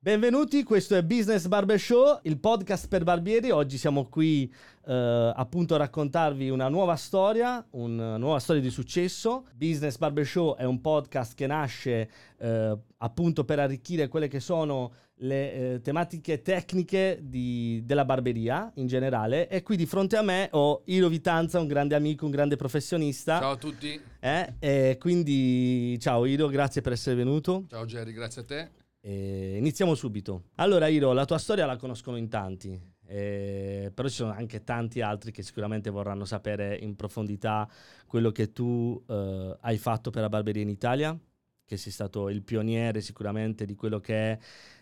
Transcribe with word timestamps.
Benvenuti, 0.00 0.62
questo 0.62 0.94
è 0.94 1.02
Business 1.02 1.48
Barber 1.48 1.76
Show, 1.76 2.20
il 2.22 2.38
podcast 2.38 2.86
per 2.86 3.02
barbieri. 3.02 3.50
Oggi 3.50 3.76
siamo 3.76 4.06
qui 4.06 4.50
eh, 4.86 5.32
appunto 5.34 5.74
a 5.74 5.78
raccontarvi 5.78 6.50
una 6.50 6.68
nuova 6.68 6.94
storia, 6.94 7.66
una 7.70 8.16
nuova 8.16 8.38
storia 8.38 8.62
di 8.62 8.70
successo. 8.70 9.46
Business 9.56 9.96
Barber 9.96 10.24
Show 10.24 10.54
è 10.54 10.62
un 10.62 10.80
podcast 10.80 11.34
che 11.34 11.48
nasce 11.48 12.08
eh, 12.38 12.78
appunto 12.98 13.44
per 13.44 13.58
arricchire 13.58 14.06
quelle 14.06 14.28
che 14.28 14.38
sono 14.38 14.92
le 15.16 15.52
eh, 15.52 15.80
tematiche 15.80 16.42
tecniche 16.42 17.18
di, 17.20 17.82
della 17.84 18.04
barberia 18.04 18.70
in 18.76 18.86
generale. 18.86 19.48
E 19.48 19.64
qui 19.64 19.74
di 19.76 19.84
fronte 19.84 20.16
a 20.16 20.22
me 20.22 20.48
ho 20.52 20.82
Iro 20.84 21.08
Vitanza, 21.08 21.58
un 21.58 21.66
grande 21.66 21.96
amico, 21.96 22.24
un 22.24 22.30
grande 22.30 22.54
professionista. 22.54 23.40
Ciao 23.40 23.50
a 23.50 23.56
tutti. 23.56 24.00
Eh, 24.20 24.54
e 24.60 24.96
quindi 25.00 25.98
ciao 25.98 26.24
Iro, 26.24 26.46
grazie 26.46 26.82
per 26.82 26.92
essere 26.92 27.16
venuto. 27.16 27.64
Ciao 27.68 27.84
Jerry, 27.84 28.12
grazie 28.12 28.42
a 28.42 28.44
te. 28.44 28.77
E 29.00 29.56
iniziamo 29.56 29.94
subito. 29.94 30.44
Allora, 30.56 30.88
Iro, 30.88 31.12
la 31.12 31.24
tua 31.24 31.38
storia 31.38 31.66
la 31.66 31.76
conoscono 31.76 32.16
in 32.16 32.28
tanti, 32.28 32.78
eh, 33.06 33.90
però 33.94 34.08
ci 34.08 34.14
sono 34.16 34.32
anche 34.32 34.64
tanti 34.64 35.00
altri 35.00 35.30
che 35.30 35.42
sicuramente 35.42 35.88
vorranno 35.88 36.24
sapere 36.24 36.76
in 36.76 36.96
profondità 36.96 37.68
quello 38.06 38.32
che 38.32 38.52
tu 38.52 39.00
eh, 39.08 39.56
hai 39.60 39.78
fatto 39.78 40.10
per 40.10 40.22
la 40.22 40.28
barberia 40.28 40.62
in 40.62 40.68
Italia, 40.68 41.16
che 41.64 41.76
sei 41.76 41.92
stato 41.92 42.28
il 42.28 42.42
pioniere 42.42 43.00
sicuramente 43.00 43.64
di 43.66 43.74
quello 43.76 44.00
che 44.00 44.32
è, 44.32 44.38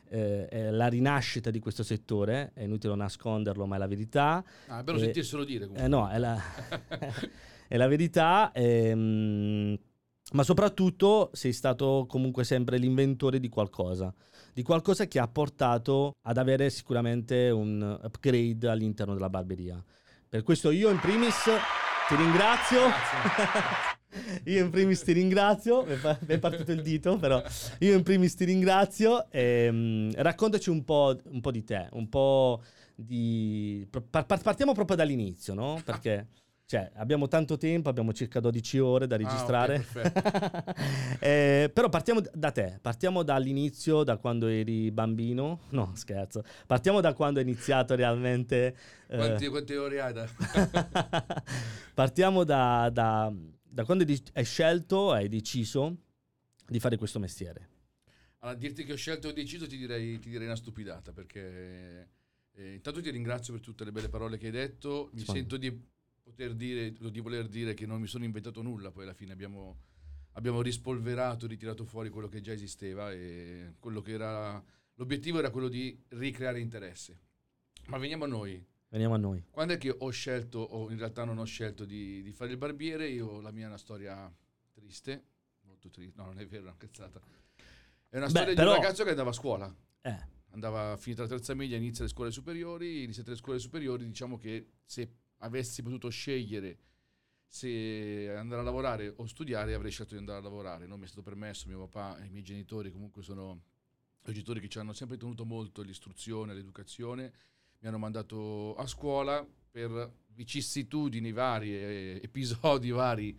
eh, 0.08 0.70
la 0.70 0.86
rinascita 0.88 1.50
di 1.50 1.58
questo 1.58 1.82
settore, 1.82 2.52
è 2.54 2.62
inutile 2.62 2.94
nasconderlo, 2.94 3.66
ma 3.66 3.76
è 3.76 3.78
la 3.78 3.86
verità. 3.88 4.42
Ah, 4.68 4.80
è 4.80 4.82
bello 4.82 4.96
Eh, 4.98 5.02
sentirselo 5.02 5.44
dire 5.44 5.66
comunque. 5.66 5.84
Eh, 5.84 5.88
no, 5.88 6.08
è 6.08 6.18
la, 6.18 6.40
è 7.68 7.76
la 7.76 7.86
verità. 7.86 8.50
ehm, 8.54 9.76
ma 10.32 10.42
soprattutto 10.42 11.30
sei 11.32 11.52
stato 11.52 12.06
comunque 12.08 12.44
sempre 12.44 12.78
l'inventore 12.78 13.38
di 13.38 13.48
qualcosa, 13.48 14.12
di 14.52 14.62
qualcosa 14.62 15.06
che 15.06 15.18
ha 15.18 15.28
portato 15.28 16.14
ad 16.22 16.36
avere 16.36 16.68
sicuramente 16.70 17.50
un 17.50 17.98
upgrade 18.02 18.68
all'interno 18.68 19.14
della 19.14 19.30
barberia. 19.30 19.82
Per 20.28 20.42
questo 20.42 20.70
io 20.70 20.90
in 20.90 20.98
primis 20.98 21.44
ti 22.08 22.16
ringrazio. 22.16 22.80
io 24.44 24.64
in 24.64 24.70
primis 24.70 25.02
ti 25.02 25.12
ringrazio, 25.12 25.84
mi 25.86 25.94
è 26.26 26.38
partito 26.38 26.72
il 26.72 26.82
dito, 26.82 27.16
però 27.16 27.42
io 27.78 27.94
in 27.94 28.02
primis 28.02 28.34
ti 28.34 28.44
ringrazio. 28.44 29.30
ehm, 29.30 30.12
raccontaci 30.16 30.70
un 30.70 30.84
po', 30.84 31.16
un 31.30 31.40
po' 31.40 31.50
di 31.52 31.62
te, 31.62 31.88
un 31.92 32.08
po' 32.08 32.62
di... 32.96 33.86
par- 33.88 34.26
par- 34.26 34.42
partiamo 34.42 34.72
proprio 34.72 34.96
dall'inizio, 34.96 35.54
no? 35.54 35.80
Perché... 35.84 36.26
Cioè, 36.68 36.90
abbiamo 36.96 37.28
tanto 37.28 37.56
tempo, 37.56 37.88
abbiamo 37.88 38.12
circa 38.12 38.40
12 38.40 38.80
ore 38.80 39.06
da 39.06 39.14
Ah, 39.14 39.18
registrare. 39.18 39.78
perfetto. 39.78 40.74
Eh, 41.18 41.70
però 41.72 41.88
partiamo 41.88 42.20
da 42.34 42.50
te, 42.50 42.78
partiamo 42.82 43.22
dall'inizio, 43.22 44.02
da 44.04 44.16
quando 44.18 44.46
eri 44.48 44.90
bambino. 44.90 45.60
No, 45.70 45.92
scherzo. 45.94 46.42
Partiamo 46.66 47.00
da 47.00 47.14
quando 47.14 47.38
hai 47.38 47.44
iniziato 47.46 47.94
realmente. 47.94 48.76
eh, 49.08 49.16
Quanti, 49.16 49.46
quante 49.48 49.76
ore 49.76 50.00
hai 50.00 50.12
da... 50.12 50.26
partiamo 51.94 52.44
da, 52.44 52.90
da- 52.92 53.32
da 53.62 53.84
quando 53.84 54.04
hai, 54.34 54.44
scelto, 54.44 55.12
hai 55.12 55.28
deciso 55.28 55.96
di 56.66 56.78
fare 56.80 56.96
questo 56.96 57.18
mestiere. 57.18 57.68
Allora, 58.40 58.58
dirti 58.58 58.84
che 58.84 58.92
ho 58.92 58.96
scelto 58.96 59.28
e 59.28 59.30
ho 59.30 59.34
deciso 59.34 59.66
ti 59.66 59.76
direi, 59.78 60.18
ti 60.18 60.28
direi 60.28 60.46
una 60.46 60.56
stupidata 60.56 61.12
perché 61.12 62.08
eh, 62.54 62.74
intanto 62.74 63.00
ti 63.00 63.10
ringrazio 63.10 63.52
per 63.54 63.62
tutte 63.62 63.84
le 63.84 63.92
belle 63.92 64.08
parole 64.08 64.36
che 64.36 64.46
hai 64.46 64.52
detto. 64.52 65.10
Mi 65.14 65.20
Sì. 65.20 65.26
sento 65.30 65.56
di 65.56 65.94
poter 66.26 66.54
dire, 66.54 66.92
di 66.92 67.20
voler 67.20 67.46
dire 67.46 67.72
che 67.72 67.86
non 67.86 68.00
mi 68.00 68.08
sono 68.08 68.24
inventato 68.24 68.60
nulla, 68.60 68.90
poi 68.90 69.04
alla 69.04 69.14
fine 69.14 69.32
abbiamo, 69.32 69.78
abbiamo 70.32 70.60
rispolverato, 70.60 71.46
ritirato 71.46 71.84
fuori 71.84 72.10
quello 72.10 72.26
che 72.26 72.40
già 72.40 72.52
esisteva 72.52 73.12
e 73.12 73.74
quello 73.78 74.00
che 74.02 74.10
era... 74.10 74.62
L'obiettivo 74.94 75.38
era 75.38 75.50
quello 75.50 75.68
di 75.68 75.96
ricreare 76.08 76.58
interesse. 76.58 77.20
Ma 77.86 77.98
veniamo 77.98 78.24
a 78.24 78.26
noi. 78.26 78.60
Veniamo 78.88 79.14
a 79.14 79.18
noi. 79.18 79.44
Quando 79.50 79.74
è 79.74 79.78
che 79.78 79.94
ho 79.96 80.10
scelto, 80.10 80.58
o 80.58 80.90
in 80.90 80.98
realtà 80.98 81.22
non 81.24 81.38
ho 81.38 81.44
scelto 81.44 81.84
di, 81.84 82.22
di 82.22 82.32
fare 82.32 82.50
il 82.50 82.56
barbiere, 82.56 83.06
io 83.08 83.40
la 83.40 83.52
mia 83.52 83.66
è 83.66 83.68
una 83.68 83.78
storia 83.78 84.34
triste, 84.72 85.22
molto 85.60 85.90
triste, 85.90 86.14
no 86.20 86.24
non 86.26 86.40
è 86.40 86.46
vero, 86.46 86.62
è 86.64 86.66
una 86.66 86.76
cazzata. 86.76 87.20
È 88.08 88.16
una 88.16 88.24
Beh, 88.26 88.30
storia 88.30 88.54
però- 88.54 88.72
di 88.72 88.76
un 88.78 88.82
ragazzo 88.82 89.04
che 89.04 89.10
andava 89.10 89.30
a 89.30 89.34
scuola, 89.34 89.76
Eh, 90.00 90.18
andava 90.50 90.96
finita 90.96 91.22
la 91.22 91.28
terza 91.28 91.54
media, 91.54 91.76
inizia 91.76 92.02
le 92.02 92.10
scuole 92.10 92.32
superiori, 92.32 93.04
iniziate 93.04 93.30
le 93.30 93.36
scuole 93.36 93.58
superiori, 93.60 94.04
diciamo 94.04 94.38
che 94.38 94.70
se 94.84 95.10
avessi 95.38 95.82
potuto 95.82 96.08
scegliere 96.08 96.78
se 97.46 98.34
andare 98.36 98.60
a 98.60 98.64
lavorare 98.64 99.12
o 99.16 99.26
studiare 99.26 99.74
avrei 99.74 99.90
scelto 99.90 100.14
di 100.14 100.20
andare 100.20 100.38
a 100.38 100.42
lavorare, 100.42 100.86
non 100.86 100.98
mi 100.98 101.04
è 101.04 101.08
stato 101.08 101.22
permesso, 101.22 101.68
mio 101.68 101.86
papà 101.86 102.18
e 102.18 102.26
i 102.26 102.30
miei 102.30 102.42
genitori 102.42 102.90
comunque 102.90 103.22
sono 103.22 103.62
genitori 104.32 104.60
che 104.60 104.68
ci 104.68 104.78
hanno 104.78 104.92
sempre 104.92 105.16
tenuto 105.16 105.44
molto 105.44 105.82
l'istruzione, 105.82 106.54
l'educazione, 106.54 107.32
mi 107.78 107.88
hanno 107.88 107.98
mandato 107.98 108.74
a 108.74 108.86
scuola 108.86 109.46
per 109.70 110.12
vicissitudini 110.28 111.32
varie, 111.32 112.20
episodi 112.22 112.90
vari 112.90 113.38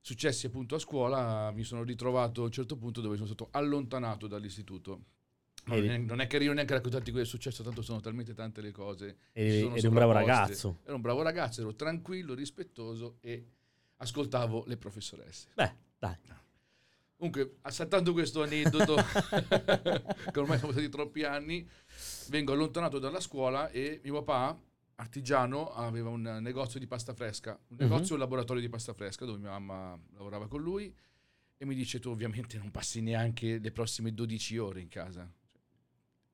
successi 0.00 0.46
appunto 0.46 0.76
a 0.76 0.78
scuola, 0.78 1.50
mi 1.50 1.64
sono 1.64 1.82
ritrovato 1.82 2.42
a 2.42 2.44
un 2.44 2.52
certo 2.52 2.76
punto 2.76 3.00
dove 3.00 3.16
sono 3.16 3.26
stato 3.26 3.48
allontanato 3.50 4.26
dall'istituto. 4.26 5.15
Non 5.68 5.78
Eri- 5.78 5.88
è, 5.88 5.96
non 5.98 6.20
è 6.20 6.26
carino 6.28 6.52
neanche 6.52 6.74
raccontarti 6.74 7.10
cosa 7.10 7.22
è 7.22 7.26
successo, 7.26 7.62
tanto 7.64 7.82
sono 7.82 8.00
talmente 8.00 8.34
tante 8.34 8.60
le 8.60 8.70
cose. 8.70 9.16
che 9.32 9.40
eri, 9.46 9.66
eri 9.76 9.86
un 9.86 9.94
bravo 9.94 10.12
ragazzo. 10.12 10.78
Ero 10.84 10.94
un 10.94 11.00
bravo 11.00 11.22
ragazzo, 11.22 11.60
ero 11.60 11.74
tranquillo, 11.74 12.34
rispettoso 12.34 13.16
e 13.20 13.44
ascoltavo 13.96 14.64
le 14.66 14.76
professoresse. 14.76 15.48
Beh, 15.54 15.74
dai. 15.98 16.16
Comunque, 17.16 17.56
saltando 17.70 18.12
questo 18.12 18.42
aneddoto, 18.42 18.94
che 20.30 20.38
ormai 20.38 20.58
sono 20.58 20.72
passati 20.72 20.88
troppi 20.88 21.24
anni, 21.24 21.66
vengo 22.28 22.52
allontanato 22.52 22.98
dalla 22.98 23.20
scuola 23.20 23.70
e 23.70 24.00
mio 24.04 24.22
papà, 24.22 24.56
artigiano, 24.96 25.72
aveva 25.72 26.10
un 26.10 26.38
negozio 26.40 26.78
di 26.78 26.86
pasta 26.86 27.12
fresca, 27.14 27.58
un 27.68 27.76
Mhm. 27.76 27.82
negozio 27.82 28.10
e 28.10 28.12
un 28.14 28.20
laboratorio 28.20 28.62
di 28.62 28.68
pasta 28.68 28.92
fresca 28.92 29.24
dove 29.24 29.38
mia 29.38 29.50
mamma 29.58 29.98
lavorava 30.14 30.46
con 30.46 30.60
lui 30.62 30.94
e 31.58 31.64
mi 31.64 31.74
dice 31.74 31.98
tu 31.98 32.10
ovviamente 32.10 32.56
non 32.58 32.70
passi 32.70 33.00
neanche 33.00 33.58
le 33.58 33.72
prossime 33.72 34.12
12 34.12 34.58
ore 34.58 34.80
in 34.80 34.88
casa. 34.88 35.28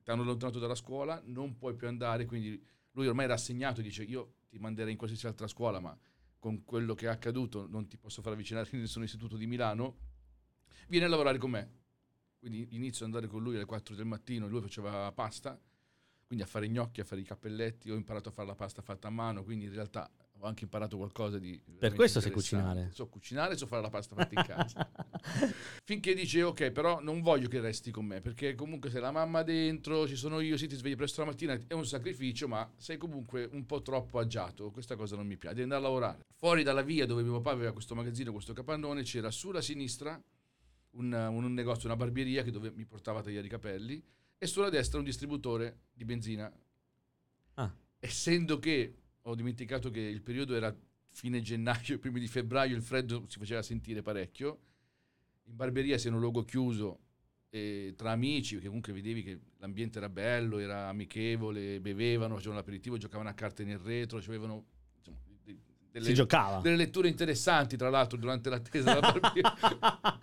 Ti 0.03 0.11
hanno 0.11 0.23
allontanato 0.23 0.59
dalla 0.59 0.75
scuola, 0.75 1.21
non 1.27 1.57
puoi 1.57 1.75
più 1.75 1.87
andare, 1.87 2.27
quindi 2.27 2.63
lui 2.93 3.07
ormai 3.07 3.25
era 3.25 3.35
assegnato, 3.35 3.81
dice 3.81 4.03
io 4.03 4.35
ti 4.49 4.59
manderei 4.59 4.93
in 4.93 4.99
qualsiasi 4.99 5.27
altra 5.27 5.47
scuola, 5.47 5.81
ma 5.81 5.97
con 6.39 6.65
quello 6.65 6.95
che 6.95 7.07
è 7.07 7.09
accaduto 7.09 7.67
non 7.69 7.87
ti 7.87 7.97
posso 7.97 8.21
far 8.21 8.33
avvicinare 8.33 8.69
in 8.73 8.81
nessun 8.81 9.05
istituto 9.05 9.37
di 9.37 9.47
Milano, 9.47 9.97
vieni 10.89 11.07
a 11.07 11.09
lavorare 11.09 11.39
con 11.39 11.51
me. 11.51 11.81
Quindi 12.39 12.67
inizio 12.71 13.07
ad 13.07 13.13
andare 13.13 13.31
con 13.31 13.43
lui 13.43 13.55
alle 13.55 13.65
4 13.65 13.95
del 13.95 14.05
mattino, 14.05 14.49
lui 14.49 14.61
faceva 14.61 15.13
pasta, 15.13 15.59
quindi 16.27 16.43
a 16.45 16.49
fare 16.49 16.67
i 16.67 16.71
gnocchi, 16.71 17.01
a 17.01 17.05
fare 17.05 17.21
i 17.21 17.25
cappelletti, 17.25 17.91
ho 17.91 17.95
imparato 17.95 18.31
a 18.31 18.33
fare 18.33 18.49
la 18.49 18.57
pasta 18.57 18.83
fatta 18.83 19.07
a 19.07 19.11
mano, 19.11 19.45
quindi 19.45 19.67
in 19.67 19.73
realtà 19.73 20.11
ho 20.43 20.49
anche 20.49 20.65
imparato 20.65 20.97
qualcosa 20.97 21.39
di... 21.39 21.61
veramente 21.65 21.95
questo 21.95 22.21
sai 22.21 22.33
cucinare. 22.33 22.91
So 22.93 23.07
cucinare, 23.09 23.57
so 23.57 23.67
fare 23.67 23.81
la 23.81 23.91
pasta 23.91 24.17
fatta 24.17 24.35
in 24.35 24.45
casa. 24.45 24.91
Finché 25.85 26.15
dice 26.15 26.43
ok, 26.43 26.73
però 26.73 27.01
non 27.01 27.21
voglio 27.21 27.47
che 27.47 27.61
resti 27.61 27.93
con 27.93 28.07
me, 28.07 28.21
perché 28.21 28.57
comunque 28.57 28.91
sei 28.91 29.01
la 29.01 29.13
mamma 29.13 29.45
dentro, 29.45 30.07
ci 30.09 30.17
sono 30.17 30.41
io, 30.41 30.57
sì, 30.57 30.67
ti 30.67 30.75
svegli 30.75 30.97
presto 30.97 31.21
la 31.21 31.29
mattina, 31.29 31.57
è 31.69 31.75
un 31.75 31.87
sacrificio, 31.87 32.49
ma 32.49 32.69
sei 32.77 32.97
comunque 32.97 33.49
un 33.53 33.65
po' 33.67 33.83
troppo 33.83 34.19
agiato, 34.19 34.73
questa 34.73 34.97
cosa 34.97 35.15
non 35.15 35.29
mi 35.29 35.37
piace, 35.37 35.55
devi 35.55 35.73
andare 35.73 35.83
a 35.83 35.85
lavorare. 35.85 36.25
Fuori 36.35 36.65
dalla 36.65 36.83
via 36.83 37.07
dove 37.07 37.23
mio 37.23 37.41
papà 37.41 37.53
aveva 37.53 37.73
questo 37.73 37.95
magazzino, 37.95 38.33
questo 38.33 38.53
capannone, 38.53 39.05
c'era 39.05 39.31
sulla 39.31 39.61
sinistra 39.61 40.21
un, 40.95 41.13
un 41.13 41.55
negozio, 41.55 41.87
una 41.89 41.97
barbieria 41.97 42.43
che 42.43 42.51
dove 42.51 42.73
mi 42.75 42.85
portava 42.85 43.21
a 43.21 43.23
tagliare 43.23 43.47
i 43.47 43.51
capelli 43.51 44.03
e 44.39 44.47
sulla 44.49 44.71
destra 44.71 44.99
un 44.99 45.05
distributore 45.05 45.83
di 45.93 46.05
benzina. 46.05 46.53
Ah. 47.55 47.73
Essendo 48.01 48.59
che 48.59 49.02
ho 49.23 49.35
dimenticato 49.35 49.91
che 49.91 50.01
il 50.01 50.23
periodo 50.23 50.55
era 50.55 50.75
fine 51.11 51.41
gennaio, 51.41 51.99
primi 52.01 52.21
di 52.21 52.29
febbraio, 52.29 52.75
il 52.75 52.83
freddo 52.83 53.25
si 53.29 53.39
faceva 53.39 53.63
sentire 53.63 54.03
parecchio, 54.03 54.61
in 55.45 55.57
barberia 55.57 55.99
sei 55.99 56.09
in 56.09 56.15
un 56.15 56.21
luogo 56.21 56.43
chiuso 56.43 57.01
e 57.51 57.93
tra 57.97 58.13
amici, 58.13 58.55
perché 58.55 58.69
comunque 58.69 58.93
vedevi 58.93 59.23
che 59.23 59.41
l'ambiente 59.59 59.99
era 59.99 60.09
bello, 60.09 60.59
era 60.59 60.89
amichevole, 60.89 61.81
bevevano, 61.81 62.35
facevano 62.35 62.59
l'aperitivo, 62.59 62.97
giocavano 62.97 63.29
a 63.29 63.35
carte 63.35 63.65
nel 63.65 63.79
retro, 63.79 64.19
avevano 64.19 64.65
delle, 65.93 66.07
si 66.07 66.15
giocava. 66.15 66.61
delle 66.61 66.77
letture 66.77 67.09
interessanti, 67.09 67.77
tra 67.77 67.91
l'altro, 67.91 68.17
durante 68.17 68.49
l'attesa 68.49 68.95
della 68.95 69.13
barberia. 69.13 69.55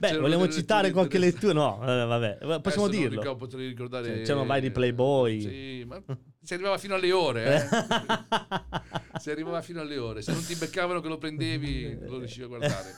Beh, 0.00 0.06
C'erano 0.06 0.20
vogliamo 0.22 0.48
citare 0.48 0.90
qualche 0.92 1.18
lettura? 1.18 1.52
No, 1.52 1.82
eh, 1.82 2.06
vabbè, 2.06 2.38
possiamo 2.38 2.56
Adesso 2.56 2.80
non 2.80 2.90
dirlo. 2.90 3.20
ricordo, 3.20 3.36
potrei 3.36 3.68
ricordare. 3.68 4.22
C'erano 4.22 4.46
vari 4.46 4.70
Playboy. 4.70 5.40
Sì, 5.40 5.84
ma 5.86 6.02
si 6.42 6.54
arrivava 6.54 6.78
fino 6.78 6.94
alle 6.94 7.12
ore. 7.12 7.54
Eh. 7.54 7.68
si 9.20 9.30
arrivava 9.30 9.60
fino 9.60 9.80
alle 9.80 9.98
ore. 9.98 10.22
Se 10.22 10.32
non 10.32 10.42
ti 10.42 10.54
beccavano 10.54 11.00
che 11.00 11.08
lo 11.08 11.18
prendevi, 11.18 11.98
non 12.00 12.08
lo 12.08 12.18
riuscivi 12.18 12.44
a 12.44 12.48
guardare. 12.48 12.94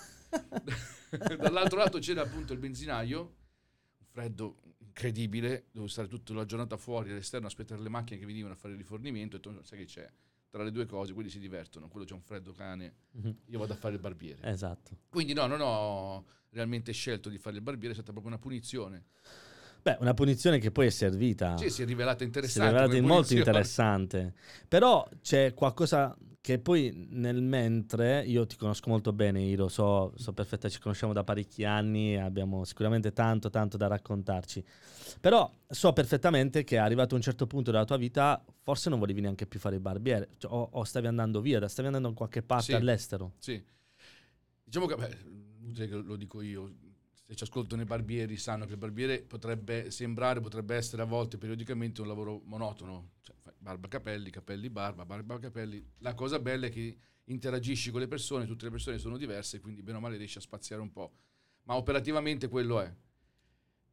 Dall'altro 1.39 1.79
lato 1.79 1.99
c'era 1.99 2.23
appunto 2.23 2.53
il 2.53 2.61
benzinaio, 2.61 3.21
un 3.21 4.07
freddo 4.09 4.59
incredibile, 4.79 5.65
dovevo 5.73 5.91
stare 5.91 6.07
tutta 6.07 6.33
la 6.35 6.45
giornata 6.45 6.77
fuori 6.77 7.11
all'esterno 7.11 7.47
a 7.47 7.49
aspettare 7.49 7.83
le 7.83 7.89
macchine 7.89 8.21
che 8.21 8.27
venivano 8.27 8.55
a 8.55 8.57
fare 8.57 8.75
il 8.75 8.79
rifornimento 8.79 9.37
e 9.37 9.41
tu 9.41 9.53
sai 9.63 9.79
che 9.79 9.85
c'è. 9.87 10.09
Tra 10.53 10.63
le 10.65 10.71
due 10.71 10.85
cose, 10.85 11.15
quelli 11.15 11.31
si 11.31 11.39
divertono, 11.39 11.89
quello 11.89 12.05
c'è 12.05 12.13
un 12.13 12.21
freddo 12.21 12.53
cane, 12.53 12.93
Mhm. 13.13 13.37
io 13.47 13.59
vado 13.59 13.73
a 13.73 13.77
fare 13.77 13.95
il 13.95 14.01
barbiere. 14.03 14.43
Esatto. 14.43 14.91
Quindi 15.09 15.33
no, 15.33 15.47
non 15.47 15.61
ho 15.63 16.27
realmente 16.51 16.93
scelto 16.93 17.31
di 17.31 17.39
fare 17.39 17.57
il 17.57 17.63
barbiere, 17.63 17.93
è 17.93 17.95
stata 17.95 18.11
proprio 18.13 18.35
una 18.35 18.39
punizione. 18.39 19.07
Beh, 19.81 19.97
una 20.01 20.13
punizione 20.13 20.59
che 20.59 20.71
poi 20.71 20.89
è 20.89 20.91
servita. 20.91 21.57
Sì, 21.57 21.71
si 21.71 21.81
è 21.81 21.87
rivelata 21.87 22.19
si 22.19 22.25
è 22.25 22.27
interessante. 22.27 22.67
rivelata 22.69 22.93
molto 23.01 23.29
punizione. 23.29 23.41
interessante. 23.41 24.35
Però 24.69 25.09
c'è 25.23 25.55
qualcosa 25.55 26.15
che 26.43 26.59
poi 26.59 27.07
nel 27.11 27.41
mentre, 27.41 28.25
io 28.27 28.45
ti 28.47 28.57
conosco 28.57 28.91
molto 28.91 29.13
bene, 29.13 29.41
Iro, 29.43 29.69
so, 29.69 30.13
so 30.17 30.33
perfettamente, 30.33 30.71
ci 30.71 30.81
conosciamo 30.81 31.13
da 31.13 31.23
parecchi 31.23 31.63
anni, 31.63 32.17
abbiamo 32.19 32.65
sicuramente 32.65 33.13
tanto, 33.13 33.49
tanto 33.49 33.77
da 33.77 33.87
raccontarci. 33.87 34.63
Però 35.21 35.49
so 35.69 35.93
perfettamente 35.93 36.65
che 36.65 36.79
arrivato 36.79 37.15
a 37.15 37.19
un 37.19 37.23
certo 37.23 37.47
punto 37.47 37.71
della 37.71 37.85
tua 37.85 37.97
vita, 37.97 38.45
forse 38.61 38.91
non 38.91 38.99
volevi 38.99 39.21
neanche 39.21 39.47
più 39.47 39.61
fare 39.61 39.77
il 39.77 39.81
barbiere, 39.81 40.31
cioè, 40.39 40.51
o, 40.53 40.69
o 40.73 40.83
stavi 40.83 41.07
andando 41.07 41.41
via, 41.41 41.61
da- 41.61 41.69
stavi 41.69 41.87
andando 41.87 42.09
in 42.09 42.15
qualche 42.15 42.43
parte 42.43 42.65
Sì. 42.65 42.75
all'estero. 42.75 43.35
Sì. 43.39 43.65
Diciamo 44.65 44.87
che, 44.87 44.97
beh, 44.97 45.19
inutile 45.61 45.87
che 45.87 45.95
lo 45.95 46.17
dico 46.17 46.41
io, 46.41 46.75
se 47.25 47.37
ci 47.37 47.45
ascoltano 47.45 47.83
i 47.83 47.85
barbieri 47.85 48.37
sanno 48.37 48.67
che 48.67 48.73
il 48.73 48.79
barbiere 48.79 49.23
potrebbe 49.23 49.93
sembrare, 49.93 50.41
potrebbe 50.41 50.75
essere 50.75 51.03
a 51.03 51.05
volte 51.05 51.39
periodicamente 51.39 52.01
un 52.01 52.09
lavoro 52.09 52.43
monotono. 52.47 53.11
Cioè, 53.21 53.37
barba 53.63 53.87
capelli, 53.87 54.31
capelli 54.31 54.69
barba, 54.69 55.07
barba 55.07 55.39
capelli. 55.39 55.83
La 55.99 56.15
cosa 56.15 56.41
bella 56.41 56.67
è 56.67 56.71
che 56.71 56.97
interagisci 57.27 57.93
con 57.93 58.01
le 58.01 58.09
persone, 58.09 58.45
tutte 58.45 58.65
le 58.65 58.73
persone 58.73 58.99
sono 58.99 59.17
diverse, 59.17 59.61
quindi 59.61 59.83
bene 59.83 59.99
o 59.99 60.01
male 60.01 60.17
riesci 60.17 60.39
a 60.39 60.41
spaziare 60.41 60.83
un 60.83 60.91
po'. 60.91 61.13
Ma 61.63 61.77
operativamente 61.77 62.49
quello 62.49 62.81
è. 62.81 62.93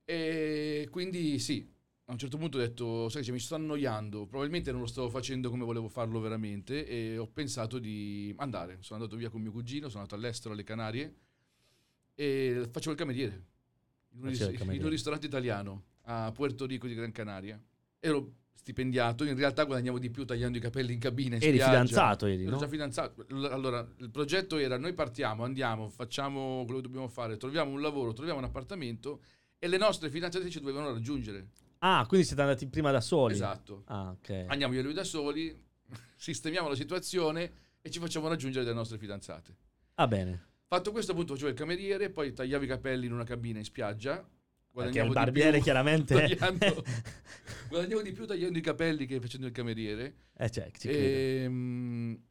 E 0.06 0.88
quindi 0.90 1.38
sì, 1.38 1.72
a 2.06 2.12
un 2.12 2.18
certo 2.18 2.38
punto 2.38 2.58
ho 2.58 2.60
detto, 2.60 3.10
sai, 3.10 3.24
che 3.24 3.32
mi 3.32 3.40
sto 3.40 3.54
annoiando, 3.54 4.26
probabilmente 4.26 4.72
non 4.72 4.82
lo 4.82 4.88
stavo 4.88 5.08
facendo 5.08 5.52
come 5.52 5.64
volevo 5.64 5.88
farlo 5.88 6.20
veramente 6.20 6.88
e 6.88 7.20
ho 7.20 7.28
pensato 7.28 7.78
di 7.78 8.34
andare. 8.38 8.78
Sono 8.82 9.00
andato 9.00 9.18
via 9.18 9.30
con 9.30 9.42
mio 9.42 9.52
cugino, 9.52 9.88
sono 9.88 10.02
andato 10.02 10.16
all'estero, 10.16 10.56
alle 10.56 10.64
Canarie 10.64 11.16
e 12.16 12.68
facevo 12.72 12.92
il 12.92 12.98
cameriere 12.98 13.46
in 14.14 14.24
un, 14.24 14.30
ris- 14.30 14.40
cameriere. 14.40 14.76
in 14.76 14.84
un 14.84 14.90
ristorante 14.90 15.28
italiano 15.28 15.84
a 16.06 16.32
Puerto 16.32 16.66
Rico 16.66 16.88
di 16.88 16.96
Gran 16.96 17.12
Canaria. 17.12 17.62
Ero 18.00 18.34
stipendiato, 18.60 19.24
in 19.24 19.36
realtà 19.38 19.64
guadagnavo 19.64 20.00
di 20.00 20.10
più 20.10 20.26
tagliando 20.26 20.58
i 20.58 20.62
capelli 20.62 20.92
in 20.94 21.00
cabina, 21.00 21.38
in 21.38 21.42
Eri 21.42 21.58
spiaggia. 21.58 21.70
fidanzato, 21.70 22.26
eri, 22.26 22.44
Ero 22.44 22.52
no? 22.52 22.58
già 22.58 22.68
fidanzato. 22.68 23.26
Allora, 23.30 23.88
il 23.98 24.10
progetto 24.12 24.58
era 24.58 24.78
noi 24.78 24.94
partiamo, 24.94 25.44
andiamo, 25.46 25.90
facciamo 25.90 26.64
quello 26.66 26.82
che 26.82 26.88
dobbiamo 26.88 27.08
fare, 27.08 27.38
troviamo 27.38 27.72
un 27.72 27.82
lavoro, 27.82 28.12
troviamo 28.14 28.40
un 28.40 28.46
appartamento 28.46 29.22
e 29.58 29.68
le 29.68 29.78
nostre 29.78 30.10
fidanzate 30.10 30.50
ci 30.50 30.60
dovevano 30.60 30.92
raggiungere. 30.92 31.48
Ah, 31.80 32.06
quindi 32.06 32.28
siete 32.28 32.42
andati 32.42 32.68
prima 32.68 32.92
da 32.92 33.00
soli? 33.00 33.34
Esatto. 33.34 33.84
Ah, 33.86 34.10
ok. 34.12 34.46
Andiamo 34.48 34.74
io 34.74 34.82
e 34.82 34.84
lui 34.84 34.94
da 34.94 35.06
soli, 35.06 35.58
sistemiamo 36.18 36.68
la 36.68 36.76
situazione 36.76 37.52
e 37.82 37.90
ci 37.90 38.00
facciamo 38.00 38.28
raggiungere 38.28 38.66
dalle 38.66 38.76
nostre 38.76 38.98
fidanzate. 38.98 39.56
Va 39.96 40.08
bene. 40.08 40.48
Fatto 40.68 40.92
questo, 40.92 41.14
appunto, 41.14 41.34
facevo 41.34 41.50
il 41.50 41.56
cameriere, 41.56 42.10
poi 42.10 42.34
tagliavo 42.34 42.64
i 42.66 42.68
capelli 42.68 43.06
in 43.06 43.14
una 43.14 43.24
cabina 43.24 43.58
in 43.58 43.64
spiaggia. 43.64 44.24
Perché 44.72 45.00
il 45.02 45.12
barbiere 45.12 45.52
più 45.54 45.64
chiaramente... 45.64 46.14
tagliando- 46.14 46.84
guadagnavo 47.70 48.02
di 48.02 48.12
più 48.12 48.26
tagliando 48.26 48.58
i 48.58 48.62
capelli 48.62 49.06
che 49.06 49.20
facendo 49.20 49.48
il 49.48 49.54
cameriere. 49.54 50.16
eh, 50.38 50.50
cioè, 50.50 50.72
ci 50.72 50.88
credo. 50.88 51.18
Ehm, 51.18 52.22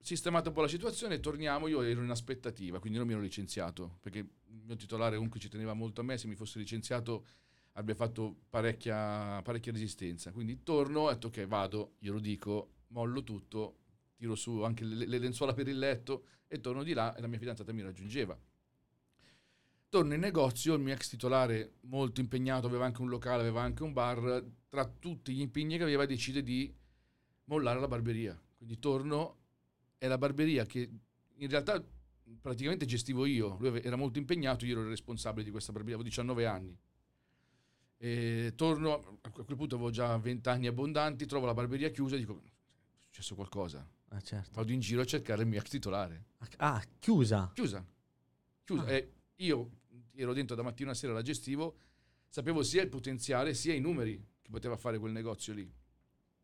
sistemata 0.00 0.48
un 0.48 0.54
po' 0.54 0.62
la 0.62 0.68
situazione, 0.68 1.20
torniamo. 1.20 1.66
Io 1.68 1.82
ero 1.82 2.02
in 2.02 2.10
aspettativa, 2.10 2.78
quindi 2.78 2.98
non 2.98 3.06
mi 3.06 3.14
ero 3.14 3.22
licenziato 3.22 3.98
perché 4.00 4.18
il 4.18 4.62
mio 4.64 4.76
titolare 4.76 5.16
comunque 5.16 5.40
ci 5.40 5.48
teneva 5.48 5.72
molto 5.74 6.00
a 6.00 6.04
me. 6.04 6.16
Se 6.18 6.26
mi 6.26 6.34
fosse 6.34 6.58
licenziato, 6.58 7.26
avrebbe 7.72 7.94
fatto 7.94 8.36
parecchia, 8.48 9.40
parecchia 9.42 9.72
resistenza. 9.72 10.30
Quindi 10.32 10.62
torno, 10.62 11.00
ho 11.00 11.10
detto 11.10 11.28
ok, 11.28 11.46
vado, 11.46 11.94
glielo 11.98 12.20
dico, 12.20 12.72
mollo 12.88 13.22
tutto, 13.22 13.78
tiro 14.16 14.34
su 14.34 14.62
anche 14.62 14.84
le, 14.84 15.06
le 15.06 15.18
lenzuola 15.18 15.52
per 15.52 15.68
il 15.68 15.78
letto 15.78 16.24
e 16.46 16.60
torno 16.60 16.82
di 16.82 16.92
là 16.92 17.14
e 17.14 17.20
la 17.20 17.26
mia 17.26 17.38
fidanzata 17.38 17.72
mi 17.72 17.82
raggiungeva. 17.82 18.38
Torno 19.90 20.12
in 20.12 20.20
negozio, 20.20 20.74
il 20.74 20.82
mio 20.82 20.92
ex 20.92 21.08
titolare 21.08 21.76
molto 21.82 22.20
impegnato, 22.20 22.66
aveva 22.66 22.84
anche 22.84 23.00
un 23.00 23.08
locale, 23.08 23.40
aveva 23.40 23.62
anche 23.62 23.82
un 23.82 23.92
bar, 23.94 24.44
tra 24.68 24.84
tutti 24.86 25.32
gli 25.32 25.40
impegni 25.40 25.78
che 25.78 25.82
aveva 25.82 26.04
decide 26.04 26.42
di 26.42 26.72
mollare 27.44 27.80
la 27.80 27.88
barberia. 27.88 28.38
Quindi 28.56 28.78
torno, 28.78 29.36
è 29.96 30.06
la 30.06 30.18
barberia 30.18 30.66
che 30.66 30.90
in 31.36 31.48
realtà 31.48 31.82
praticamente 32.40 32.84
gestivo 32.84 33.24
io, 33.24 33.56
lui 33.60 33.80
era 33.80 33.96
molto 33.96 34.18
impegnato, 34.18 34.66
io 34.66 34.72
ero 34.72 34.82
il 34.82 34.88
responsabile 34.88 35.44
di 35.44 35.50
questa 35.50 35.72
barberia, 35.72 35.96
avevo 35.96 36.10
19 36.10 36.46
anni. 36.46 36.78
E 37.96 38.52
torno, 38.54 39.18
a 39.22 39.30
quel 39.30 39.56
punto 39.56 39.74
avevo 39.74 39.90
già 39.90 40.16
20 40.16 40.48
anni 40.50 40.66
abbondanti, 40.66 41.24
trovo 41.26 41.46
la 41.46 41.54
barberia 41.54 41.88
chiusa 41.90 42.14
e 42.16 42.18
dico, 42.18 42.42
è 42.44 42.50
successo 42.98 43.34
qualcosa. 43.34 43.88
Ah, 44.08 44.20
certo. 44.20 44.50
Vado 44.54 44.72
in 44.72 44.80
giro 44.80 45.00
a 45.00 45.04
cercare 45.04 45.42
il 45.42 45.48
mio 45.48 45.58
ex 45.58 45.68
titolare. 45.70 46.26
Ah, 46.58 46.82
chiusa. 46.98 47.50
Chiusa. 47.54 47.84
Chiusa. 48.64 48.82
Ah. 48.84 48.92
E 48.92 49.12
io 49.36 49.70
ero 50.22 50.32
dentro 50.32 50.56
da 50.56 50.62
mattina 50.62 50.90
a 50.90 50.94
sera, 50.94 51.12
la 51.12 51.22
gestivo, 51.22 51.78
sapevo 52.28 52.62
sia 52.62 52.82
il 52.82 52.88
potenziale 52.88 53.54
sia 53.54 53.74
i 53.74 53.80
numeri 53.80 54.22
che 54.42 54.50
poteva 54.50 54.76
fare 54.76 54.98
quel 54.98 55.12
negozio 55.12 55.52
lì. 55.52 55.70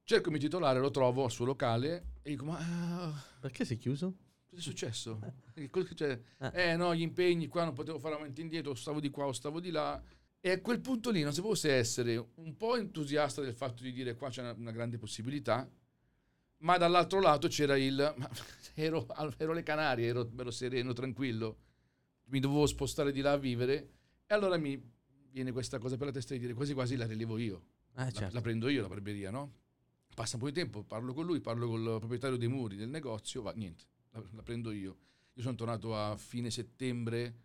Cerco 0.04 0.26
il 0.26 0.32
mio 0.32 0.42
titolare, 0.42 0.78
lo 0.80 0.90
trovo 0.90 1.24
al 1.24 1.30
suo 1.30 1.44
locale 1.44 2.12
e 2.22 2.30
dico, 2.30 2.44
ma 2.44 3.24
Perché 3.40 3.64
sei 3.64 3.78
chiuso? 3.78 4.16
cosa 4.54 4.60
è 4.60 4.60
successo? 4.60 5.20
Eh. 5.54 6.50
Eh 6.52 6.76
no, 6.76 6.94
gli 6.94 7.00
impegni 7.02 7.48
qua 7.48 7.64
non 7.64 7.74
potevo 7.74 7.98
fare 7.98 8.14
avanti 8.14 8.40
e 8.40 8.44
indietro, 8.44 8.74
stavo 8.74 9.00
di 9.00 9.10
qua 9.10 9.26
o 9.26 9.32
stavo 9.32 9.60
di 9.60 9.70
là. 9.70 10.00
E 10.40 10.50
a 10.50 10.60
quel 10.60 10.80
punto 10.80 11.10
lì 11.10 11.22
non 11.22 11.32
sapevo 11.32 11.54
se 11.54 11.74
essere 11.74 12.16
un 12.34 12.56
po' 12.56 12.76
entusiasta 12.76 13.40
del 13.40 13.54
fatto 13.54 13.82
di 13.82 13.92
dire 13.92 14.14
qua 14.14 14.28
c'è 14.28 14.42
una, 14.42 14.52
una 14.52 14.72
grande 14.72 14.98
possibilità, 14.98 15.68
ma 16.58 16.76
dall'altro 16.76 17.20
lato 17.20 17.48
c'era 17.48 17.76
il... 17.76 18.14
ma 18.16 18.28
ero, 18.74 19.06
ero 19.38 19.52
alle 19.52 19.62
Canarie, 19.62 20.06
ero, 20.06 20.30
ero 20.36 20.50
sereno, 20.50 20.92
tranquillo, 20.92 21.58
mi 22.26 22.40
dovevo 22.40 22.66
spostare 22.66 23.12
di 23.12 23.20
là 23.20 23.32
a 23.32 23.36
vivere 23.36 23.90
e 24.26 24.34
allora 24.34 24.56
mi 24.56 24.80
viene 25.30 25.52
questa 25.52 25.78
cosa 25.78 25.96
per 25.96 26.06
la 26.06 26.12
testa 26.12 26.34
di 26.34 26.40
dire 26.40 26.54
quasi 26.54 26.74
quasi 26.74 26.96
la 26.96 27.06
rilevo 27.06 27.38
io, 27.38 27.64
Eh, 27.96 28.04
la, 28.04 28.10
certo. 28.10 28.34
la 28.34 28.40
prendo 28.40 28.68
io 28.68 28.82
la 28.82 28.88
barberia, 28.88 29.30
no? 29.30 29.62
Passa 30.14 30.36
un 30.36 30.42
po' 30.42 30.48
di 30.48 30.54
tempo, 30.54 30.82
parlo 30.84 31.12
con 31.12 31.26
lui, 31.26 31.40
parlo 31.40 31.68
con 31.68 31.80
il 31.80 31.96
proprietario 31.98 32.36
dei 32.36 32.48
muri 32.48 32.76
del 32.76 32.88
negozio, 32.88 33.42
va, 33.42 33.52
niente, 33.52 33.84
la, 34.10 34.22
la 34.32 34.42
prendo 34.42 34.70
io. 34.70 34.96
Io 35.34 35.42
sono 35.42 35.56
tornato 35.56 35.96
a 35.96 36.16
fine 36.16 36.50
settembre 36.50 37.42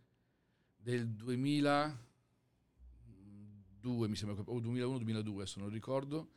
del 0.77 1.07
2002, 1.09 4.07
mi 4.07 4.15
sembra, 4.15 4.41
o 4.45 4.59
2001-2002, 4.59 5.33
adesso 5.35 5.59
non 5.59 5.69
ricordo, 5.69 6.29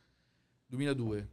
2002. 0.65 1.29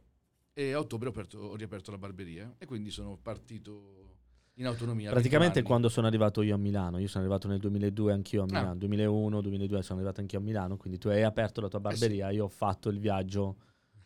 E 0.53 0.73
a 0.73 0.79
ottobre 0.79 1.07
ho, 1.07 1.11
aperto- 1.11 1.39
ho 1.39 1.55
riaperto 1.55 1.89
la 1.91 1.97
barberia 1.97 2.53
e 2.59 2.65
quindi 2.65 2.91
sono 2.91 3.17
partito 3.17 4.00
in 4.55 4.65
autonomia. 4.65 5.09
a 5.09 5.13
21 5.13 5.13
Praticamente 5.13 5.61
quando 5.61 5.89
sono 5.89 6.07
arrivato 6.07 6.41
io 6.41 6.55
a 6.55 6.57
Milano, 6.57 6.97
io 6.99 7.07
sono 7.07 7.23
arrivato 7.23 7.47
nel 7.47 7.59
2002 7.59 8.11
anch'io 8.13 8.41
a 8.41 8.43
Ah. 8.43 8.47
Milano, 8.47 8.75
2001, 8.77 9.41
2002 9.41 9.81
sono 9.81 9.99
arrivato 9.99 10.21
anch'io 10.21 10.39
a 10.39 10.41
Milano, 10.41 10.77
quindi 10.77 10.99
tu 10.99 11.07
hai 11.07 11.23
aperto 11.23 11.61
la 11.61 11.67
tua 11.67 11.79
Eh 11.79 11.93
sì. 11.93 11.99
barberia, 11.99 12.29
io 12.31 12.45
ho 12.45 12.49
fatto 12.49 12.89
il 12.89 12.99
viaggio 12.99 13.57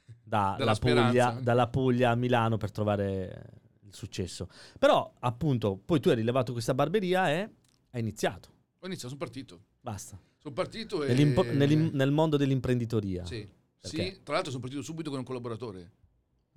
da- 0.24 0.56
Puglia, 0.80 1.40
dalla 1.42 1.68
Puglia 1.68 2.12
a 2.12 2.16
Milano 2.16 2.58
per 2.58 2.72
trovare 2.72 3.52
il 3.82 3.94
successo. 3.94 4.48
Però 4.80 5.14
appunto 5.20 5.78
poi 5.84 6.00
tu 6.00 6.10
hai 6.10 6.16
rilevato 6.16 6.52
questa 6.52 6.74
barberia 6.74 7.30
e 7.32 7.50
hai 7.92 8.00
iniziato, 8.02 8.50
Ho 8.80 8.86
iniziato, 8.86 9.10
sono 9.16 9.18
partito. 9.20 9.62
basta. 9.82 10.20
Sono 10.38 10.54
partito 10.54 11.04
e... 11.04 11.08
Nell'im- 11.14 11.90
nel 11.94 12.12
mondo 12.12 12.38
dell'imprenditoria. 12.38 13.26
Sì, 13.26 13.48
sì, 13.80 14.20
tra 14.24 14.34
l'altro 14.36 14.52
sono 14.52 14.62
partito 14.62 14.84
subito 14.84 15.10
con 15.10 15.20
un 15.20 15.26
collaboratore. 15.26 15.92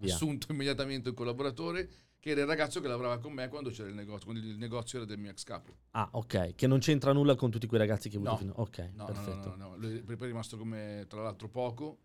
Via. 0.01 0.15
Assunto 0.15 0.53
immediatamente 0.53 1.09
un 1.09 1.15
collaboratore 1.15 1.89
che 2.29 2.41
era 2.41 2.43
il 2.43 2.47
ragazzo 2.57 2.81
che 2.81 2.89
lavorava 2.89 3.19
con 3.19 3.33
me 3.33 3.49
quando 3.49 3.71
c'era 3.71 3.89
il 3.89 3.95
negozio, 3.95 4.27
quando 4.31 4.47
il 4.47 4.57
negozio 4.59 4.99
era 4.99 5.07
del 5.07 5.19
mio 5.19 5.31
ex 5.31 5.43
capo. 5.45 5.73
Ah, 5.93 6.09
ok, 6.13 6.55
che 6.55 6.67
non 6.67 6.79
c'entra 6.79 7.13
nulla 7.13 7.35
con 7.35 7.51
tutti 7.51 7.67
quei 7.67 7.81
ragazzi 7.81 8.09
che 8.09 8.17
hai 8.17 8.23
avuto 8.27 8.45
No. 8.45 8.53
fino 8.53 8.63
Ok, 8.63 8.79
No, 8.79 8.89
no, 8.99 9.05
perfetto. 9.05 9.49
no, 9.51 9.57
no, 9.57 9.69
no. 9.71 9.77
Lui 9.77 10.01
poi 10.03 10.17
è 10.17 10.27
rimasto 10.27 10.57
con 10.57 10.69
me 10.69 11.07
tra 11.09 11.23
l'altro 11.23 11.49
poco, 11.49 11.99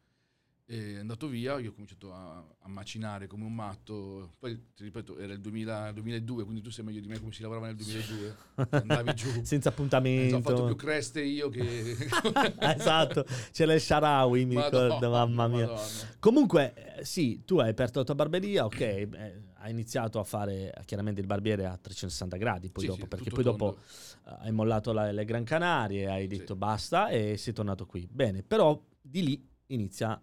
è 0.65 0.95
andato 0.97 1.27
via, 1.27 1.59
io 1.59 1.71
ho 1.71 1.73
cominciato 1.73 2.13
a, 2.13 2.37
a 2.37 2.67
macinare 2.69 3.27
come 3.27 3.43
un 3.43 3.53
matto, 3.53 4.35
poi 4.39 4.69
ti 4.73 4.85
ripeto 4.85 5.17
era 5.17 5.33
il 5.33 5.41
2000 5.41 5.91
2002, 5.91 6.43
quindi 6.45 6.61
tu 6.61 6.71
sai 6.71 6.85
meglio 6.85 7.01
di 7.01 7.07
me 7.07 7.19
come 7.19 7.33
si 7.33 7.41
lavorava 7.41 7.65
nel 7.67 7.75
2002, 7.75 8.35
andavi 8.81 9.13
giù, 9.13 9.29
Senza 9.43 9.69
Eh, 9.69 9.71
appuntamento. 9.73 10.37
ho 10.37 10.41
fatto 10.41 10.63
più 10.65 10.75
creste 10.77 11.21
io 11.21 11.49
che... 11.49 11.97
esatto, 12.59 13.25
c'era 13.51 13.73
il 13.73 13.81
Sharawi, 13.81 14.45
mi 14.45 14.55
ricordo, 14.55 15.09
Madonna, 15.09 15.25
mamma 15.25 15.47
mia. 15.47 15.65
Madonna. 15.67 16.15
Comunque, 16.19 16.95
eh, 16.97 17.05
sì, 17.05 17.43
tu 17.43 17.57
hai 17.59 17.69
aperto 17.69 17.99
la 17.99 18.05
tua 18.05 18.15
barberia, 18.15 18.63
ok, 18.65 18.79
eh, 18.79 19.41
hai 19.63 19.71
iniziato 19.71 20.19
a 20.19 20.23
fare 20.25 20.73
chiaramente 20.85 21.21
il 21.21 21.25
barbiere 21.27 21.65
a 21.65 21.77
360 21.77 22.35
gradi, 22.37 22.69
poi 22.69 22.83
Sì, 22.83 22.89
dopo, 22.89 23.01
sì, 23.03 23.07
perché 23.07 23.29
tutto 23.29 23.35
poi 23.35 23.43
dopo 23.45 23.65
tondo. 23.65 23.81
eh, 24.25 24.45
hai 24.45 24.51
mollato 24.51 24.91
la- 24.91 25.11
le 25.11 25.23
Gran 25.25 25.43
Canarie, 25.45 26.09
hai 26.09 26.27
Sì. 26.29 26.37
detto 26.37 26.55
basta 26.55 27.07
e 27.09 27.37
sei 27.37 27.53
tornato 27.53 27.85
qui. 27.85 28.05
Bene, 28.11 28.43
però 28.43 28.79
di 29.01 29.23
lì 29.23 29.49
inizia 29.67 30.21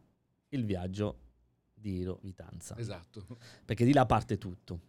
il 0.50 0.64
viaggio 0.64 1.18
di 1.72 1.96
Iro 2.00 2.18
Vitanza, 2.22 2.76
Esatto. 2.78 3.26
perché 3.64 3.84
di 3.86 3.94
là 3.94 4.04
parte 4.04 4.36
tutto. 4.36 4.80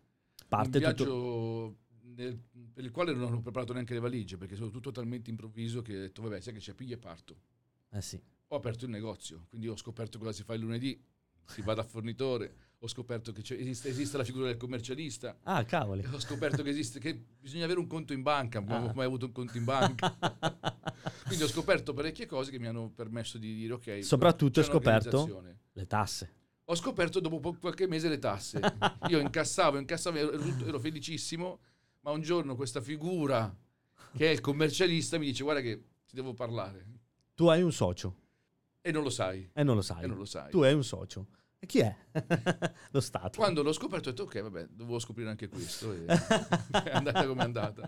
Parte 0.50 0.79
un 0.79 0.84
tutto... 0.93 1.05
viaggio 1.05 1.77
nel- 2.13 2.38
per 2.74 2.84
il 2.84 2.91
quale 2.91 3.13
non 3.13 3.34
ho 3.34 3.41
preparato 3.41 3.72
neanche 3.72 3.93
le 3.93 4.01
valigie 4.01 4.36
perché 4.36 4.55
sono 4.58 4.70
tutto 4.70 4.91
talmente 4.91 5.29
improvviso 5.29 5.81
che 5.81 5.96
ho 5.96 6.00
detto 6.01 6.22
vabbè 6.24 6.41
sai 6.41 6.51
che 6.53 6.60
c'è 6.60 6.74
piglia 6.74 6.96
e 6.96 6.98
parto 6.98 7.39
Eh 7.91 8.01
sì. 8.01 8.20
ho 8.48 8.55
aperto 8.55 8.84
il 8.84 8.91
negozio 8.91 9.46
quindi 9.48 9.70
ho 9.70 9.77
scoperto 9.77 10.17
cosa 10.20 10.34
si 10.34 10.43
fa 10.43 10.53
il 10.55 10.60
lunedì 10.62 11.01
si 11.46 11.62
va 11.62 11.74
da 11.74 11.84
fornitore 11.84 12.55
ho 12.84 12.88
scoperto 12.88 13.32
che 13.32 13.42
esiste, 13.60 13.90
esiste 13.90 14.18
la 14.18 14.24
figura 14.24 14.48
del 14.48 14.58
commercialista. 14.58 15.38
Ah, 15.44 15.64
cavoli. 15.66 16.04
Ho 16.12 16.20
scoperto 16.20 16.64
che 16.64 16.72
esiste, 16.72 17.00
che 17.00 17.14
bisogna 17.40 17.66
avere 17.66 17.80
un 17.80 17.86
conto 17.86 18.12
in 18.12 18.24
banca, 18.24 18.60
non 18.60 18.72
Ah. 18.72 18.76
avevo 18.78 18.94
mai 18.96 19.06
avuto 19.06 19.28
un 19.28 19.32
conto 19.32 19.56
in 19.56 19.66
banca. 19.66 20.18
Quindi 21.28 21.44
ho 21.44 21.48
scoperto 21.48 21.94
parecchie 21.94 22.26
cose 22.26 22.50
che 22.50 22.58
mi 22.58 22.66
hanno 22.66 22.90
permesso 22.90 23.38
di 23.38 23.54
dire 23.54 23.74
ok. 23.74 24.04
Soprattutto 24.04 24.62
c'è 24.62 24.68
scoperto 24.68 25.44
le 25.74 25.86
tasse. 25.86 26.34
Ho 26.66 26.76
scoperto 26.76 27.20
dopo 27.20 27.40
po- 27.40 27.54
qualche 27.60 27.86
mese 27.88 28.10
le 28.10 28.18
tasse. 28.18 28.60
Io 29.10 29.20
incassavo, 29.20 29.78
incassavo, 29.78 30.18
ero, 30.18 30.32
ero 30.66 30.80
felicissimo, 30.80 31.60
ma 32.00 32.10
un 32.12 32.22
giorno 32.22 32.56
questa 32.56 32.82
figura 32.82 33.56
che 34.18 34.28
è 34.28 34.32
il 34.32 34.42
commercialista 34.42 35.20
mi 35.20 35.28
dice 35.28 35.44
guarda 35.44 35.62
che 35.62 35.84
ti 36.08 36.16
devo 36.16 36.34
parlare. 36.34 36.84
Tu 37.36 37.46
hai 37.46 37.62
un 37.62 37.72
socio 37.72 38.16
E 38.82 38.92
non 38.92 39.04
lo 39.04 39.12
sai. 39.12 39.48
e 39.54 39.64
non 39.64 39.76
lo 39.76 39.82
sai. 39.84 40.04
E 40.04 40.08
non 40.08 40.18
lo 40.18 40.26
sai. 40.26 40.50
Tu 40.50 40.62
hai 40.62 40.74
un 40.74 40.84
socio. 40.84 41.28
E 41.63 41.68
chi 41.68 41.77
è? 41.80 41.96
lo 42.89 43.00
Stato. 43.00 43.38
Quando 43.38 43.62
l'ho 43.62 43.72
scoperto 43.72 44.10
ho 44.10 44.12
detto 44.13 44.24
ok, 44.24 44.41
vabbè, 44.41 44.70
dovevo 44.72 44.98
scoprire 44.98 45.30
anche 45.30 45.48
questo. 45.48 45.94
E 45.94 46.06
è 46.10 46.89
andata 46.91 47.27
come 47.27 47.41
è 47.41 47.46
andata. 47.46 47.88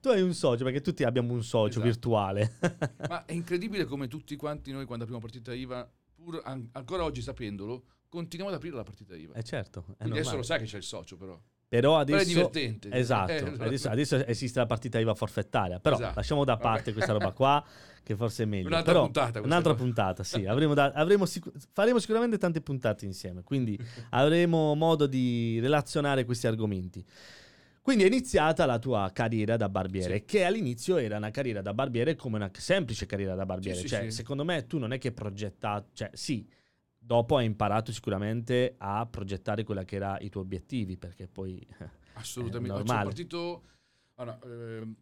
tu 0.00 0.08
hai 0.08 0.22
un 0.22 0.32
socio, 0.32 0.64
perché 0.64 0.80
tutti 0.80 1.04
abbiamo 1.04 1.34
un 1.34 1.42
socio 1.44 1.68
Esatto. 1.68 1.84
virtuale. 1.84 2.56
Ma 3.10 3.26
è 3.26 3.32
incredibile 3.32 3.84
come 3.84 4.08
tutti 4.08 4.34
quanti 4.36 4.72
noi 4.72 4.86
quando 4.86 5.04
apriamo 5.04 5.22
partita 5.22 5.52
IVA, 5.52 5.86
pur 6.14 6.40
an- 6.42 6.66
ancora 6.72 7.04
oggi 7.04 7.20
sapendolo, 7.20 7.84
continuiamo 8.08 8.50
ad 8.50 8.58
aprire 8.58 8.76
la 8.76 8.84
partita 8.84 9.14
IVA. 9.14 9.34
Eh 9.34 9.42
certo, 9.42 9.84
è 9.90 9.96
Quindi 10.04 10.20
adesso 10.20 10.36
lo 10.36 10.42
sai 10.42 10.58
che 10.60 10.64
c'è 10.64 10.78
il 10.78 10.82
socio 10.82 11.18
però. 11.18 11.38
Però 11.70 11.78
Però 11.78 11.98
è 11.98 12.00
adesso... 12.00 12.28
divertente. 12.34 12.88
Esatto, 12.90 13.30
Eh, 13.30 13.54
adesso, 13.60 13.88
adesso 13.88 14.26
esiste 14.26 14.58
la 14.58 14.66
partita 14.66 14.98
IVA 14.98 15.14
forfettaria, 15.14 15.78
però 15.78 15.94
Esatto. 15.94 16.14
lasciamo 16.16 16.44
da 16.44 16.56
parte 16.56 16.92
questa 16.92 17.12
roba 17.12 17.30
qua, 17.32 17.64
che 18.02 18.16
forse 18.16 18.42
è 18.42 18.46
meglio. 18.46 18.66
Un'altra 18.66 18.90
Però- 18.92 19.04
puntata 19.04 19.40
Un'altra 19.40 19.74
qua. 19.74 19.82
puntata, 19.84 20.24
sì. 20.24 20.46
Avremo 20.50 20.74
da- 20.74 20.90
avremo 20.92 21.26
sicu- 21.26 21.52
faremo 21.72 22.00
sicuramente 22.00 22.38
tante 22.38 22.60
puntate 22.60 23.04
insieme, 23.04 23.44
quindi 23.44 23.78
avremo 24.10 24.74
modo 24.74 25.06
di 25.06 25.60
relazionare 25.60 26.24
questi 26.24 26.48
argomenti. 26.48 27.04
Quindi 27.82 28.02
è 28.02 28.08
iniziata 28.08 28.66
la 28.66 28.80
tua 28.80 29.08
carriera 29.12 29.56
da 29.56 29.68
barbiere, 29.68 30.16
Sì. 30.18 30.24
che 30.24 30.44
all'inizio 30.44 30.96
era 30.96 31.18
una 31.18 31.30
carriera 31.30 31.62
da 31.62 31.72
barbiere 31.72 32.16
come 32.16 32.34
una 32.36 32.50
semplice 32.52 33.06
carriera 33.06 33.36
da 33.36 33.46
barbiere. 33.46 33.78
Sì, 33.78 33.86
cioè, 33.86 34.02
sì. 34.02 34.10
secondo 34.10 34.44
me 34.44 34.66
tu 34.66 34.78
non 34.78 34.92
è 34.92 34.98
che 34.98 35.12
progettato, 35.12 35.90
cioè 35.94 36.10
sì, 36.14 36.44
dopo 37.10 37.38
hai 37.38 37.44
imparato 37.44 37.90
sicuramente 37.90 38.76
a 38.78 39.04
progettare 39.04 39.64
quelli 39.64 39.84
che 39.84 39.96
erano 39.96 40.18
i 40.20 40.28
tuoi 40.28 40.44
obiettivi, 40.44 40.96
perché 40.96 41.26
poi 41.26 41.58
Assolutamente. 42.12 42.68
È 42.68 42.76
Sono 42.76 42.84
normale. 42.84 43.04
partito. 43.06 43.62
allora, 44.14 44.38
ehm, 44.44 44.94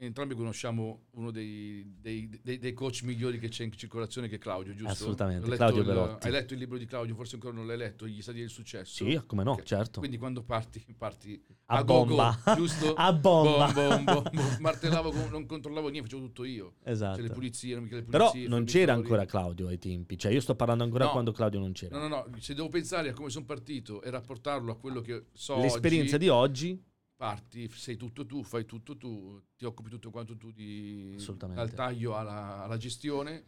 entrambi 0.00 0.34
conosciamo 0.34 1.06
uno 1.12 1.30
dei, 1.32 1.96
dei- 2.00 2.28
dei- 2.42 2.58
dei 2.58 2.72
coach 2.72 3.02
migliori 3.02 3.38
che 3.40 3.48
c'è 3.48 3.64
in 3.64 3.72
circolazione, 3.72 4.28
che 4.28 4.36
è 4.36 4.38
Claudio, 4.38 4.72
giusto? 4.72 4.92
Assolutamente, 4.92 5.50
Claudio 5.56 5.80
il- 5.80 5.86
Belotti. 5.86 6.26
Hai 6.26 6.32
letto 6.32 6.52
il 6.54 6.60
libro 6.60 6.78
di 6.78 6.86
Claudio? 6.86 7.14
Forse 7.16 7.34
ancora 7.34 7.54
non 7.54 7.66
l'hai 7.66 7.76
letto, 7.76 8.06
Gli 8.06 8.22
stati 8.22 8.38
del 8.38 8.48
successo. 8.48 9.04
sì, 9.04 9.20
come 9.26 9.42
no, 9.42 9.52
Ok. 9.52 9.62
certo. 9.64 9.98
Quindi 9.98 10.16
quando 10.16 10.42
parti, 10.44 10.84
parti 10.96 11.42
A 11.66 11.82
go-go, 11.82 12.04
bomba. 12.14 12.38
giusto? 12.56 12.94
A 12.96 13.12
bomba. 13.12 13.72
Bom, 13.72 14.04
bom, 14.04 14.22
bom. 14.32 14.56
Martellavo, 14.60 15.12
non 15.30 15.46
controllavo 15.46 15.88
niente, 15.88 16.08
facevo 16.08 16.26
tutto 16.28 16.44
io. 16.44 16.74
Esatto. 16.84 17.16
Cioè, 17.18 17.26
le 17.26 17.32
pulizie, 17.34 17.74
non 17.74 17.82
mica 17.84 17.96
le 17.96 18.02
Però 18.04 18.30
pulizie. 18.30 18.46
i 18.46 18.50
non 18.50 18.64
c'era 18.64 18.92
ancora 18.92 19.24
Claudio 19.24 19.66
ai 19.66 19.78
tempi, 19.78 20.16
cioè 20.16 20.30
io 20.32 20.40
sto 20.40 20.54
parlando 20.54 20.84
ancora 20.84 21.06
No. 21.06 21.10
quando 21.10 21.32
Claudio 21.32 21.58
non 21.58 21.72
c'era. 21.72 21.98
No, 21.98 22.06
no, 22.06 22.26
no, 22.28 22.36
se 22.38 22.54
devo 22.54 22.68
pensare 22.68 23.08
a 23.08 23.12
come 23.14 23.30
sono 23.30 23.44
partito 23.44 24.00
e 24.02 24.10
rapportarlo 24.10 24.70
a 24.70 24.76
quello 24.76 25.00
che 25.00 25.24
so 25.32 25.56
L'esperienza 25.58 26.14
oggi, 26.14 26.24
di 26.24 26.30
oggi, 26.30 26.82
parti, 27.18 27.68
sei 27.74 27.96
tutto 27.96 28.24
tu, 28.24 28.44
fai 28.44 28.64
tutto 28.64 28.96
tu, 28.96 29.42
ti 29.56 29.64
occupi 29.64 29.90
tutto 29.90 30.10
quanto 30.10 30.36
tu 30.36 30.52
di, 30.52 31.16
dal 31.52 31.72
taglio 31.74 32.16
alla, 32.16 32.62
alla 32.62 32.76
gestione. 32.76 33.44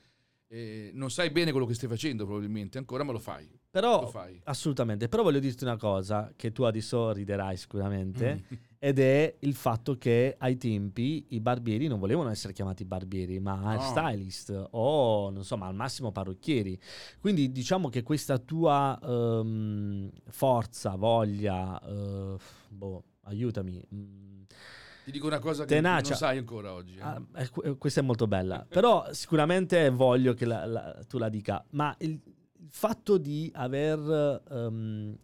e 0.49 0.91
non 0.93 1.09
sai 1.09 1.31
bene 1.31 1.53
quello 1.53 1.67
che 1.67 1.75
stai 1.75 1.89
facendo 1.89 2.25
probabilmente 2.27 2.79
ancora, 2.79 3.05
ma 3.05 3.12
lo 3.12 3.21
fai. 3.21 3.49
Lo 3.49 3.59
però 3.71 4.09
fai. 4.09 4.41
assolutamente, 4.47 5.09
però 5.09 5.23
voglio 5.23 5.39
dirti 5.39 5.62
una 5.62 5.77
cosa 5.77 6.33
che 6.35 6.50
tu 6.50 6.65
adesso 6.65 7.12
riderai 7.12 7.57
sicuramente 7.57 8.43
Mm. 8.43 8.57
ed 8.83 8.99
è 8.99 9.37
il 9.41 9.55
fatto 9.55 9.97
che 9.97 10.35
ai 10.37 10.57
tempi 10.57 11.27
i 11.29 11.41
barbieri 11.41 11.87
non 11.87 12.00
volevano 12.00 12.31
essere 12.31 12.53
chiamati 12.53 12.85
barbieri, 12.85 13.39
ma 13.39 13.61
hairstylist 13.62 14.69
o 14.73 15.31
non 15.31 15.45
so, 15.45 15.57
ma 15.57 15.67
al 15.69 15.75
massimo 15.77 16.11
parrucchieri. 16.11 16.77
Quindi 17.21 17.53
diciamo 17.53 17.89
che 17.89 18.03
questa 18.03 18.39
tua 18.39 18.99
ehm, 19.00 20.11
forza, 20.31 20.97
voglia, 20.97 21.81
eh, 21.81 22.37
boh, 22.71 23.05
aiutami. 23.23 23.83
mm, 23.95 24.43
Ti 25.05 25.11
dico 25.12 25.27
una 25.27 25.39
cosa 25.39 25.65
che 25.65 25.75
Tenacia. 25.75 26.09
non 26.11 26.19
sai 26.19 26.39
ancora 26.39 26.73
oggi. 26.75 26.97
eh. 26.97 27.00
Ah, 27.03 27.23
eh, 27.37 27.49
que- 27.49 27.77
questa 27.79 28.00
è 28.00 28.03
molto 28.03 28.27
bella, 28.27 28.65
però 28.69 29.12
sicuramente 29.12 29.89
voglio 29.91 30.35
che 30.35 30.45
la- 30.45 30.65
la- 30.67 31.05
tu 31.09 31.19
la 31.19 31.29
dica, 31.29 31.65
ma 31.71 31.95
il, 32.00 32.11
il 32.11 32.69
fatto 32.71 33.19
di 33.19 33.50
aver 33.55 34.43
ehm, 34.50 35.17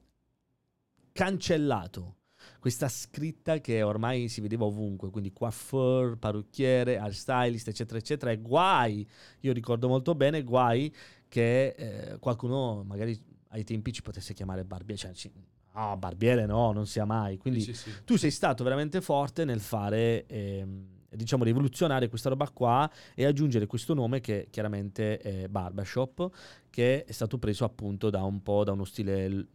cancellato 1.12 2.14
questa 2.60 2.88
scritta 2.88 3.58
che 3.60 3.82
ormai 3.82 4.28
si 4.28 4.40
vedeva 4.40 4.64
ovunque, 4.64 5.10
quindi 5.10 5.32
coiffeur, 5.32 6.16
parrucchiere, 6.18 6.98
hairstylist, 6.98 7.68
eccetera, 7.68 7.98
eccetera, 7.98 8.30
e 8.30 8.38
guai, 8.40 9.08
io 9.40 9.52
ricordo 9.52 9.88
molto 9.88 10.14
bene, 10.14 10.42
guai 10.42 10.94
che 11.28 11.68
eh, 11.68 12.18
qualcuno 12.18 12.82
magari 12.84 13.18
ai 13.48 13.64
tempi 13.64 13.92
ci 13.92 14.02
potesse 14.02 14.32
chiamare 14.34 14.64
barbiere, 14.64 15.00
cioè, 15.00 15.12
ci- 15.12 15.32
no, 15.76 15.96
barbiere 15.96 16.46
no, 16.46 16.72
non 16.72 16.86
sia 16.86 17.04
mai, 17.04 17.36
quindi 17.38 17.60
Sì, 17.60 17.74
sì, 17.74 17.90
sì. 17.90 18.04
tu 18.04 18.16
sei 18.16 18.30
stato 18.30 18.64
veramente 18.64 19.00
forte 19.00 19.44
nel 19.44 19.60
fare, 19.60 20.26
ehm, 20.26 20.86
diciamo, 21.10 21.44
rivoluzionare 21.44 22.08
questa 22.08 22.28
roba 22.28 22.48
qua 22.50 22.90
e 23.14 23.24
aggiungere 23.24 23.66
questo 23.66 23.94
nome 23.94 24.20
che 24.20 24.48
chiaramente 24.50 25.18
è 25.18 25.48
Barbershop, 25.48 26.28
che 26.70 27.04
è 27.04 27.12
stato 27.12 27.38
preso 27.38 27.64
appunto 27.64 28.10
da 28.10 28.22
un 28.22 28.42
po' 28.42 28.64
da 28.64 28.72
uno 28.72 28.84
stile 28.84 29.28
l- 29.28 29.48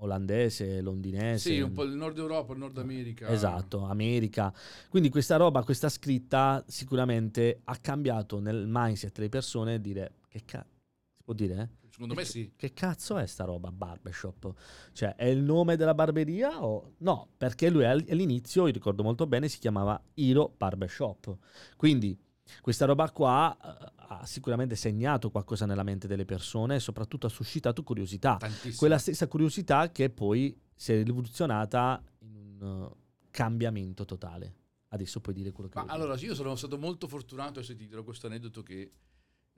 olandese, 0.00 0.80
londinese. 0.82 1.50
Sì, 1.54 1.60
un 1.60 1.72
po' 1.72 1.82
il 1.84 1.92
Nord 1.92 2.18
Europa, 2.18 2.52
il 2.52 2.58
Nord 2.58 2.76
America. 2.78 3.28
Esatto, 3.30 3.84
America. 3.84 4.52
Quindi 4.90 5.08
questa 5.08 5.36
roba, 5.36 5.62
questa 5.62 5.88
scritta 5.88 6.62
sicuramente 6.66 7.60
ha 7.64 7.76
cambiato 7.76 8.38
nel 8.40 8.66
mindset 8.68 9.14
delle 9.14 9.28
persone 9.30 9.80
dire 9.80 10.16
che 10.28 10.42
cazzo, 10.44 10.68
si 11.16 11.22
può 11.24 11.32
dire? 11.32 11.54
eh? 11.62 11.85
Secondo 11.96 12.12
me 12.12 12.26
sì. 12.26 12.52
Che 12.54 12.74
cazzo 12.74 13.16
è 13.16 13.24
sta 13.24 13.44
roba 13.44 13.72
barbershop? 13.72 14.52
Cioè, 14.92 15.14
è 15.14 15.24
il 15.24 15.42
nome 15.42 15.76
della 15.76 15.94
barberia 15.94 16.62
o 16.62 16.92
no? 16.98 17.30
Perché 17.38 17.70
lui 17.70 17.86
all- 17.86 18.04
all'inizio, 18.10 18.66
io 18.66 18.72
ricordo 18.74 19.02
molto 19.02 19.26
bene, 19.26 19.48
si 19.48 19.58
chiamava 19.58 19.98
Hiro 20.12 20.52
Barbershop. 20.54 21.38
Quindi 21.74 22.14
questa 22.60 22.84
roba 22.84 23.10
qua 23.10 23.56
eh, 23.56 23.92
ha 24.08 24.26
sicuramente 24.26 24.76
segnato 24.76 25.30
qualcosa 25.30 25.64
nella 25.64 25.84
mente 25.84 26.06
delle 26.06 26.26
persone 26.26 26.74
e 26.74 26.80
soprattutto 26.80 27.28
ha 27.28 27.30
suscitato 27.30 27.82
curiosità. 27.82 28.36
Tantissimo. 28.36 28.74
Quella 28.76 28.98
stessa 28.98 29.26
curiosità 29.26 29.90
che 29.90 30.10
poi 30.10 30.54
si 30.74 30.92
è 30.92 31.02
rivoluzionata 31.02 32.02
in 32.18 32.58
un 32.60 32.90
eh, 32.92 32.96
cambiamento 33.30 34.04
totale. 34.04 34.54
Adesso 34.88 35.22
puoi 35.22 35.34
dire 35.34 35.50
quello 35.50 35.70
che 35.70 35.78
Ma 35.78 35.84
vuoi 35.84 35.96
allora, 35.96 36.20
io 36.20 36.34
sono 36.34 36.54
stato 36.56 36.76
molto 36.76 37.08
fortunato, 37.08 37.62
ti 37.62 37.74
dirò 37.74 38.02
questo 38.02 38.26
aneddoto 38.26 38.62
che 38.62 38.92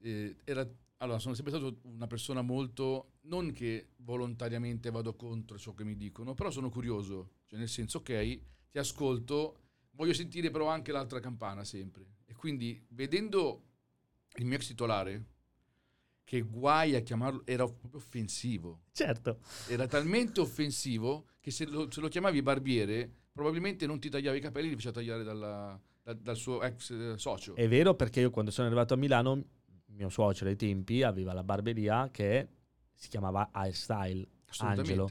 eh, 0.03 0.37
era, 0.45 0.69
allora, 0.99 1.19
sono 1.19 1.35
sempre 1.35 1.53
stato 1.53 1.79
una 1.83 2.07
persona 2.07 2.43
molto, 2.43 3.13
non 3.23 3.53
che 3.53 3.91
volontariamente 3.97 4.91
vado 4.91 5.15
contro 5.15 5.59
ciò 5.59 5.75
che 5.75 5.85
mi 5.85 5.97
dicono, 5.97 6.35
però 6.35 6.51
sono 6.51 6.71
curioso, 6.71 7.31
cioè 7.47 7.59
nel 7.59 7.69
senso, 7.69 7.99
ok, 7.99 8.41
ti 8.71 8.79
ascolto, 8.79 9.59
voglio 9.93 10.13
sentire 10.13 10.51
però 10.51 10.69
anche 10.69 10.93
l'altra 10.93 11.21
campana 11.21 11.65
sempre. 11.65 12.07
E 12.25 12.35
quindi 12.35 12.83
vedendo 12.89 13.63
il 14.37 14.45
mio 14.45 14.57
ex 14.57 14.69
titolare, 14.69 15.25
che 16.25 16.43
guai 16.43 16.95
a 16.95 17.01
chiamarlo, 17.01 17.43
era 17.47 17.65
proprio 17.65 17.97
offensivo. 17.97 18.83
Certo. 18.93 19.41
Era 19.67 19.87
talmente 19.87 20.41
offensivo 20.41 21.29
che 21.41 21.51
se 21.51 21.65
lo, 21.65 21.91
se 21.91 22.01
lo 22.01 22.09
chiamavi 22.09 22.43
barbiere, 22.43 23.11
probabilmente 23.33 23.87
non 23.87 23.99
ti 23.99 24.11
tagliava 24.11 24.37
i 24.37 24.41
capelli, 24.41 24.69
li 24.69 24.75
faceva 24.75 24.93
tagliare 24.93 25.23
dalla- 25.23 25.81
da- 26.03 26.13
dal 26.13 26.37
suo 26.37 26.63
ex 26.63 26.91
eh, 26.91 27.19
socio. 27.19 27.55
È 27.55 27.67
vero 27.67 27.95
perché 27.95 28.21
io 28.21 28.31
quando 28.31 28.51
sono 28.51 28.67
arrivato 28.67 28.95
a 28.95 28.97
Milano, 28.99 29.43
mio 29.89 30.09
suocero 30.09 30.51
ai 30.51 30.57
tempi 30.57 31.03
aveva 31.03 31.33
la 31.33 31.45
barberia 31.45 32.11
che 32.11 32.49
si 32.95 33.09
chiamava 33.09 33.51
Hairstyle. 33.53 34.27
Angelo. 34.59 35.09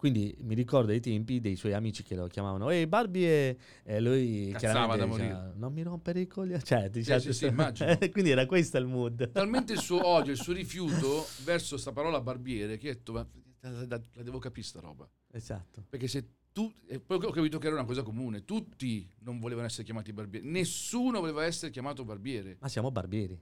Quindi 0.00 0.34
mi 0.40 0.54
ricordo 0.54 0.92
ai 0.92 1.00
tempi 1.00 1.40
dei 1.40 1.56
suoi 1.56 1.74
amici 1.74 2.02
che 2.02 2.16
lo 2.16 2.26
chiamavano 2.26 2.70
Ehi 2.70 2.86
Barbie 2.86 3.56
e 3.84 4.00
lui 4.00 4.50
Cazzava 4.50 4.96
da 4.96 5.04
diceva, 5.04 5.06
morire. 5.06 5.52
non 5.56 5.72
mi 5.74 5.82
rompere 5.82 6.20
i 6.20 6.26
coglioni. 6.26 6.62
Cioè, 6.64 6.88
diceva 6.88 7.18
sì, 7.18 7.34
sì, 7.34 7.44
immagino. 7.46 7.96
Quindi 8.10 8.30
era 8.30 8.46
questo 8.46 8.78
il 8.78 8.86
mood. 8.86 9.30
Talmente 9.30 9.74
il 9.74 9.78
suo 9.78 10.04
odio, 10.08 10.32
il 10.32 10.38
suo 10.38 10.54
rifiuto 10.54 11.26
verso 11.44 11.76
sta 11.76 11.92
parola 11.92 12.20
barbiere 12.20 12.78
che 12.78 12.88
ho 12.88 12.92
detto, 12.94 13.12
ma 13.12 13.28
la 13.60 14.02
devo 14.22 14.38
capire 14.38 14.66
sta 14.66 14.80
roba. 14.80 15.06
Esatto. 15.32 15.84
Perché 15.88 16.08
se 16.08 16.26
tu... 16.50 16.72
E 16.86 16.98
poi 16.98 17.18
ho 17.22 17.30
capito 17.30 17.58
che 17.58 17.66
era 17.66 17.76
una 17.76 17.84
cosa 17.84 18.02
comune. 18.02 18.46
Tutti 18.46 19.06
non 19.18 19.38
volevano 19.38 19.66
essere 19.66 19.84
chiamati 19.84 20.14
barbieri. 20.14 20.48
Nessuno 20.48 21.20
voleva 21.20 21.44
essere 21.44 21.70
chiamato 21.70 22.04
barbiere. 22.04 22.56
Ma 22.58 22.68
siamo 22.68 22.90
barbieri. 22.90 23.38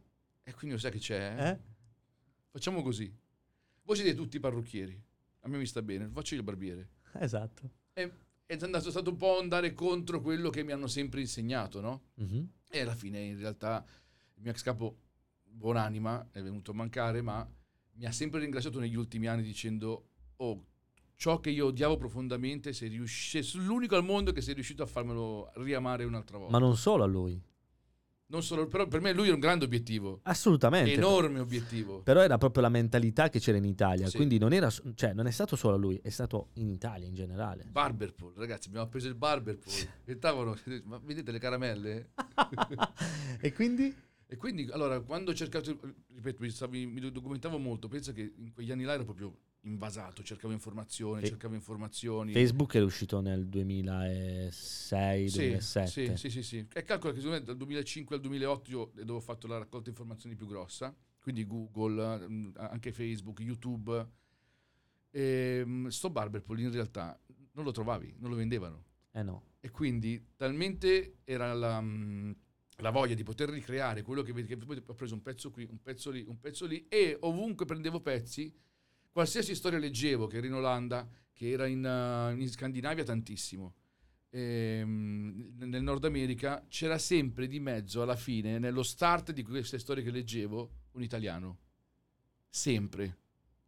E 0.48 0.54
quindi 0.54 0.76
lo 0.76 0.80
sai 0.80 0.92
che 0.92 0.98
c'è? 0.98 1.34
eh? 1.38 1.48
Eh? 1.50 1.58
Facciamo 2.50 2.82
così. 2.82 3.14
Voi 3.82 3.96
siete 3.96 4.14
tutti 4.14 4.40
parrucchieri. 4.40 4.98
A 5.40 5.48
me 5.48 5.58
mi 5.58 5.66
sta 5.66 5.82
bene, 5.82 6.08
faccio 6.08 6.34
io 6.34 6.40
il 6.40 6.46
barbiere. 6.46 6.88
Esatto. 7.20 7.70
E 7.92 8.12
è 8.46 8.56
andato, 8.62 8.90
stato 8.90 9.10
un 9.10 9.18
po' 9.18 9.38
andare 9.38 9.74
contro 9.74 10.22
quello 10.22 10.48
che 10.48 10.62
mi 10.62 10.72
hanno 10.72 10.86
sempre 10.86 11.20
insegnato, 11.20 11.82
no? 11.82 12.02
Mhm. 12.14 12.48
E 12.70 12.80
alla 12.80 12.94
fine 12.94 13.20
in 13.20 13.38
realtà 13.38 13.84
il 14.36 14.42
mio 14.42 14.50
ex 14.50 14.62
capo, 14.62 14.96
buonanima, 15.44 16.28
è 16.32 16.40
venuto 16.40 16.70
a 16.70 16.74
mancare, 16.74 17.20
ma 17.20 17.46
mi 17.92 18.06
ha 18.06 18.12
sempre 18.12 18.40
ringraziato 18.40 18.78
negli 18.78 18.96
ultimi 18.96 19.26
anni 19.26 19.42
dicendo, 19.42 20.08
oh, 20.36 20.64
ciò 21.14 21.40
che 21.40 21.50
io 21.50 21.66
odiavo 21.66 21.98
profondamente, 21.98 22.72
sei 22.72 22.88
riuscito, 22.88 23.58
l'unico 23.58 23.96
al 23.96 24.04
mondo 24.04 24.32
che 24.32 24.40
sei 24.40 24.54
riuscito 24.54 24.82
a 24.82 24.86
farmelo 24.86 25.50
riamare 25.56 26.04
un'altra 26.04 26.38
volta. 26.38 26.52
Ma 26.52 26.58
non 26.58 26.74
solo 26.74 27.02
a 27.04 27.06
lui. 27.06 27.38
Non 28.30 28.42
solo, 28.42 28.66
però 28.66 28.86
per 28.86 29.00
me 29.00 29.14
lui 29.14 29.26
era 29.26 29.34
un 29.34 29.40
grande 29.40 29.64
obiettivo. 29.64 30.20
Assolutamente. 30.24 30.92
Enorme 30.92 31.38
obiettivo. 31.38 32.02
Però 32.02 32.20
era 32.20 32.36
proprio 32.36 32.62
la 32.62 32.68
mentalità 32.68 33.30
che 33.30 33.40
c'era 33.40 33.56
in 33.56 33.64
Italia. 33.64 34.06
Sì. 34.06 34.16
Quindi 34.16 34.36
non, 34.36 34.52
era, 34.52 34.70
cioè, 34.94 35.14
non 35.14 35.26
è 35.26 35.30
stato 35.30 35.56
solo 35.56 35.78
lui, 35.78 35.98
è 36.02 36.10
stato 36.10 36.48
in 36.54 36.68
Italia 36.68 37.06
in 37.06 37.14
generale. 37.14 37.64
Barberpool, 37.70 38.34
ragazzi, 38.36 38.68
abbiamo 38.68 38.86
preso 38.88 39.08
il 39.08 39.14
Barberpool. 39.14 39.74
e 40.04 40.18
tavolo, 40.18 40.58
ma 40.84 41.00
vedete 41.02 41.32
le 41.32 41.38
caramelle? 41.38 42.10
e 43.40 43.52
quindi? 43.54 43.94
E 44.26 44.36
quindi, 44.36 44.68
allora, 44.72 45.00
quando 45.00 45.30
ho 45.30 45.34
cercato, 45.34 45.78
ripeto, 46.14 46.68
mi, 46.68 46.84
mi 46.84 47.10
documentavo 47.10 47.56
molto, 47.56 47.88
penso 47.88 48.12
che 48.12 48.34
in 48.36 48.52
quegli 48.52 48.70
anni 48.70 48.84
là 48.84 48.92
ero 48.92 49.04
proprio 49.04 49.34
invasato, 49.62 50.22
cercavo 50.22 50.52
informazioni, 50.52 51.22
Sì. 51.22 51.28
cercavo 51.30 51.54
informazioni. 51.54 52.32
Facebook 52.32 52.74
è 52.74 52.80
uscito 52.80 53.20
nel 53.20 53.46
2006-2007. 53.46 55.84
Sì, 55.86 56.16
sì, 56.16 56.30
sì, 56.30 56.42
sì. 56.42 56.66
E 56.72 56.82
calcola 56.82 57.12
che 57.12 57.20
secondo 57.20 57.38
me 57.40 57.44
dal 57.44 57.56
2005 57.56 58.16
al 58.16 58.22
2008 58.22 58.70
io 58.70 58.90
è 58.96 59.04
dove 59.04 59.18
ho 59.18 59.22
fatto 59.22 59.46
la 59.46 59.58
raccolta 59.58 59.88
informazioni 59.90 60.34
più 60.36 60.46
grossa, 60.46 60.94
quindi 61.20 61.46
Google, 61.46 62.26
mm, 62.28 62.50
anche 62.56 62.92
Facebook, 62.92 63.40
YouTube. 63.40 64.08
E, 65.10 65.62
mm, 65.64 65.86
sto 65.88 66.10
Barberpool 66.10 66.60
in 66.60 66.70
realtà 66.72 67.18
non 67.52 67.64
lo 67.64 67.70
trovavi, 67.72 68.14
non 68.18 68.30
lo 68.30 68.36
vendevano. 68.36 68.84
Eh 69.12 69.22
no. 69.22 69.42
E 69.60 69.70
quindi 69.70 70.32
talmente 70.36 71.18
era 71.24 71.52
la, 71.54 71.80
mm, 71.80 72.30
la 72.76 72.90
voglia 72.90 73.14
di 73.14 73.22
poter 73.24 73.48
ricreare 73.48 74.02
quello 74.02 74.22
che 74.22 74.32
vedi, 74.32 74.46
che 74.46 74.58
ho 74.86 74.94
preso 74.94 75.14
un 75.14 75.22
pezzo 75.22 75.50
qui, 75.50 75.66
un 75.68 75.80
pezzo 75.82 76.10
lì, 76.10 76.24
un 76.26 76.38
pezzo 76.38 76.66
lì, 76.66 76.86
e 76.88 77.16
ovunque 77.20 77.64
prendevo 77.66 78.00
pezzi, 78.00 78.54
qualsiasi 79.18 79.56
storia 79.56 79.80
leggevo, 79.80 80.28
che 80.28 80.36
era 80.36 80.46
in 80.46 80.52
Olanda, 80.52 81.04
che 81.32 81.50
era 81.50 81.66
in, 81.66 81.84
uh, 81.84 82.40
in 82.40 82.48
Scandinavia 82.48 83.02
tantissimo, 83.02 83.74
ehm, 84.30 85.54
nel 85.58 85.82
Nord 85.82 86.04
America, 86.04 86.64
c'era 86.68 86.98
sempre 86.98 87.48
di 87.48 87.58
mezzo, 87.58 88.00
alla 88.00 88.14
fine, 88.14 88.60
nello 88.60 88.84
start 88.84 89.32
di 89.32 89.42
queste 89.42 89.80
storie 89.80 90.04
che 90.04 90.12
leggevo, 90.12 90.70
un 90.92 91.02
italiano. 91.02 91.58
Sempre. 92.48 93.18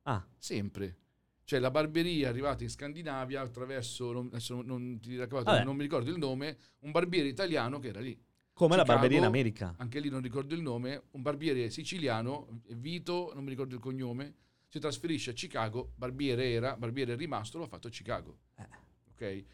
Ah, 0.03 0.25
Sempre. 0.39 0.99
Cioè 1.43 1.59
la 1.59 1.73
barberia 1.73 2.29
è 2.29 2.31
arrivata 2.31 2.63
in 2.63 2.71
Scandinavia 2.71 3.41
attraverso, 3.41 4.13
non, 4.13 4.27
adesso 4.27 4.63
non, 4.63 5.01
ti 5.01 5.17
racconto, 5.17 5.65
non 5.65 5.75
mi 5.75 5.83
ricordo 5.83 6.13
il 6.13 6.19
nome, 6.19 6.59
un 6.83 6.93
barbiere 6.93 7.27
italiano 7.27 7.81
che 7.81 7.89
era 7.89 7.99
lì. 7.99 8.17
come 8.53 8.77
la 8.77 8.83
Chicago, 8.83 9.01
barberia 9.01 9.19
in 9.19 9.25
America. 9.25 9.75
Anche 9.79 9.99
lì 9.99 10.11
non 10.11 10.23
ricordo 10.23 10.55
il 10.55 10.63
nome, 10.63 11.07
un 11.11 11.23
barbiere 11.23 11.71
siciliano, 11.71 12.61
Vito, 12.77 13.33
non 13.35 13.43
mi 13.43 13.51
ricordo 13.51 13.75
il 13.75 13.81
cognome, 13.81 14.35
si 14.71 14.79
trasferisce 14.79 15.31
a 15.31 15.33
Chicago, 15.33 15.93
barbiere 15.97 16.49
era, 16.53 16.77
barbiere 16.77 17.15
è 17.15 17.17
rimasto, 17.17 17.59
l'ho 17.59 17.67
fatto 17.67 17.89
a 17.89 17.91
Chicago. 17.91 18.39
Eh. 18.55 18.69
Ok? 19.11 19.45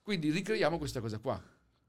Quindi 0.00 0.30
ricreiamo 0.30 0.78
questa 0.78 1.00
cosa 1.00 1.18
qua. 1.18 1.40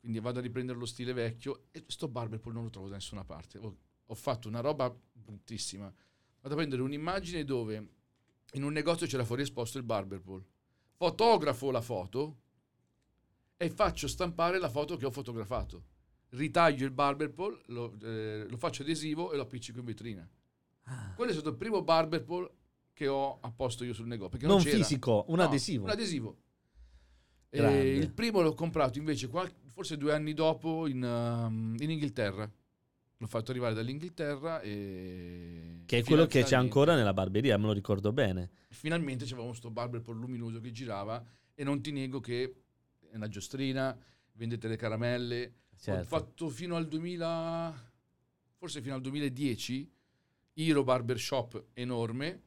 Quindi 0.01 0.19
vado 0.19 0.39
a 0.39 0.41
riprendere 0.41 0.77
lo 0.77 0.85
stile 0.85 1.13
vecchio 1.13 1.67
e 1.71 1.85
sto 1.87 2.09
barberpool 2.09 2.53
non 2.53 2.65
lo 2.65 2.69
trovo 2.69 2.89
da 2.89 2.95
nessuna 2.95 3.23
parte. 3.23 3.57
Ho, 3.57 3.77
ho 4.05 4.13
fatto 4.13 4.49
una 4.49 4.59
roba 4.59 4.93
bruttissima. 5.13 5.85
Vado 5.85 6.53
a 6.53 6.57
prendere 6.57 6.81
un'immagine 6.81 7.45
dove 7.45 7.87
in 8.51 8.63
un 8.63 8.73
negozio 8.73 9.07
c'era 9.07 9.23
fuori 9.23 9.43
esposto 9.43 9.77
il 9.77 9.85
barberpool. 9.85 10.45
Fotografo 10.97 11.71
la 11.71 11.81
foto 11.81 12.39
e 13.55 13.69
faccio 13.69 14.07
stampare 14.09 14.59
la 14.59 14.69
foto 14.69 14.97
che 14.97 15.05
ho 15.05 15.11
fotografato. 15.11 15.83
Ritaglio 16.29 16.83
il 16.83 16.91
barberpool, 16.91 17.61
lo, 17.67 17.97
eh, 18.01 18.45
lo 18.49 18.57
faccio 18.57 18.81
adesivo 18.81 19.31
e 19.31 19.37
lo 19.37 19.43
appiccico 19.43 19.79
in 19.79 19.85
vetrina. 19.85 20.29
Ah. 20.83 21.13
Quello 21.15 21.31
è 21.31 21.33
stato 21.33 21.49
il 21.49 21.55
primo 21.55 21.81
barberpool 21.81 22.51
che 22.95 23.07
ho 23.07 23.39
apposto 23.41 23.83
io 23.83 23.93
sul 23.93 24.07
negozio. 24.07 24.29
Perché 24.29 24.47
Non 24.47 24.61
c'era. 24.63 24.77
fisico, 24.77 25.25
un 25.27 25.35
No, 25.35 25.43
adesivo. 25.43 25.83
Un 25.83 25.89
adesivo. 25.89 26.37
Il 27.51 28.11
primo 28.13 28.41
l'ho 28.41 28.53
comprato 28.53 28.97
invece 28.97 29.27
qual- 29.27 29.51
forse 29.67 29.97
due 29.97 30.13
anni 30.13 30.33
dopo 30.33 30.87
in, 30.87 31.03
um, 31.03 31.75
in 31.79 31.89
Inghilterra. 31.91 32.49
L'ho 33.17 33.27
fatto 33.27 33.51
arrivare 33.51 33.73
dall'inghilterra 33.73 34.59
e... 34.61 35.83
Che 35.85 35.97
è 35.99 36.03
quello 36.03 36.25
che 36.25 36.43
c'è 36.43 36.55
ancora 36.55 36.95
nella 36.95 37.13
barberia, 37.13 37.57
me 37.57 37.65
lo 37.67 37.71
ricordo 37.73 38.11
bene. 38.11 38.51
Finalmente 38.69 39.23
c'avevamo 39.23 39.49
questo 39.49 39.69
barberpool 39.71 40.17
luminoso 40.17 40.59
che 40.59 40.71
girava 40.71 41.23
e 41.53 41.63
non 41.63 41.81
ti 41.81 41.91
nego 41.91 42.19
che 42.19 42.55
è 43.09 43.15
una 43.15 43.29
giostrina, 43.29 43.97
vendete 44.33 44.67
le 44.67 44.75
caramelle. 44.75 45.53
Ho 45.71 45.77
Certo. 45.77 46.05
fatto 46.07 46.49
fino 46.49 46.75
al 46.75 46.87
2000, 46.87 47.91
forse 48.57 48.81
fino 48.81 48.95
al 48.95 49.01
2010, 49.01 49.91
Hero 50.53 50.83
Barbershop 50.83 51.67
enorme, 51.73 52.41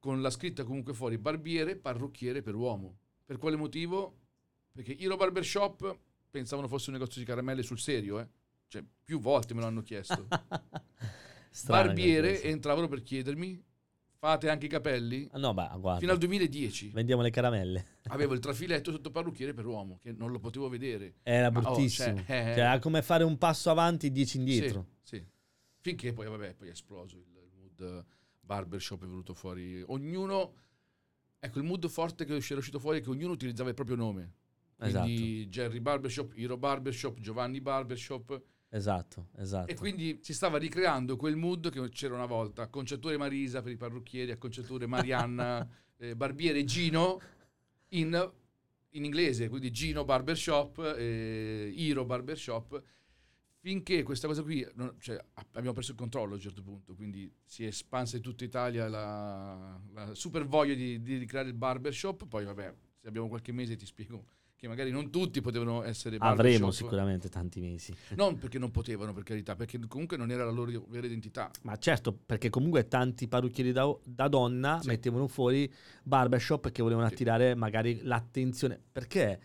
con 0.00 0.20
la 0.22 0.30
scritta 0.30 0.64
comunque 0.64 0.94
fuori 0.94 1.18
barbiere, 1.18 1.76
parrucchiere 1.76 2.42
per 2.42 2.56
uomo. 2.56 2.98
Per 3.24 3.36
quale 3.36 3.54
motivo? 3.56 4.16
Perché 4.72 4.98
Hero 4.98 5.16
Barbershop 5.16 5.98
pensavano 6.30 6.66
fosse 6.66 6.90
un 6.90 6.96
negozio 6.96 7.20
di 7.20 7.26
caramelle 7.26 7.62
sul 7.62 7.78
serio, 7.78 8.18
eh? 8.18 8.26
Cioè, 8.66 8.82
più 9.04 9.20
volte 9.20 9.52
me 9.54 9.60
l'hanno 9.60 9.82
chiesto. 9.82 10.26
Strano 11.50 11.86
barbiere 11.86 12.42
entravano 12.44 12.88
per 12.88 13.02
chiedermi, 13.02 13.62
fate 14.16 14.48
anche 14.48 14.66
i 14.66 14.68
capelli? 14.68 15.28
Ah, 15.32 15.38
No, 15.38 15.52
beh, 15.52 15.68
guarda. 15.78 15.98
Fino 15.98 16.12
al 16.12 16.18
2010 16.18 16.90
Vendiamo 16.90 17.22
le 17.22 17.30
caramelle. 17.30 17.86
avevo 18.08 18.32
il 18.32 18.40
trafiletto 18.40 18.92
sotto 18.92 19.10
parrucchiere 19.10 19.52
per 19.52 19.66
uomo, 19.66 19.98
che 20.00 20.12
non 20.12 20.30
lo 20.30 20.38
potevo 20.38 20.68
vedere. 20.68 21.16
Era 21.22 21.50
Ma, 21.50 21.58
oh, 21.58 21.62
bruttissimo. 21.62 22.16
cioè, 22.16 22.24
eh, 22.26 22.54
Cioè, 22.54 22.58
era 22.60 22.78
come 22.78 23.02
fare 23.02 23.24
un 23.24 23.36
passo 23.36 23.70
avanti, 23.70 24.10
dieci 24.10 24.38
indietro. 24.38 24.86
Sì, 25.02 25.16
sì. 25.16 25.26
Finché 25.80 26.12
poi, 26.12 26.26
vabbè, 26.28 26.54
poi 26.54 26.68
è 26.68 26.70
esploso 26.70 27.16
il, 27.16 27.24
il 27.42 27.50
mood 27.58 28.04
barbershop, 28.50 29.04
è 29.04 29.06
venuto 29.06 29.32
fuori. 29.32 29.80
Ognuno, 29.86 30.54
ecco, 31.38 31.58
il 31.58 31.64
mood 31.64 31.86
forte 31.86 32.24
che 32.24 32.34
era 32.34 32.58
uscito 32.58 32.80
fuori 32.80 32.98
è 32.98 33.00
che 33.00 33.10
ognuno 33.10 33.32
utilizzava 33.32 33.68
il 33.68 33.76
proprio 33.76 33.94
nome. 33.94 34.32
Quindi 34.76 35.46
Jerry 35.46 35.78
Barbershop, 35.78 36.32
Hero 36.34 36.56
Barbershop, 36.56 37.20
Giovanni 37.20 37.60
Barbershop. 37.60 38.42
Esatto, 38.70 39.28
esatto. 39.36 39.70
E 39.70 39.76
quindi 39.76 40.18
si 40.22 40.32
stava 40.32 40.58
ricreando 40.58 41.16
quel 41.16 41.36
mood 41.36 41.70
che 41.70 41.88
c'era 41.90 42.14
una 42.14 42.26
volta. 42.26 42.62
Acconciature 42.62 43.16
Marisa 43.16 43.62
per 43.62 43.72
i 43.72 43.76
parrucchieri, 43.76 44.32
acconciature 44.32 44.86
Marianna, 44.86 45.68
eh, 45.98 46.16
barbiere 46.16 46.64
Gino 46.64 47.20
in, 47.90 48.32
in 48.90 49.04
inglese, 49.04 49.48
quindi 49.48 49.70
Gino 49.70 50.04
Barbershop, 50.04 50.94
eh, 50.96 51.72
Hero 51.76 52.04
Barbershop. 52.04 52.82
Finché 53.62 54.02
questa 54.02 54.26
cosa 54.26 54.42
qui, 54.42 54.66
non- 54.74 54.94
cioè, 55.00 55.22
abbiamo 55.52 55.74
perso 55.74 55.90
il 55.90 55.96
controllo 55.98 56.32
a 56.32 56.36
un 56.36 56.40
certo 56.40 56.62
punto, 56.62 56.94
quindi 56.94 57.30
si 57.44 57.62
è 57.64 57.66
espansa 57.66 58.16
in 58.16 58.22
tutta 58.22 58.42
Italia 58.42 58.88
la, 58.88 59.78
la 59.92 60.14
super 60.14 60.46
voglia 60.46 60.72
di, 60.72 61.02
di 61.02 61.18
ricreare 61.18 61.48
il 61.48 61.54
barbershop. 61.54 62.26
Poi, 62.26 62.46
vabbè, 62.46 62.74
se 62.98 63.06
abbiamo 63.08 63.28
qualche 63.28 63.52
mese 63.52 63.76
ti 63.76 63.84
spiego 63.84 64.24
che 64.56 64.66
magari 64.66 64.90
non 64.90 65.10
tutti 65.10 65.42
potevano 65.42 65.82
essere 65.82 66.16
barbershop. 66.16 66.46
Avremo 66.54 66.70
sicuramente 66.70 67.28
tanti 67.28 67.60
mesi. 67.60 67.94
Non 68.16 68.38
perché 68.38 68.58
non 68.58 68.70
potevano, 68.70 69.12
per 69.12 69.24
carità, 69.24 69.54
perché 69.56 69.78
comunque 69.88 70.16
non 70.16 70.30
era 70.30 70.44
la 70.44 70.50
loro 70.50 70.84
vera 70.88 71.06
identità. 71.06 71.50
Ma 71.62 71.76
certo, 71.76 72.12
perché 72.14 72.48
comunque 72.48 72.88
tanti 72.88 73.28
parrucchieri 73.28 73.72
da, 73.72 73.94
da 74.04 74.28
donna 74.28 74.78
Sì. 74.80 74.88
mettevano 74.88 75.28
fuori 75.28 75.70
barbershop 76.02 76.60
perché 76.62 76.80
volevano 76.82 77.06
Sì. 77.08 77.12
attirare 77.12 77.54
magari 77.54 78.00
l'attenzione. 78.04 78.80
Perché 78.90 79.38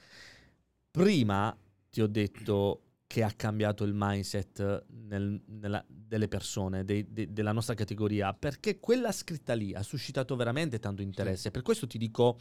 prima 0.92 1.58
ti 1.90 2.02
ho 2.02 2.08
detto 2.08 2.82
che 3.08 3.24
ha 3.24 3.32
cambiato 3.32 3.84
il 3.84 3.94
mindset 3.94 4.86
nel- 4.90 5.42
nella- 5.46 5.86
delle 5.88 6.28
persone, 6.28 6.84
dei- 6.84 7.06
de- 7.12 7.32
della 7.32 7.52
nostra 7.52 7.76
categoria, 7.76 8.34
perché 8.34 8.80
quella 8.80 9.12
scritta 9.12 9.54
lì 9.54 9.74
ha 9.74 9.84
suscitato 9.84 10.36
veramente 10.36 10.80
tanto 10.80 11.02
interesse. 11.02 11.52
Per 11.52 11.62
questo 11.62 11.88
ti 11.88 11.98
dico, 11.98 12.40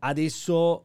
adesso 0.00 0.84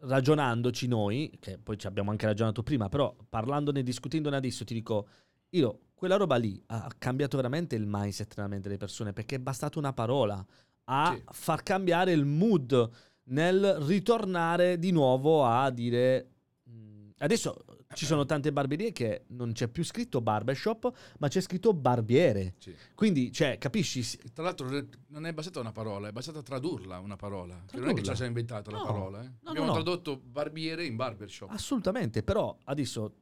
ragionandoci 0.00 0.86
noi, 0.86 1.36
che 1.40 1.58
poi 1.58 1.78
ci 1.78 1.86
abbiamo 1.86 2.10
anche 2.10 2.26
ragionato 2.26 2.62
prima, 2.62 2.88
però 2.88 3.14
parlandone, 3.28 3.82
discutendone 3.82 4.36
adesso, 4.36 4.64
ti 4.64 4.74
dico, 4.74 5.08
io, 5.50 5.80
quella 5.94 6.16
roba 6.16 6.36
lì 6.36 6.62
ha 6.66 6.90
cambiato 6.98 7.36
veramente 7.36 7.76
il 7.76 7.84
mindset 7.86 8.34
nella 8.36 8.48
mente 8.48 8.68
delle 8.68 8.78
persone, 8.78 9.12
perché 9.12 9.36
è 9.36 9.40
bastata 9.40 9.78
una 9.78 9.92
parola 9.92 10.44
a 10.86 11.14
Sì. 11.14 11.22
far 11.30 11.62
cambiare 11.62 12.12
il 12.12 12.26
mood 12.26 12.90
nel 13.24 13.76
ritornare 13.86 14.78
di 14.78 14.90
nuovo 14.90 15.46
a 15.46 15.70
dire... 15.70 16.28
"Mm, 16.68 17.10
Adesso 17.18 17.64
ci 17.94 18.04
sono 18.06 18.24
tante 18.24 18.52
barberie 18.52 18.92
che 18.92 19.24
non 19.28 19.52
c'è 19.52 19.68
più 19.68 19.84
scritto 19.84 20.20
barbershop, 20.20 20.92
ma 21.18 21.28
c'è 21.28 21.40
scritto 21.40 21.72
barbiere. 21.72 22.54
Sì. 22.58 22.74
Quindi, 22.94 23.32
cioè, 23.32 23.58
capisci? 23.58 24.02
Tra 24.32 24.42
l'altro 24.44 24.68
non 25.08 25.26
è 25.26 25.32
bastata 25.32 25.60
una 25.60 25.72
parola, 25.72 26.08
è 26.08 26.12
bastata 26.12 26.42
tradurla 26.42 26.98
una 26.98 27.16
parola. 27.16 27.62
Che 27.66 27.76
non 27.78 27.88
è 27.88 27.94
che 27.94 28.00
Tradurla. 28.00 28.02
ce 28.02 28.08
la 28.10 28.14
siamo 28.16 28.30
inventata 28.30 28.70
la 28.70 28.78
No. 28.78 28.84
parola. 28.84 29.22
eh. 29.22 29.26
no, 29.42 29.50
Abbiamo 29.50 29.66
no. 29.68 29.72
tradotto 29.74 30.16
barbiere 30.18 30.84
in 30.84 30.96
barbershop. 30.96 31.50
Assolutamente, 31.50 32.22
però 32.22 32.56
adesso 32.64 33.14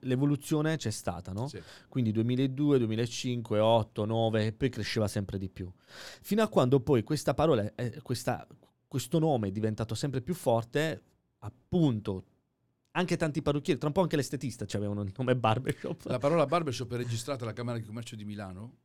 l'evoluzione 0.00 0.76
c'è 0.76 0.90
stata, 0.90 1.32
no? 1.32 1.48
Sì. 1.48 1.60
Quindi 1.88 2.12
2002, 2.12 2.78
2005, 2.78 3.58
8, 3.58 4.04
9 4.04 4.46
e 4.46 4.52
poi 4.52 4.68
cresceva 4.68 5.08
sempre 5.08 5.38
di 5.38 5.48
più. 5.48 5.70
Fino 6.20 6.42
a 6.42 6.48
quando 6.48 6.80
poi 6.80 7.02
questa 7.02 7.34
parola, 7.34 7.74
eh, 7.74 8.00
questa- 8.02 8.46
questo 8.86 9.18
nome 9.18 9.48
è 9.48 9.50
diventato 9.50 9.94
sempre 9.94 10.20
più 10.20 10.34
forte, 10.34 11.02
appunto, 11.38 12.24
anche 12.92 13.16
tanti 13.16 13.42
parrucchieri, 13.42 13.78
tra 13.78 13.88
un 13.88 13.94
po' 13.94 14.02
anche 14.02 14.16
l'estetista 14.16 14.66
avevano 14.76 15.02
il 15.02 15.12
nome 15.16 15.36
barbershop. 15.36 16.06
La 16.06 16.18
parola 16.18 16.46
barbershop 16.46 16.92
è 16.94 16.96
registrata 16.96 17.44
alla 17.44 17.52
Camera 17.52 17.78
di 17.78 17.84
Commercio 17.84 18.16
di 18.16 18.24
Milano 18.24 18.78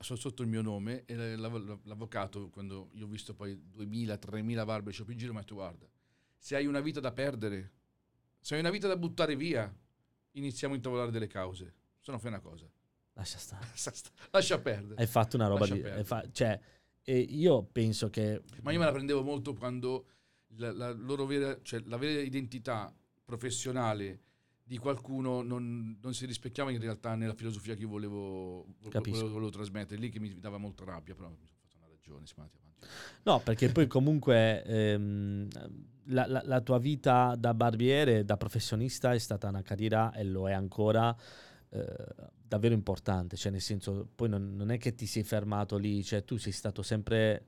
sotto 0.00 0.42
il 0.42 0.48
mio 0.48 0.60
nome 0.60 1.04
e 1.06 1.36
l'av- 1.36 1.80
l'avvocato, 1.84 2.50
quando 2.50 2.90
io 2.92 3.06
ho 3.06 3.08
visto 3.08 3.34
poi 3.34 3.58
2000-3000 3.76 4.64
barbershop 4.64 5.10
in 5.10 5.18
giro, 5.18 5.32
mi 5.32 5.38
ha 5.38 5.40
detto 5.40 5.54
guarda, 5.54 5.88
se 6.36 6.56
hai 6.56 6.66
una 6.66 6.80
vita 6.80 7.00
da 7.00 7.12
perdere, 7.12 7.72
se 8.40 8.54
hai 8.54 8.60
una 8.60 8.70
vita 8.70 8.86
da 8.86 8.96
buttare 8.96 9.34
via, 9.34 9.72
iniziamo 10.32 10.74
a 10.74 10.76
intavolare 10.76 11.10
delle 11.10 11.26
cause. 11.26 11.74
Se 12.00 12.10
no 12.10 12.18
fai 12.18 12.30
una 12.30 12.40
cosa. 12.40 12.68
Lascia 13.14 13.38
stare. 13.38 13.66
Lascia 14.30 14.58
perdere. 14.58 15.00
Hai 15.00 15.06
fatto 15.06 15.36
una 15.36 15.46
roba 15.46 15.60
Lascia 15.60 15.96
di... 15.96 16.04
fa- 16.04 16.28
cioè, 16.30 16.60
e 17.02 17.18
io 17.18 17.64
penso 17.64 18.10
che... 18.10 18.42
Ma 18.62 18.72
io 18.72 18.78
me 18.78 18.84
la 18.84 18.92
prendevo 18.92 19.22
molto 19.22 19.54
quando 19.54 20.06
la, 20.56 20.72
la 20.72 20.92
loro 20.92 21.24
vera, 21.24 21.58
cioè 21.62 21.82
la 21.86 21.96
vera 21.96 22.20
identità 22.20 22.94
professionale 23.28 24.20
di 24.64 24.78
qualcuno 24.78 25.42
non, 25.42 25.98
non 26.00 26.14
si 26.14 26.24
rispecchiava 26.24 26.70
in 26.70 26.80
realtà 26.80 27.14
nella 27.14 27.34
filosofia 27.34 27.74
che 27.74 27.82
io 27.82 27.88
volevo, 27.88 28.66
volevo, 28.80 29.28
volevo 29.28 29.50
trasmettere, 29.50 30.00
lì 30.00 30.08
che 30.08 30.18
mi 30.18 30.38
dava 30.38 30.56
molta 30.56 30.84
rabbia, 30.84 31.14
però 31.14 31.28
mi 31.28 31.36
sono 31.36 31.58
fatto 31.60 31.76
una 31.76 31.88
ragione, 31.88 32.26
siamo 32.26 32.42
andati 32.42 32.58
avanti. 32.62 32.86
No, 33.24 33.40
perché 33.40 33.70
poi 33.70 33.86
comunque 33.98 34.62
ehm, 34.64 35.48
la, 36.04 36.26
la- 36.26 36.42
la 36.42 36.60
tua 36.62 36.78
vita 36.78 37.34
da 37.38 37.52
barbiere, 37.52 38.24
da 38.24 38.38
professionista 38.38 39.12
è 39.12 39.18
stata 39.18 39.48
una 39.48 39.62
carriera 39.62 40.10
e 40.14 40.24
lo 40.24 40.48
è 40.48 40.52
ancora 40.52 41.14
eh, 41.68 42.06
davvero 42.42 42.72
importante, 42.72 43.36
cioè 43.36 43.52
nel 43.52 43.60
senso 43.60 44.08
poi 44.14 44.30
non, 44.30 44.54
non 44.56 44.70
è 44.70 44.78
che 44.78 44.94
ti 44.94 45.04
sei 45.04 45.22
fermato 45.22 45.76
lì, 45.76 46.02
cioè 46.02 46.24
tu 46.24 46.38
sei 46.38 46.52
stato 46.52 46.82
sempre, 46.82 47.44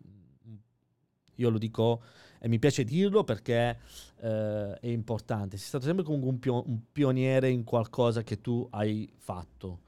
io 1.37 1.49
lo 1.49 1.59
dico 1.59 2.03
e 2.41 2.49
mi 2.49 2.59
piace 2.59 2.85
dirlo 2.85 3.23
perché 3.23 3.79
eh, 4.21 4.79
è 4.81 4.87
importante, 4.87 5.57
sei 5.59 5.67
stato 5.67 5.85
sempre 5.85 6.05
comunque 6.05 6.31
un, 6.31 6.39
pio- 6.39 6.67
un 6.67 6.81
pioniere 6.91 7.51
in 7.51 7.65
qualcosa 7.65 8.23
che 8.23 8.41
tu 8.41 8.67
hai 8.71 9.13
fatto 9.19 9.83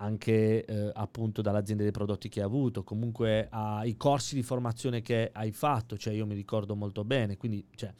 anche 0.00 0.64
eh, 0.64 0.90
appunto 0.94 1.42
dall'azienda 1.42 1.82
dei 1.82 1.90
prodotti 1.90 2.28
che 2.28 2.38
hai 2.40 2.46
avuto, 2.46 2.84
comunque 2.84 3.48
ai 3.50 3.96
corsi 3.96 4.36
di 4.36 4.42
formazione 4.42 5.02
che 5.02 5.30
hai 5.32 5.50
fatto, 5.50 5.96
cioè 5.96 6.14
io 6.14 6.24
mi 6.24 6.34
ricordo 6.34 6.76
molto 6.76 7.04
bene, 7.04 7.36
quindi 7.36 7.66
cioè, 7.74 7.92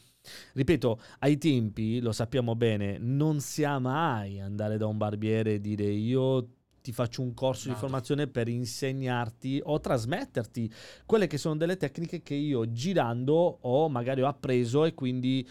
ripeto, 0.53 1.01
ai 1.21 1.39
tempi, 1.39 2.01
lo 2.01 2.13
sappiamo 2.13 2.55
bene, 2.55 2.99
non 2.99 3.41
si 3.41 3.65
ha 3.65 3.81
mai 3.81 4.39
andare 4.41 4.77
da 4.77 4.87
un 4.87 4.97
barbiere 4.97 5.55
e 5.55 5.61
dire 5.61 5.87
io 5.87 6.58
ti 6.89 6.93
faccio 6.95 7.21
un 7.21 7.35
corso 7.35 7.65
di 7.65 7.69
Nato. 7.75 7.81
formazione 7.81 8.29
per 8.29 8.49
insegnarti 8.49 9.61
o 9.63 9.79
trasmetterti 9.79 10.73
quelle 11.05 11.27
che 11.27 11.37
sono 11.37 11.55
delle 11.57 11.77
tecniche 11.77 12.23
che 12.23 12.33
io 12.35 12.73
girando 12.73 13.35
ho 13.61 13.91
magari 13.91 14.23
ho 14.23 14.27
appreso 14.27 14.87
e 14.87 14.95
quindi 14.95 15.47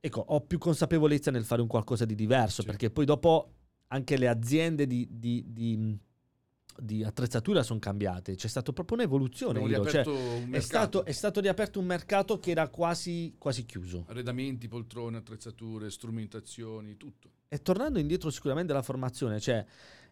ecco, 0.00 0.24
ho 0.26 0.40
più 0.40 0.56
consapevolezza 0.56 1.30
nel 1.30 1.44
fare 1.44 1.60
un 1.60 1.68
qualcosa 1.68 2.06
di 2.06 2.14
diverso, 2.14 2.62
Sì. 2.62 2.66
perché 2.68 2.90
poi 2.90 3.04
dopo 3.04 3.50
anche 3.88 4.16
le 4.16 4.26
aziende 4.26 4.86
di, 4.86 5.06
di- 5.10 5.44
di- 5.46 5.98
di 6.76 7.04
attrezzatura 7.04 7.62
sono 7.62 7.78
cambiate, 7.78 8.34
c'è 8.34 8.48
stata 8.48 8.72
proprio 8.72 8.96
un'evoluzione. 8.96 9.60
Cioè, 9.84 10.06
un 10.08 10.48
è, 10.50 10.60
stato, 10.60 11.04
è 11.04 11.12
stato 11.12 11.40
riaperto 11.40 11.78
un 11.78 11.84
mercato 11.86 12.38
che 12.38 12.50
era 12.52 12.68
quasi, 12.68 13.34
quasi 13.38 13.64
chiuso. 13.66 14.06
arredamenti, 14.08 14.66
poltrone, 14.66 15.18
attrezzature, 15.18 15.90
strumentazioni, 15.90 16.96
tutto. 16.96 17.30
E 17.48 17.60
tornando 17.62 17.98
indietro 18.00 18.30
sicuramente 18.30 18.72
alla 18.72 18.82
formazione, 18.82 19.38
cioè 19.38 19.64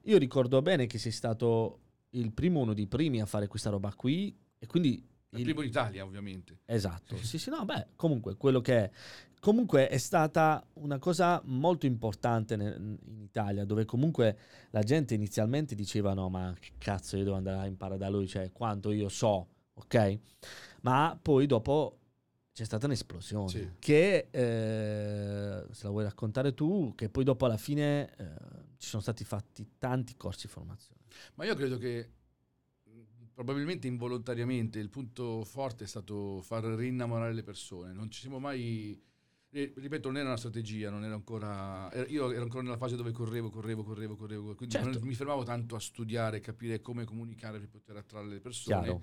io 0.04 0.18
ricordo 0.18 0.60
bene 0.62 0.86
che 0.86 0.98
sei 0.98 1.12
stato 1.12 1.80
il 2.10 2.32
primo, 2.32 2.60
uno 2.60 2.74
dei 2.74 2.86
primi 2.86 3.20
a 3.20 3.26
fare 3.26 3.46
questa 3.46 3.70
roba 3.70 3.92
qui 3.94 4.36
e 4.58 4.66
quindi... 4.66 5.06
Il 5.34 5.38
il- 5.38 5.44
primo 5.44 5.62
in 5.62 5.68
Italia, 5.68 6.04
ovviamente. 6.04 6.58
Esatto, 6.66 7.16
sì 7.16 7.38
sì, 7.38 7.48
no, 7.48 7.64
beh, 7.64 7.86
comunque 7.96 8.36
quello 8.36 8.60
che 8.60 8.76
è. 8.84 8.90
Comunque 9.40 9.88
è 9.88 9.96
stata 9.96 10.62
una 10.74 10.98
cosa 10.98 11.40
molto 11.46 11.86
importante 11.86 12.52
in 12.54 12.98
Italia, 13.22 13.64
dove 13.64 13.84
comunque 13.86 14.36
la 14.70 14.82
gente 14.82 15.14
inizialmente 15.14 15.74
diceva 15.74 16.12
no, 16.12 16.28
ma 16.28 16.54
che 16.60 16.72
cazzo 16.78 17.16
io 17.16 17.24
devo 17.24 17.36
andare 17.36 17.56
a 17.58 17.66
imparare 17.66 17.98
da 17.98 18.08
lui, 18.10 18.28
cioè 18.28 18.52
quanto 18.52 18.92
io 18.92 19.08
so, 19.08 19.48
ok? 19.72 20.18
Ma 20.82 21.18
poi 21.20 21.46
dopo 21.46 21.98
c'è 22.52 22.64
stata 22.64 22.84
un'esplosione 22.86 23.48
Sì. 23.48 23.68
che, 23.78 24.28
eh, 24.30 25.64
se 25.70 25.84
la 25.84 25.90
vuoi 25.90 26.04
raccontare 26.04 26.52
tu, 26.54 26.92
che 26.94 27.08
poi 27.08 27.24
dopo 27.24 27.46
alla 27.46 27.56
fine 27.56 28.14
eh, 28.16 28.26
ci 28.82 28.88
sono 28.88 29.00
stati 29.00 29.22
fatti 29.22 29.64
tanti 29.78 30.16
corsi 30.16 30.46
di 30.48 30.52
formazione. 30.52 31.02
Ma 31.34 31.44
io 31.44 31.54
credo 31.54 31.78
che 31.78 32.10
probabilmente 33.32 33.86
involontariamente 33.86 34.80
il 34.80 34.90
punto 34.90 35.44
forte 35.44 35.84
è 35.84 35.86
stato 35.86 36.42
far 36.42 36.64
rinnamorare 36.64 37.32
le 37.32 37.44
persone. 37.44 37.92
Non 37.92 38.10
ci 38.10 38.20
siamo 38.20 38.40
mai. 38.40 39.00
eh, 39.50 39.72
Ripeto, 39.76 40.08
non 40.08 40.16
era 40.18 40.28
una 40.30 40.36
strategia, 40.36 40.90
non 40.90 41.04
era 41.04 41.14
ancora. 41.14 41.88
io 42.08 42.32
ero 42.32 42.42
ancora 42.42 42.62
nella 42.64 42.76
fase 42.76 42.96
dove 42.96 43.12
correvo, 43.12 43.50
correvo, 43.50 43.84
correvo, 43.84 44.16
correvo. 44.16 44.54
Quindi 44.56 44.74
Certo. 44.74 44.98
non 44.98 45.06
mi 45.06 45.14
fermavo 45.14 45.44
tanto 45.44 45.76
a 45.76 45.80
studiare, 45.80 46.40
capire 46.40 46.80
come 46.80 47.04
comunicare 47.04 47.60
per 47.60 47.68
poter 47.68 47.96
attrarre 47.98 48.26
le 48.26 48.40
persone. 48.40 48.82
Chiaro? 48.82 49.02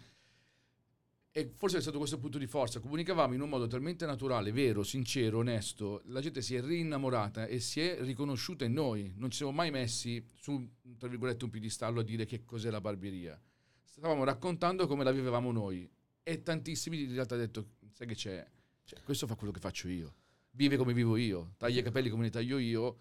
E 1.31 1.51
forse 1.55 1.77
è 1.77 1.81
stato 1.81 1.97
questo 1.99 2.15
il 2.15 2.21
punto 2.21 2.37
di 2.39 2.47
forza. 2.47 2.79
Comunicavamo 2.79 3.33
in 3.35 3.41
un 3.41 3.49
modo 3.49 3.67
talmente 3.67 4.05
naturale, 4.05 4.51
vero, 4.51 4.83
sincero, 4.83 5.37
onesto. 5.39 6.01
La 6.05 6.21
gente 6.21 6.41
si 6.41 6.55
è 6.55 6.61
rinnamorata 6.61 7.45
e 7.45 7.59
si 7.59 7.81
è 7.81 8.01
riconosciuta 8.01 8.65
in 8.65 8.73
noi. 8.73 9.13
Non 9.15 9.29
ci 9.29 9.37
siamo 9.37 9.51
mai 9.51 9.69
messi 9.69 10.25
su, 10.33 10.67
tra 10.97 11.07
virgolette, 11.07 11.43
un 11.45 11.51
piedistallo 11.51 11.99
a 11.99 12.03
dire 12.03 12.25
che 12.25 12.45
cos'è 12.45 12.71
la 12.71 12.81
barbieria. 12.81 13.39
Stavamo 13.83 14.23
raccontando 14.23 14.87
come 14.87 15.03
la 15.03 15.11
vivevamo 15.11 15.51
noi. 15.51 15.87
E 16.23 16.41
tantissimi 16.41 17.03
in 17.03 17.13
realtà 17.13 17.35
hanno 17.35 17.43
detto, 17.45 17.67
sai 17.91 18.07
che 18.07 18.15
c'è? 18.15 18.45
Cioè, 18.83 19.01
questo 19.03 19.27
fa 19.27 19.35
quello 19.35 19.53
che 19.53 19.59
faccio 19.59 19.87
io. 19.87 20.15
Vive 20.51 20.77
come 20.77 20.93
vivo 20.93 21.15
io. 21.15 21.53
Taglia 21.57 21.79
i 21.81 21.83
capelli 21.83 22.09
come 22.09 22.23
li 22.23 22.31
taglio 22.31 22.57
io. 22.57 22.97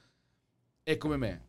È 0.83 0.97
come 0.99 1.17
me. 1.17 1.47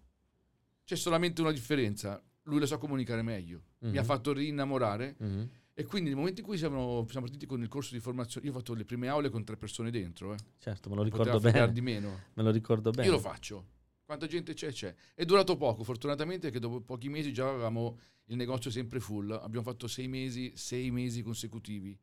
C'è 0.86 0.96
solamente 0.96 1.42
una 1.42 1.52
differenza. 1.52 2.24
Lui 2.44 2.60
lo 2.60 2.66
sa 2.66 2.78
comunicare 2.78 3.22
meglio. 3.22 3.64
Mi 3.80 3.98
ha 3.98 4.02
Mhm. 4.02 4.08
fatto 4.08 4.32
rinnamorare. 4.34 5.16
Mhm. 5.20 5.50
E 5.80 5.86
quindi 5.86 6.10
nel 6.10 6.18
momento 6.18 6.42
in 6.42 6.46
cui 6.46 6.58
siamo, 6.58 7.08
siamo 7.10 7.26
partiti 7.26 7.46
con 7.46 7.62
il 7.62 7.70
corso 7.70 7.94
di 7.94 8.02
formazione, 8.02 8.46
io 8.46 8.52
ho 8.52 8.58
fatto 8.58 8.74
le 8.74 8.84
prime 8.84 9.08
aule 9.08 9.30
con 9.30 9.46
tre 9.46 9.56
persone 9.56 9.90
dentro, 9.90 10.34
eh. 10.34 10.38
Certo, 10.58 10.90
me 10.90 10.96
lo 10.98 11.04
ricordo 11.04 11.40
bene. 11.40 11.72
di 11.72 11.80
meno. 11.80 12.24
Me 12.34 12.44
lo 12.44 12.52
ricordo 12.52 12.92
bene. 12.92 13.08
Io 13.08 13.14
lo 13.14 13.20
faccio. 13.20 13.66
Quanta 14.04 14.28
gente 14.28 14.54
c'è? 14.54 14.74
C'è. 14.74 14.94
È 15.16 15.24
durato 15.24 15.56
poco, 15.56 15.86
fortunatamente, 15.86 16.52
che 16.52 16.60
dopo 16.60 16.82
pochi 16.82 17.08
mesi 17.08 17.32
già 17.32 17.48
avevamo 17.48 17.98
il 18.26 18.36
negozio 18.36 18.70
sempre 18.70 19.00
full. 19.00 19.32
Abbiamo 19.32 19.64
fatto 19.64 19.88
sei 19.88 20.10
mesi, 20.10 20.52
sei 20.54 20.92
mesi 20.92 21.22
consecutivi. 21.22 21.98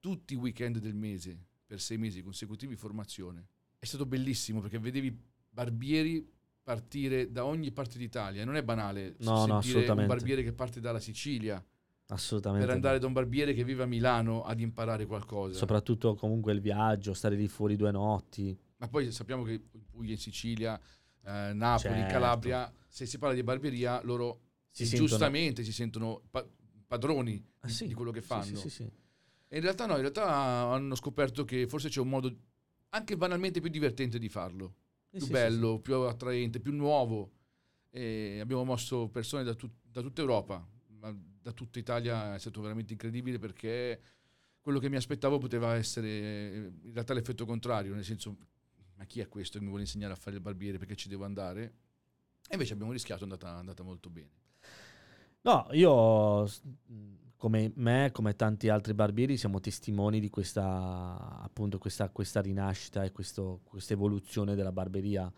Tutti 0.00 0.32
i 0.32 0.36
weekend 0.36 0.78
del 0.78 0.94
mese, 0.94 1.38
per 1.66 1.82
sei 1.82 1.98
mesi 1.98 2.22
consecutivi, 2.22 2.76
formazione. 2.76 3.48
È 3.78 3.84
stato 3.84 4.06
bellissimo 4.06 4.62
perché 4.62 4.78
vedevi 4.78 5.14
barbieri 5.50 6.26
partire 6.62 7.30
da 7.30 7.44
ogni 7.44 7.72
parte 7.72 7.98
d'Italia. 7.98 8.46
Non 8.46 8.56
è 8.56 8.62
banale 8.62 9.16
No, 9.18 9.44
no, 9.44 9.60
un 9.62 10.06
barbiere 10.06 10.42
che 10.42 10.54
parte 10.54 10.80
dalla 10.80 10.98
Sicilia 10.98 11.62
Assolutamente. 12.10 12.64
per 12.66 12.74
andare 12.74 12.98
da 12.98 13.06
un 13.06 13.12
barbiere 13.12 13.52
che 13.52 13.64
vive 13.64 13.82
a 13.82 13.86
Milano 13.86 14.42
ad 14.42 14.60
imparare 14.60 15.04
qualcosa. 15.06 15.58
Soprattutto 15.58 16.14
comunque 16.14 16.52
il 16.52 16.60
viaggio, 16.60 17.12
stare 17.12 17.36
lì 17.36 17.48
fuori 17.48 17.76
due 17.76 17.90
notti. 17.90 18.56
Ma 18.78 18.88
poi 18.88 19.10
sappiamo 19.12 19.42
che 19.42 19.52
in 19.72 19.84
Puglia, 19.90 20.12
in 20.12 20.18
Sicilia, 20.18 20.78
eh, 21.24 21.52
Napoli, 21.52 21.94
Certo. 22.00 22.12
Calabria, 22.12 22.72
se 22.88 23.04
si 23.04 23.18
parla 23.18 23.34
di 23.34 23.42
barberia, 23.42 24.00
loro 24.04 24.40
Si 24.70 24.86
sentono- 24.86 25.08
giustamente 25.08 25.62
si 25.64 25.72
sentono 25.72 26.22
pa- 26.30 26.46
padroni 26.86 27.44
Ah, 27.60 27.66
di, 27.66 27.72
sì. 27.72 27.86
di 27.88 27.94
quello 27.94 28.10
che 28.10 28.20
Sì, 28.20 28.26
fanno. 28.26 28.44
Sì, 28.44 28.56
sì, 28.56 28.68
sì. 28.70 28.90
E 29.50 29.56
in 29.56 29.62
realtà 29.62 29.84
no, 29.86 29.94
in 29.94 30.00
realtà 30.00 30.26
hanno 30.28 30.94
scoperto 30.94 31.44
che 31.44 31.66
forse 31.66 31.88
c'è 31.88 32.00
un 32.00 32.08
modo 32.08 32.34
anche 32.90 33.16
banalmente 33.18 33.60
più 33.60 33.68
divertente 33.70 34.18
di 34.18 34.28
farlo, 34.30 34.74
Sì, 35.10 35.16
più 35.18 35.26
sì, 35.26 35.32
bello, 35.32 35.78
più 35.80 35.94
attraente, 35.94 36.60
più 36.60 36.72
nuovo. 36.72 37.32
E 37.90 38.38
abbiamo 38.40 38.64
mosso 38.64 39.08
persone 39.08 39.42
da, 39.44 39.54
tut- 39.54 39.76
da 39.82 40.00
tutta 40.00 40.20
Europa, 40.22 40.66
da 41.40 41.52
tutta 41.52 41.78
Italia 41.78 42.34
è 42.34 42.38
stato 42.38 42.60
veramente 42.60 42.92
incredibile 42.92 43.38
perché 43.38 44.00
quello 44.60 44.78
che 44.78 44.88
mi 44.88 44.96
aspettavo 44.96 45.38
poteva 45.38 45.74
essere 45.74 46.70
in 46.82 46.92
realtà 46.92 47.14
l'effetto 47.14 47.46
contrario, 47.46 47.94
nel 47.94 48.04
senso 48.04 48.36
ma 48.96 49.04
chi 49.04 49.20
è 49.20 49.28
questo 49.28 49.58
che 49.58 49.64
mi 49.64 49.70
vuole 49.70 49.84
insegnare 49.84 50.12
a 50.12 50.16
fare 50.16 50.36
il 50.36 50.42
barbiere 50.42 50.78
perché 50.78 50.96
ci 50.96 51.08
devo 51.08 51.24
andare? 51.24 51.62
E 52.48 52.54
invece 52.54 52.72
abbiamo 52.72 52.92
rischiato, 52.92 53.20
è 53.20 53.22
andata, 53.24 53.50
andata 53.50 53.82
molto 53.82 54.10
bene. 54.10 54.30
No, 55.42 55.68
io 55.70 56.48
come 57.36 57.70
me, 57.76 58.10
come 58.12 58.34
tanti 58.34 58.68
altri 58.68 58.94
barbieri, 58.94 59.36
siamo 59.36 59.60
testimoni 59.60 60.18
di 60.18 60.28
questa 60.28 61.40
appunto 61.40 61.78
questa, 61.78 62.08
questa 62.10 62.40
rinascita 62.40 63.04
e 63.04 63.12
questa 63.12 63.60
evoluzione 63.88 64.56
della 64.56 64.72
barberia. 64.72 65.32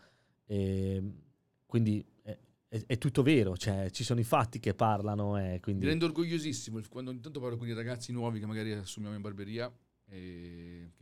E 0.47 1.03
quindi 1.67 2.05
è, 2.71 2.85
è- 2.87 2.99
tutto 2.99 3.23
vero, 3.25 3.57
cioè 3.57 3.91
ci 3.91 4.05
sono 4.05 4.21
i 4.21 4.25
fatti 4.25 4.61
che 4.61 4.75
parlano 4.75 5.37
e 5.37 5.51
Mi 5.55 5.61
quindi 5.61 5.87
rendo 5.87 6.07
orgogliosissimo 6.07 6.81
quando 6.89 7.11
ogni 7.11 7.21
tanto 7.21 7.41
parlo 7.41 7.57
con 7.57 7.67
i 7.67 7.73
ragazzi 7.73 8.13
nuovi 8.13 8.39
che 8.39 8.47
magari 8.47 8.71
assumiamo 8.73 9.17
in 9.17 9.21
barberia. 9.21 9.71
E 10.07 10.93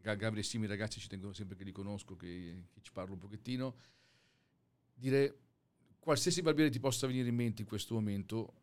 Ga- 0.00 0.14
Gabri 0.14 0.40
e 0.40 0.42
Simi, 0.44 0.64
i 0.64 0.68
ragazzi 0.68 1.00
ci 1.00 1.08
tengono 1.08 1.32
sempre 1.32 1.56
che 1.56 1.64
li 1.64 1.72
conosco, 1.72 2.14
che, 2.14 2.62
che 2.72 2.80
ci 2.80 2.92
parlo 2.92 3.14
un 3.14 3.18
pochettino. 3.18 3.74
Dire 4.94 5.36
qualsiasi 5.98 6.42
barbiere 6.42 6.70
ti 6.70 6.78
possa 6.78 7.08
venire 7.08 7.28
in 7.28 7.34
mente 7.34 7.62
in 7.62 7.68
questo 7.68 7.94
momento, 7.94 8.54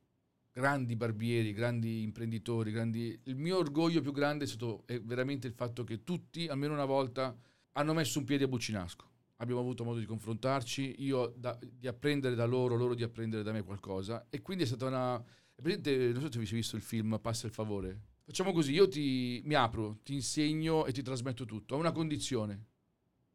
grandi 0.53 0.95
barbieri, 0.95 1.51
grandi 1.51 2.01
imprenditori, 2.01 2.71
grandi... 2.71 3.19
il 3.23 3.35
mio 3.35 3.57
orgoglio 3.57 3.99
più 3.99 4.13
grande 4.13 4.45
è 4.45 4.47
stato 4.47 4.83
è 4.85 4.99
veramente 5.01 5.47
il 5.47 5.53
fatto 5.53 5.83
che 5.83 6.03
tutti, 6.05 6.47
almeno 6.47 6.73
una 6.73 6.85
volta, 6.85 7.35
hanno 7.73 7.93
messo 7.93 8.19
un 8.19 8.25
piede 8.25 8.45
a 8.45 8.47
Buccinasco. 8.47 9.15
Abbiamo 9.37 9.61
avuto 9.61 9.83
modo 9.83 9.99
di 9.99 10.05
confrontarci, 10.05 10.95
io 10.99 11.31
da- 11.35 11.57
di 11.61 11.87
apprendere 11.87 12.33
da 12.35 12.45
loro, 12.45 12.75
loro 12.75 12.95
di 12.95 13.03
apprendere 13.03 13.43
da 13.43 13.51
me 13.51 13.61
qualcosa. 13.63 14.25
E 14.29 14.41
quindi 14.41 14.63
è 14.63 14.67
stata 14.67 14.85
una, 14.87 15.23
Vedete, 15.59 16.11
non 16.11 16.21
so 16.21 16.29
se 16.31 16.37
avete 16.37 16.53
visto 16.55 16.75
il 16.75 16.83
film 16.83 17.17
Passa 17.19 17.47
il 17.47 17.51
favore. 17.53 17.99
Facciamo 18.23 18.51
così, 18.51 18.73
io 18.73 18.87
ti, 18.87 19.41
mi 19.45 19.53
apro, 19.55 19.99
ti 20.03 20.13
insegno 20.13 20.85
e 20.85 20.91
ti 20.91 21.01
trasmetto 21.01 21.45
tutto. 21.45 21.73
A 21.75 21.77
una 21.77 21.91
condizione, 21.91 22.65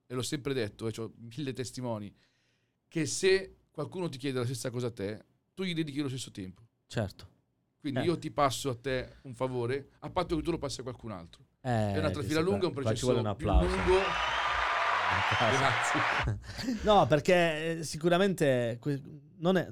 e 0.06 0.14
l'ho 0.14 0.22
sempre 0.22 0.52
detto, 0.54 0.86
e 0.86 0.92
ho 1.00 1.12
mille 1.16 1.52
testimoni, 1.52 2.14
che 2.86 3.06
se 3.06 3.56
qualcuno 3.70 4.08
ti 4.08 4.18
chiede 4.18 4.38
la 4.38 4.44
stessa 4.44 4.70
cosa 4.70 4.88
a 4.88 4.90
te, 4.92 5.24
tu 5.54 5.64
gli 5.64 5.72
dedichi 5.74 6.00
lo 6.00 6.08
stesso 6.08 6.30
tempo. 6.30 6.62
Certo. 6.86 7.28
Quindi 7.80 8.00
Eh. 8.00 8.04
io 8.04 8.18
ti 8.18 8.30
passo 8.30 8.70
a 8.70 8.74
te 8.76 9.16
un 9.22 9.34
favore, 9.34 9.90
a 10.00 10.10
patto 10.10 10.36
che 10.36 10.42
tu 10.42 10.50
lo 10.52 10.58
passi 10.58 10.80
a 10.80 10.82
qualcun 10.84 11.10
altro. 11.10 11.44
Eh, 11.62 11.92
È 11.94 11.98
una 11.98 12.10
trafila 12.10 12.40
lunga, 12.40 12.58
qua- 12.58 12.68
un 12.68 12.74
processo 12.74 13.34
più 13.34 13.46
lungo. 13.46 13.98
Grazie. 15.38 16.80
No, 16.84 17.06
perché 17.06 17.78
eh, 17.78 17.84
sicuramente 17.84 18.78
non 19.38 19.56
è... 19.56 19.68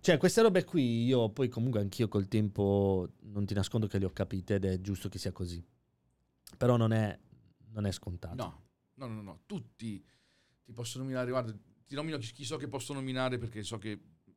Cioè, 0.00 0.16
queste 0.16 0.40
robe 0.40 0.64
qui 0.64 1.04
io 1.04 1.28
poi 1.30 1.48
comunque 1.48 1.80
anch'io 1.80 2.08
col 2.08 2.26
tempo 2.28 3.08
non 3.22 3.44
ti 3.44 3.52
nascondo 3.54 3.86
che 3.86 3.98
le 3.98 4.06
ho 4.06 4.10
capite 4.12 4.54
ed 4.54 4.64
è 4.64 4.80
giusto 4.80 5.08
che 5.08 5.18
sia 5.18 5.32
così. 5.32 5.62
Però 6.56 6.76
non 6.76 6.92
è, 6.92 7.18
non 7.72 7.84
è 7.86 7.92
scontato. 7.92 8.34
No, 8.36 8.62
no, 8.94 9.06
no, 9.06 9.22
no, 9.22 9.40
tutti 9.46 10.02
ti 10.64 10.72
posso 10.72 10.98
nominare, 10.98 11.30
guarda, 11.30 11.54
ti 11.86 11.94
nomino 11.94 12.16
chi, 12.18 12.32
chi 12.32 12.44
so 12.44 12.56
che 12.56 12.68
posso 12.68 12.92
nominare 12.94 13.36
perché 13.38 13.62
so 13.62 13.76
che 13.78 13.90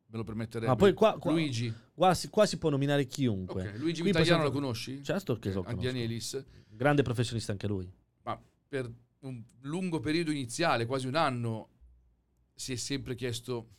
me 0.06 0.18
lo 0.18 0.24
permetterebbe. 0.26 0.68
Ma 0.68 0.76
poi 0.76 0.94
qua, 0.94 1.18
qua- 1.18 1.32
Luigi. 1.32 1.74
qua 1.94 2.14
si, 2.14 2.28
qua 2.30 2.46
si 2.46 2.58
può 2.58 2.70
nominare 2.70 3.06
chiunque. 3.06 3.70
Ok, 3.70 3.78
Luigi 3.78 4.02
Qui 4.02 4.12
Vitagliano 4.12 4.42
possiamo- 4.42 4.44
lo 4.44 4.52
conosci? 4.52 5.02
Certo 5.04 5.40
che 5.40 5.54
lo 5.54 5.62
a 5.62 5.64
conosco. 5.64 5.80
Dianelis, 5.82 6.46
Grande 6.68 7.04
professionista 7.04 7.52
anche 7.54 7.68
lui. 7.68 7.90
ma 8.24 8.38
per 8.68 8.92
un 9.28 9.44
lungo 9.62 10.00
periodo 10.00 10.32
iniziale, 10.32 10.86
quasi 10.86 11.08
un 11.08 11.16
anno, 11.16 11.70
si 12.54 12.74
è 12.74 12.76
sempre 12.76 13.16
chiesto 13.16 13.70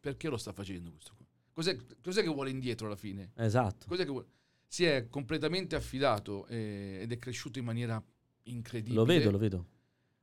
perché 0.00 0.28
lo 0.28 0.36
sta 0.36 0.52
facendo 0.52 0.90
questo 0.90 1.14
qua. 1.16 1.26
Cos'è, 1.52 1.76
cos'è 2.02 2.22
che 2.22 2.28
vuole 2.28 2.50
indietro 2.50 2.86
alla 2.86 2.96
fine? 2.96 3.32
Esatto. 3.36 3.86
Cos'è 3.86 4.04
che 4.04 4.10
vuole? 4.10 4.26
Si 4.66 4.84
è 4.84 5.08
completamente 5.08 5.76
affidato 5.76 6.46
eh, 6.46 7.00
ed 7.02 7.12
è 7.12 7.18
cresciuto 7.18 7.58
in 7.58 7.64
maniera 7.66 8.02
incredibile. 8.44 8.96
Lo 8.96 9.04
vedo, 9.04 9.30
lo 9.30 9.38
vedo. 9.38 9.66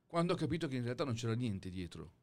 Quando 0.06 0.32
ha 0.32 0.36
capito 0.36 0.66
che 0.66 0.76
in 0.76 0.82
realtà 0.82 1.04
non 1.04 1.14
c'era 1.14 1.34
niente 1.34 1.70
dietro. 1.70 2.14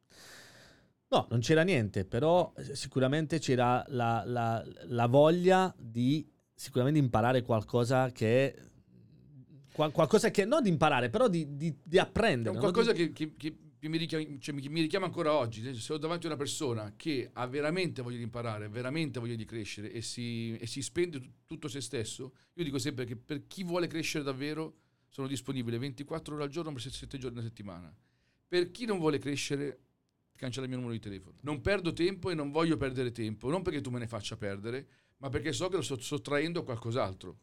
No, 1.10 1.26
non 1.30 1.40
c'era 1.40 1.62
niente, 1.64 2.04
però 2.04 2.52
eh, 2.58 2.76
sicuramente 2.76 3.40
c'era 3.40 3.82
la, 3.88 4.24
la- 4.26 4.62
la 4.88 5.06
voglia 5.08 5.74
di 5.78 6.30
sicuramente 6.54 7.00
imparare 7.00 7.42
qualcosa 7.44 8.12
che... 8.12 8.62
qual- 9.78 9.92
qualcosa 9.92 10.32
che... 10.32 10.44
Non 10.44 10.64
di 10.64 10.70
imparare, 10.70 11.10
però 11.12 11.28
di, 11.28 11.56
di- 11.56 11.76
di 11.84 11.98
È 11.98 12.00
apprendere. 12.00 12.56
no? 12.56 12.60
qualcosa 12.60 12.92
Di- 12.92 13.14
che, 13.14 13.34
che- 13.38 13.56
che- 13.80 13.88
mi, 13.88 13.98
richiama, 13.98 14.26
cioè, 14.40 14.56
mi- 14.56 14.82
richiama 14.82 15.06
ancora 15.06 15.34
oggi. 15.34 15.74
Se 15.80 15.94
ho 15.94 15.98
davanti 15.98 16.26
una 16.26 16.36
persona 16.36 16.94
che 16.98 17.30
ha 17.32 17.46
veramente 17.46 18.02
voglia 18.02 18.18
di 18.18 18.24
imparare, 18.24 18.68
veramente 18.70 19.20
voglia 19.20 19.36
di 19.36 19.46
crescere 19.46 19.92
e 19.92 20.02
si, 20.02 20.58
e 20.58 20.66
si 20.66 20.82
spende 20.82 21.20
t- 21.20 21.30
tutto 21.46 21.68
se 21.68 21.80
stesso, 21.80 22.34
io 22.56 22.64
dico 22.64 22.80
sempre 22.80 23.06
che 23.06 23.16
per 23.16 23.46
chi 23.48 23.64
vuole 23.64 23.86
crescere 23.88 24.24
davvero 24.24 24.76
sono 25.10 25.28
disponibile 25.28 25.78
24 25.78 26.34
ore 26.36 26.44
al 26.44 26.50
giorno 26.50 26.72
per 26.74 26.82
7 26.82 27.18
giorni 27.20 27.40
a 27.40 27.44
settimana. 27.44 27.94
Per 28.48 28.72
chi 28.72 28.86
non 28.86 28.98
vuole 28.98 29.20
crescere, 29.20 29.80
cancella 30.36 30.64
il 30.66 30.70
mio 30.72 30.80
numero 30.82 30.98
di 30.98 31.02
telefono. 31.04 31.38
Non 31.42 31.62
perdo 31.62 31.94
tempo 31.94 32.30
e 32.30 32.34
non 32.36 32.52
voglio 32.52 32.78
perdere 32.78 33.12
tempo, 33.12 33.50
non 33.50 33.62
perché 33.62 33.80
tu 33.82 33.90
me 33.92 34.00
ne 34.00 34.08
faccia 34.08 34.36
perdere, 34.38 34.88
ma 35.18 35.30
perché 35.30 35.54
so 35.54 35.70
che 35.70 35.78
lo 35.78 35.82
sto 35.82 36.00
sottraendo 36.00 36.60
a 36.62 36.64
qualcos'altro. 36.64 37.38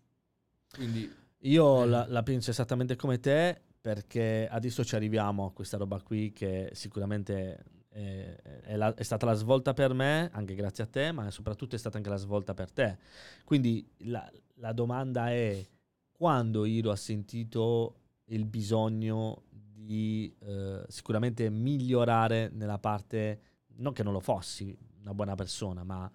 Quindi 0.75 1.11
Io 1.45 1.83
Eh. 1.85 1.87
la, 1.87 2.07
la 2.09 2.23
penso 2.23 2.51
esattamente 2.51 2.97
come 2.97 3.21
te, 3.21 3.61
perché 3.81 4.49
adesso 4.51 4.83
ci 4.85 4.95
arriviamo 4.95 5.45
a 5.47 5.53
questa 5.53 5.77
roba 5.77 6.01
qui 6.01 6.33
che 6.33 6.71
sicuramente 6.73 7.63
è, 7.89 8.35
è 8.63 8.77
la- 8.77 8.95
è 8.95 9.03
stata 9.03 9.27
la 9.27 9.35
svolta 9.35 9.75
per 9.75 9.93
me, 9.93 10.31
anche 10.33 10.55
grazie 10.55 10.85
a 10.85 10.87
te, 10.87 11.13
ma 11.13 11.31
soprattutto 11.31 11.75
è 11.77 11.79
stata 11.79 11.99
anche 11.99 12.09
la 12.09 12.17
svolta 12.17 12.55
per 12.55 12.73
te. 12.73 12.99
Quindi 13.45 13.87
la, 13.99 14.29
la 14.55 14.73
domanda 14.73 15.31
è 15.31 15.63
quando 16.11 16.65
Iro 16.65 16.91
ha 16.91 16.97
sentito 16.97 17.97
il 18.27 18.47
bisogno 18.47 19.43
di 19.51 20.35
eh, 20.41 20.83
sicuramente 20.89 21.51
migliorare 21.51 22.49
nella 22.55 22.79
parte, 22.79 23.41
non 23.77 23.93
che 23.93 24.03
non 24.03 24.15
lo 24.15 24.21
fossi 24.21 24.75
una 25.03 25.13
buona 25.13 25.35
persona, 25.35 25.85
ma 25.85 26.11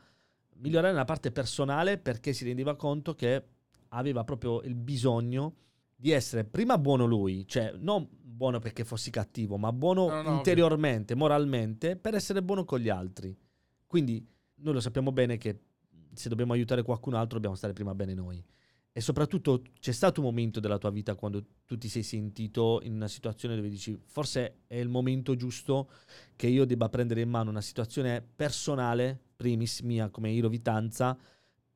migliorare 0.55 0.91
nella 0.91 1.05
parte 1.05 1.31
personale 1.31 1.99
perché 1.99 2.33
si 2.33 2.45
rendeva 2.45 2.75
conto 2.75 3.13
che 3.13 3.43
aveva 3.89 4.23
proprio 4.23 4.62
il 4.62 4.75
bisogno 4.75 5.56
di 5.95 6.12
essere 6.12 6.45
prima 6.45 6.78
buono 6.78 7.06
lui, 7.06 7.45
cioè 7.47 7.73
non 7.78 8.08
buono 8.10 8.60
perché 8.60 8.86
fossi 8.86 9.10
cattivo, 9.12 9.58
ma 9.58 9.73
buono 9.73 10.08
No, 10.08 10.21
no, 10.21 10.36
interiormente, 10.38 11.13
moralmente, 11.13 11.97
per 11.97 12.15
essere 12.15 12.41
buono 12.41 12.63
con 12.63 12.80
gli 12.80 12.89
altri. 12.89 13.38
Quindi 13.86 14.25
noi 14.62 14.73
lo 14.73 14.80
sappiamo 14.80 15.12
bene 15.12 15.38
che 15.38 15.60
se 16.13 16.30
dobbiamo 16.30 16.54
aiutare 16.54 16.84
qualcun 16.84 17.15
altro 17.15 17.36
dobbiamo 17.36 17.56
stare 17.56 17.73
prima 17.73 17.93
bene 17.93 18.13
noi. 18.13 18.43
E 18.91 19.02
soprattutto 19.02 19.62
c'è 19.80 19.91
stato 19.91 20.19
un 20.19 20.28
momento 20.28 20.60
della 20.60 20.78
tua 20.78 20.89
vita 20.89 21.15
quando 21.15 21.45
tu 21.65 21.78
ti 21.78 21.88
sei 21.88 22.04
sentito 22.04 22.80
in 22.84 22.93
una 22.93 23.08
situazione 23.08 23.56
dove 23.56 23.69
dici 23.69 23.97
forse 24.06 24.62
è 24.67 24.75
il 24.75 24.89
momento 24.89 25.36
giusto 25.36 25.91
che 26.36 26.47
io 26.47 26.65
debba 26.65 26.89
prendere 26.89 27.21
in 27.21 27.30
mano 27.30 27.49
una 27.49 27.62
situazione 27.62 28.21
personale, 28.21 29.17
primis 29.36 29.82
mia 29.82 30.10
come 30.10 30.32
Iro 30.32 30.49
Vitanza, 30.49 31.17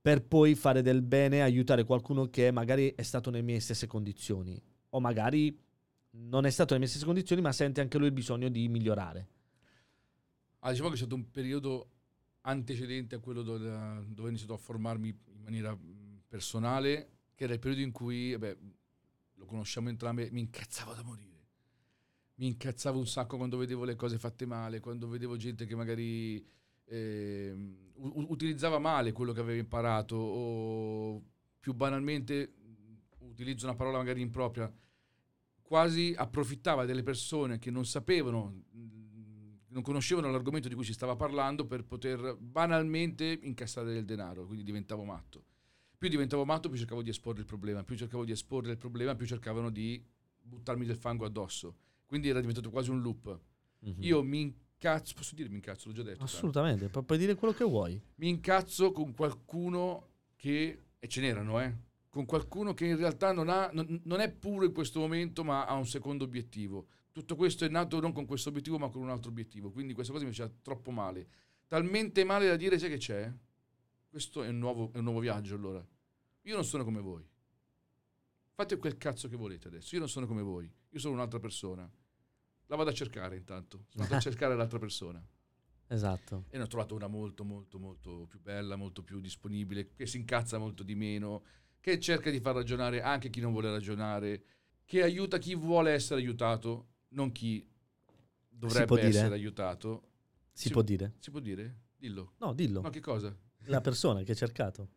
per 0.03 0.21
poi 0.21 0.53
fare 0.53 0.81
del 0.81 1.01
bene, 1.01 1.41
aiutare 1.41 1.85
qualcuno 1.85 2.29
che 2.29 2.51
magari 2.51 2.93
è 2.93 3.03
stato 3.03 3.29
nelle 3.29 3.41
mie 3.41 3.61
stesse 3.61 3.87
condizioni 3.87 4.61
o 4.89 4.99
magari 4.99 5.57
non 6.15 6.45
è 6.45 6.49
stato 6.49 6.73
nelle 6.73 6.83
mie 6.83 6.89
stesse 6.89 7.05
condizioni 7.05 7.41
ma 7.41 7.53
sente 7.53 7.79
anche 7.79 7.97
lui 7.97 8.07
il 8.07 8.13
bisogno 8.13 8.49
di 8.49 8.67
migliorare. 8.67 9.29
Ah, 10.59 10.71
diciamo 10.71 10.89
che 10.89 10.95
è 10.95 10.97
stato 10.97 11.15
un 11.15 11.31
periodo 11.31 11.89
antecedente 12.41 13.15
a 13.15 13.19
quello 13.19 13.43
dove, 13.43 13.59
dove 13.59 14.27
ho 14.27 14.27
iniziato 14.27 14.55
a 14.55 14.57
formarmi 14.57 15.07
in 15.07 15.41
maniera 15.41 15.73
mh, 15.73 16.23
personale, 16.27 17.11
che 17.33 17.45
era 17.45 17.53
il 17.53 17.59
periodo 17.59 17.81
in 17.81 17.93
cui, 17.93 18.33
vabbè, 18.33 18.57
lo 19.35 19.45
conosciamo 19.45 19.87
entrambi, 19.87 20.27
mi 20.31 20.41
incazzavo 20.41 20.93
da 20.95 21.03
morire. 21.03 21.31
Mi 22.35 22.47
incazzavo 22.47 22.99
un 22.99 23.07
sacco 23.07 23.37
quando 23.37 23.55
vedevo 23.55 23.85
le 23.85 23.95
cose 23.95 24.17
fatte 24.17 24.45
male, 24.45 24.81
quando 24.81 25.07
vedevo 25.07 25.37
gente 25.37 25.65
che 25.65 25.75
magari 25.75 26.45
u- 26.95 28.25
utilizzava 28.29 28.79
male 28.79 29.11
quello 29.11 29.31
che 29.33 29.39
aveva 29.39 29.59
imparato 29.59 30.15
o 30.15 31.23
più 31.59 31.73
banalmente 31.73 32.53
utilizzo 33.19 33.65
una 33.65 33.75
parola 33.75 33.97
magari 33.97 34.21
impropria, 34.21 34.71
quasi 35.61 36.13
approfittava 36.15 36.85
delle 36.85 37.03
persone 37.03 37.57
che 37.59 37.71
non 37.71 37.85
sapevano, 37.85 38.63
non 39.67 39.81
conoscevano 39.81 40.29
l'argomento 40.29 40.67
di 40.67 40.75
cui 40.75 40.83
si 40.83 40.93
stava 40.93 41.15
parlando 41.15 41.65
per 41.65 41.83
poter 41.83 42.37
banalmente 42.39 43.39
incassare 43.41 43.91
del 43.91 44.05
denaro, 44.05 44.45
quindi 44.45 44.63
diventavo 44.63 45.03
matto. 45.03 45.45
Più 45.97 46.09
diventavo 46.09 46.45
matto, 46.45 46.69
più 46.69 46.77
cercavo 46.77 47.01
di 47.01 47.09
esporre 47.09 47.39
il 47.39 47.45
problema, 47.45 47.83
più 47.83 47.95
cercavo 47.95 48.25
di 48.25 48.31
esporre 48.31 48.71
il 48.71 48.77
problema, 48.77 49.15
più 49.15 49.25
cercavano 49.25 49.69
di 49.69 50.03
buttarmi 50.41 50.85
del 50.85 50.97
fango 50.97 51.25
addosso. 51.25 51.77
Quindi 52.05 52.29
era 52.29 52.39
diventato 52.39 52.69
quasi 52.69 52.89
un 52.89 53.01
loop. 53.01 53.39
Mhm. 53.79 54.03
Io 54.03 54.21
mi 54.21 54.53
incazzo, 54.83 55.13
posso 55.15 55.35
dire 55.35 55.47
mi 55.49 55.55
incazzo, 55.55 55.87
l'ho 55.87 55.93
già 55.93 56.03
detto. 56.03 56.17
tanto. 56.17 56.33
Assolutamente, 56.33 56.89
pu- 56.89 57.05
puoi 57.05 57.17
dire 57.17 57.35
quello 57.35 57.53
che 57.53 57.63
vuoi. 57.63 58.01
Mi 58.15 58.29
incazzo 58.29 58.91
con 58.91 59.13
qualcuno 59.13 60.09
che, 60.35 60.79
e 60.99 61.07
ce 61.07 61.21
n'erano, 61.21 61.61
eh, 61.61 61.73
con 62.09 62.25
qualcuno 62.25 62.73
che 62.73 62.85
in 62.85 62.97
realtà 62.97 63.31
non, 63.31 63.49
ha, 63.49 63.69
non, 63.71 64.01
non 64.03 64.19
è 64.19 64.29
puro 64.29 64.65
in 64.65 64.73
questo 64.73 64.99
momento, 64.99 65.43
ma 65.43 65.65
ha 65.65 65.73
un 65.75 65.87
secondo 65.87 66.25
obiettivo. 66.25 66.87
Tutto 67.11 67.35
questo 67.35 67.63
è 67.63 67.69
nato 67.69 67.99
non 67.99 68.11
con 68.11 68.25
questo 68.25 68.49
obiettivo, 68.49 68.77
ma 68.77 68.89
con 68.89 69.01
un 69.01 69.09
altro 69.09 69.29
obiettivo. 69.29 69.71
Quindi 69.71 69.93
questa 69.93 70.11
cosa 70.11 70.25
mi 70.25 70.31
faceva 70.31 70.51
troppo 70.61 70.91
male. 70.91 71.27
Talmente 71.67 72.23
male 72.23 72.47
da 72.47 72.55
dire, 72.55 72.77
sai 72.77 72.89
che 72.89 72.97
c'è? 72.97 73.31
Questo 74.09 74.43
è 74.43 74.49
un 74.49 74.57
nuovo, 74.57 74.91
è 74.93 74.97
un 74.97 75.03
nuovo 75.05 75.19
viaggio 75.19 75.55
allora. 75.55 75.85
Io 76.41 76.55
non 76.55 76.65
sono 76.65 76.83
come 76.83 76.99
voi. 76.99 77.25
Fate 78.55 78.77
quel 78.77 78.97
cazzo 78.97 79.27
che 79.27 79.35
volete 79.35 79.67
adesso. 79.69 79.93
Io 79.95 79.99
non 79.99 80.09
sono 80.09 80.27
come 80.27 80.41
voi. 80.41 80.71
Io 80.89 80.99
sono 80.99 81.13
un'altra 81.13 81.39
persona. 81.39 81.89
La 82.73 82.79
vado 82.79 82.89
a 82.89 82.93
cercare 82.93 83.35
intanto. 83.37 83.85
Sono 83.89 84.05
andato 84.05 84.15
a 84.15 84.19
cercare 84.31 84.55
l'altra 84.55 84.79
persona. 84.79 85.23
Esatto. 85.89 86.45
E 86.49 86.57
ne 86.57 86.63
ho 86.63 86.67
trovato 86.67 86.95
una 86.95 87.05
molto, 87.05 87.43
molto, 87.43 87.77
molto 87.77 88.25
più 88.27 88.41
bella, 88.41 88.75
molto 88.75 89.03
più 89.03 89.19
disponibile, 89.19 89.93
che 89.93 90.07
si 90.07 90.17
incazza 90.17 90.57
molto 90.57 90.81
di 90.81 90.95
meno, 90.95 91.43
che 91.79 91.99
cerca 91.99 92.31
di 92.31 92.39
far 92.39 92.55
ragionare 92.55 93.03
anche 93.03 93.29
chi 93.29 93.41
non 93.41 93.51
vuole 93.51 93.69
ragionare, 93.69 94.43
che 94.85 95.03
aiuta 95.03 95.37
chi 95.37 95.53
vuole 95.53 95.91
essere 95.91 96.19
aiutato, 96.19 96.87
non 97.09 97.31
chi 97.31 97.63
dovrebbe 98.49 98.95
dire? 98.95 99.07
essere 99.09 99.35
aiutato. 99.35 100.09
Si 100.51 100.67
Sì. 100.67 100.71
può 100.73 100.81
dire? 100.81 101.13
Si 101.19 101.29
può 101.29 101.39
dire? 101.41 101.81
Dillo. 101.95 102.33
No, 102.39 102.53
dillo. 102.53 102.81
No, 102.81 102.89
che 102.89 103.01
cosa? 103.01 103.37
La 103.65 103.81
persona 103.81 104.23
che 104.23 104.31
hai 104.31 104.37
cercato. 104.37 104.89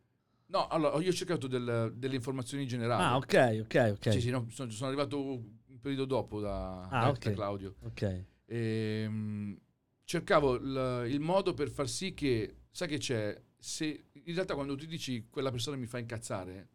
No, 0.46 0.66
allora, 0.68 0.98
io 1.02 1.10
ho 1.10 1.12
cercato 1.12 1.46
del- 1.46 1.92
delle 1.94 2.14
informazioni 2.14 2.66
generali. 2.66 3.02
Ah, 3.02 3.16
ok, 3.16 3.64
ok, 3.64 3.96
ok. 3.98 4.12
Sì, 4.12 4.20
sì, 4.22 4.30
no, 4.30 4.46
sono, 4.48 4.70
sono 4.70 4.88
arrivato 4.88 5.42
periodo 5.86 6.04
dopo 6.04 6.40
da, 6.40 6.80
Ah, 6.88 7.00
da- 7.02 7.08
ok. 7.10 7.18
da 7.28 7.32
Claudio. 7.32 7.74
Ok. 7.82 8.24
Ehm, 8.46 9.58
cercavo 10.04 10.54
il, 10.56 11.06
il 11.10 11.20
modo 11.20 11.54
per 11.54 11.68
far 11.70 11.88
sì 11.88 12.12
che, 12.14 12.56
sai 12.70 12.88
che 12.88 12.98
c'è, 12.98 13.40
se 13.58 14.06
in 14.12 14.34
realtà 14.34 14.54
quando 14.54 14.74
tu 14.76 14.84
dici 14.86 15.26
quella 15.30 15.50
persona 15.50 15.76
mi 15.76 15.86
fa 15.86 15.98
incazzare, 15.98 16.68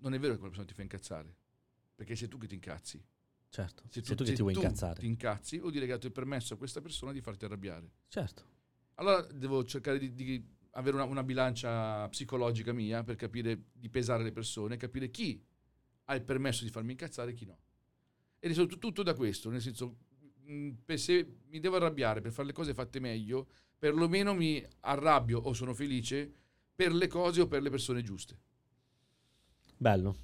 non 0.00 0.14
è 0.14 0.18
vero 0.18 0.32
che 0.34 0.38
quella 0.38 0.48
persona 0.54 0.66
ti 0.68 0.74
fa 0.74 0.82
incazzare, 0.82 1.34
perché 1.94 2.14
sei 2.16 2.28
tu 2.28 2.38
che 2.38 2.46
ti 2.46 2.54
incazzi. 2.54 3.02
Certo. 3.50 3.84
Se 3.88 4.02
Sei 4.04 4.14
tu 4.14 4.24
che 4.24 4.32
ti 4.34 4.42
vuoi 4.42 4.54
incazzare. 4.54 5.00
ti 5.00 5.06
incazzi, 5.06 5.58
vuol 5.58 5.72
dire 5.72 5.86
che 5.86 5.98
tu 5.98 6.06
hai 6.06 6.12
permesso 6.12 6.52
a 6.54 6.56
questa 6.58 6.80
persona 6.82 7.12
di 7.12 7.20
farti 7.22 7.46
arrabbiare. 7.46 7.90
Certo. 8.08 8.44
Allora 8.96 9.22
devo 9.22 9.64
cercare 9.64 9.98
di, 9.98 10.12
di 10.12 10.44
avere 10.72 10.96
una, 10.96 11.04
una 11.04 11.22
bilancia 11.22 12.06
psicologica 12.08 12.72
mia 12.72 13.02
per 13.04 13.16
capire 13.16 13.64
di 13.72 13.88
pesare 13.88 14.22
le 14.22 14.32
persone, 14.32 14.76
capire 14.76 15.10
chi 15.10 15.42
ha 16.04 16.14
il 16.14 16.22
permesso 16.22 16.64
di 16.64 16.70
farmi 16.70 16.92
incazzare 16.92 17.30
e 17.30 17.34
chi 17.34 17.46
no. 17.46 17.58
E 18.38 18.48
risolto 18.48 18.78
tutto 18.78 19.02
da 19.02 19.14
questo, 19.14 19.50
nel 19.50 19.60
senso, 19.60 19.96
mh, 20.44 20.94
se 20.94 21.38
mi 21.48 21.60
devo 21.60 21.76
arrabbiare 21.76 22.20
per 22.20 22.32
fare 22.32 22.48
le 22.48 22.52
cose 22.52 22.74
fatte 22.74 23.00
meglio, 23.00 23.48
perlomeno 23.78 24.34
mi 24.34 24.64
arrabbio 24.80 25.40
o 25.40 25.52
sono 25.52 25.74
felice 25.74 26.32
per 26.74 26.92
le 26.92 27.06
cose 27.06 27.40
o 27.40 27.46
per 27.46 27.62
le 27.62 27.70
persone 27.70 28.02
giuste. 28.02 28.38
Bello, 29.76 30.16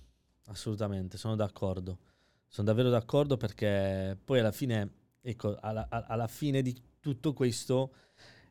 assolutamente, 0.46 1.16
sono 1.16 1.36
d'accordo. 1.36 1.98
Sono 2.46 2.68
davvero 2.68 2.90
d'accordo 2.90 3.36
perché 3.36 4.16
poi 4.22 4.38
alla 4.38 4.52
fine, 4.52 4.90
ecco, 5.20 5.56
alla, 5.60 5.88
alla 5.88 6.28
fine 6.28 6.62
di 6.62 6.80
tutto 7.00 7.32
questo 7.32 7.92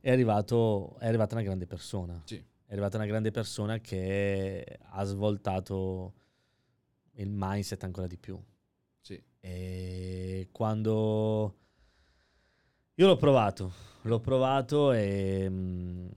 è, 0.02 0.12
arrivato, 0.12 0.98
è 1.00 1.08
arrivata 1.08 1.36
una 1.36 1.44
grande 1.44 1.66
persona. 1.66 2.22
Sì. 2.26 2.36
È 2.36 2.72
arrivata 2.72 2.98
una 2.98 3.06
grande 3.06 3.32
persona 3.32 3.80
che 3.80 4.80
ha 4.82 5.04
svoltato 5.06 6.14
il 7.14 7.30
mindset 7.32 7.84
ancora 7.84 8.08
di 8.08 8.18
più. 8.18 8.42
E 9.46 10.48
quando 10.54 11.56
io 12.96 13.08
l'ho 13.08 13.18
provato, 13.18 13.74
l'ho 14.04 14.22
provato 14.22 14.94
e 14.94 15.50
mh, 15.50 16.10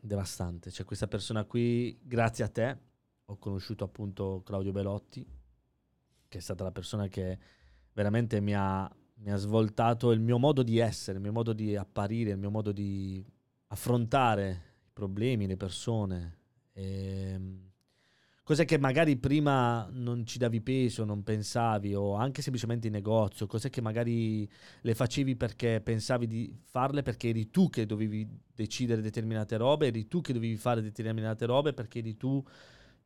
devastante. 0.00 0.70
Cioè 0.70 0.86
questa 0.86 1.06
persona 1.06 1.44
qui, 1.44 1.98
grazie 2.02 2.44
a 2.44 2.48
te, 2.48 2.78
ho 3.26 3.36
conosciuto 3.36 3.84
appunto 3.84 4.40
Claudio 4.46 4.72
Belotti, 4.72 5.26
che 6.26 6.38
è 6.38 6.40
stata 6.40 6.64
la 6.64 6.72
persona 6.72 7.06
che 7.08 7.38
veramente 7.92 8.40
mi 8.40 8.54
ha, 8.54 8.90
mi 9.16 9.30
ha 9.30 9.36
svoltato 9.36 10.10
il 10.12 10.20
mio 10.20 10.38
modo 10.38 10.62
di 10.62 10.78
essere, 10.78 11.18
il 11.18 11.22
mio 11.22 11.32
modo 11.32 11.52
di 11.52 11.76
apparire, 11.76 12.30
il 12.30 12.38
mio 12.38 12.50
modo 12.50 12.72
di 12.72 13.22
affrontare 13.66 14.62
i 14.86 14.90
problemi, 14.94 15.46
le 15.46 15.58
persone. 15.58 16.38
E, 16.72 17.67
cose 18.48 18.64
che 18.64 18.78
magari 18.78 19.18
prima 19.18 19.86
non 19.92 20.24
ci 20.24 20.38
davi 20.38 20.62
peso, 20.62 21.04
non 21.04 21.22
pensavi, 21.22 21.94
o 21.94 22.14
anche 22.14 22.40
semplicemente 22.40 22.86
in 22.86 22.94
negozio, 22.94 23.46
cose 23.46 23.68
che 23.68 23.82
magari 23.82 24.48
le 24.80 24.94
facevi 24.94 25.36
perché 25.36 25.82
pensavi 25.82 26.26
di 26.26 26.58
farle 26.64 27.02
perché 27.02 27.28
eri 27.28 27.50
tu 27.50 27.68
che 27.68 27.84
dovevi 27.84 28.26
decidere 28.54 29.02
determinate 29.02 29.58
robe, 29.58 29.88
eri 29.88 30.08
tu 30.08 30.22
che 30.22 30.32
dovevi 30.32 30.56
fare 30.56 30.80
determinate 30.80 31.44
robe 31.44 31.74
perché 31.74 31.98
eri 31.98 32.16
tu 32.16 32.42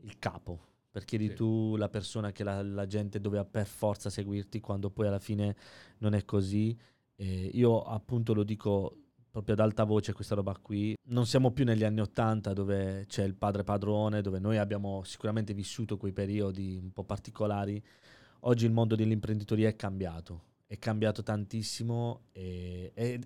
il 0.02 0.16
capo, 0.20 0.61
perché 0.92 1.16
eri 1.16 1.31
Sì. 1.31 1.35
tu 1.35 1.74
la 1.76 1.88
persona 1.88 2.31
che 2.31 2.44
la, 2.44 2.62
la 2.62 2.87
gente 2.87 3.20
doveva 3.20 3.44
per 3.44 3.66
forza 3.66 4.11
seguirti 4.11 4.61
quando 4.61 4.90
poi 4.90 5.09
alla 5.09 5.18
fine 5.18 5.57
non 5.98 6.14
è 6.14 6.24
così. 6.24 6.78
E 7.16 7.50
io 7.52 7.83
appunto 7.83 8.33
lo 8.33 8.44
dico 8.44 8.96
proprio 9.33 9.55
ad 9.55 9.61
alta 9.61 9.85
voce 9.85 10.12
questa 10.12 10.35
roba 10.35 10.55
qui. 10.61 10.95
Non 11.09 11.27
siamo 11.27 11.53
più 11.53 11.64
negli 11.64 11.85
anni 11.85 12.01
Ottanta 12.01 12.53
dove 12.53 13.07
c'è 13.09 13.25
il 13.25 13.35
padre 13.35 13.64
padrone, 13.64 14.21
dove 14.21 14.38
noi 14.38 14.59
abbiamo 14.59 15.03
sicuramente 15.05 15.55
vissuto 15.55 15.97
quei 15.97 16.12
periodi 16.12 16.79
un 16.81 16.92
po' 16.92 17.03
particolari. 17.03 17.83
Oggi 18.40 18.66
il 18.66 18.73
mondo 18.73 18.95
dell'imprenditoria 18.95 19.71
è 19.71 19.75
cambiato, 19.75 20.42
è 20.66 20.79
cambiato 20.79 21.23
tantissimo 21.23 22.25
e, 22.33 22.92
e- 22.95 23.21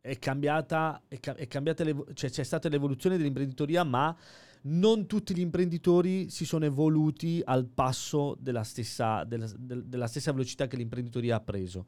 è 0.00 0.18
cambiata, 0.18 1.02
è, 1.08 1.18
ca- 1.18 1.34
è 1.34 1.46
cambiata 1.48 1.84
cioè 2.14 2.30
c'è 2.30 2.44
stata 2.44 2.68
l'evoluzione 2.68 3.16
dell'imprenditoria, 3.16 3.82
ma 3.82 4.16
non 4.62 5.06
tutti 5.06 5.34
gli 5.34 5.40
imprenditori 5.40 6.30
si 6.30 6.44
sono 6.44 6.66
evoluti 6.66 7.42
al 7.44 7.66
passo 7.66 8.36
della 8.38 8.62
stessa, 8.62 9.24
della, 9.24 9.50
del- 9.58 9.86
della 9.86 10.06
stessa 10.06 10.30
velocità 10.30 10.68
che 10.68 10.76
l'imprenditoria 10.76 11.36
ha 11.36 11.40
preso. 11.40 11.86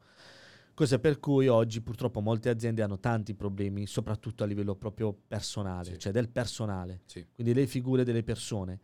Cosa 0.75 0.97
per 0.97 1.19
cui 1.19 1.47
oggi 1.47 1.81
purtroppo 1.81 2.19
molte 2.19 2.49
aziende 2.49 2.81
hanno 2.81 2.99
tanti 2.99 3.35
problemi, 3.35 3.85
soprattutto 3.85 4.43
a 4.43 4.47
livello 4.47 4.75
proprio 4.75 5.13
personale, 5.13 5.91
Sì. 5.93 5.99
cioè 5.99 6.11
del 6.11 6.29
personale, 6.29 7.01
Sì. 7.05 7.25
quindi 7.31 7.53
le 7.53 7.67
figure 7.67 8.03
delle 8.03 8.23
persone. 8.23 8.79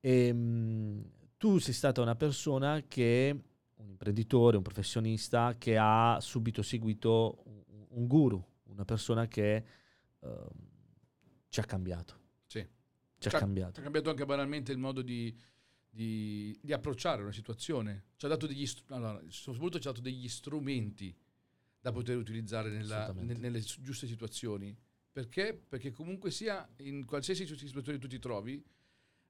E, 0.00 0.32
mh, 0.32 1.10
tu 1.36 1.58
sei 1.58 1.72
stata 1.72 2.00
una 2.02 2.16
persona 2.16 2.82
che, 2.88 3.42
un 3.76 3.88
imprenditore, 3.88 4.56
un 4.56 4.62
professionista, 4.64 5.54
che 5.56 5.76
ha 5.78 6.18
subito 6.20 6.62
seguito 6.62 7.42
un, 7.44 7.62
un 7.90 8.06
guru, 8.08 8.44
una 8.64 8.84
persona 8.84 9.28
che 9.28 9.64
ehm, 10.18 10.48
ci 11.48 11.60
ha 11.60 11.64
cambiato. 11.64 12.18
Sì. 12.46 12.58
Ci 13.18 13.28
ha 13.28 13.30
Ci 13.30 13.36
ha- 13.36 13.38
cambiato. 13.38 13.78
Ha 13.78 13.82
cambiato 13.84 14.10
anche 14.10 14.24
banalmente 14.26 14.72
il 14.72 14.78
modo 14.78 15.00
di, 15.00 15.32
di- 15.94 16.58
di 16.60 16.72
approcciare 16.72 17.22
una 17.22 17.32
situazione. 17.32 18.04
Ci 18.16 18.26
ha 18.26 18.28
dato 18.28 18.46
degli, 18.46 18.68
allora, 18.88 19.22
soprattutto 19.28 19.78
ci 19.78 19.86
ha 19.86 19.90
dato 19.92 20.02
degli 20.02 20.28
strumenti 20.28 21.14
da 21.80 21.92
poter 21.92 22.16
utilizzare 22.16 22.70
nella- 22.70 23.06
nelle 23.38 23.60
giuste 23.60 24.06
situazioni. 24.06 24.76
Perché? 25.12 25.54
Perché 25.68 25.92
comunque 25.92 26.30
sia, 26.32 26.68
in 26.78 27.04
qualsiasi 27.04 27.46
situazione 27.46 27.98
tu 27.98 28.08
ti 28.08 28.18
trovi, 28.18 28.62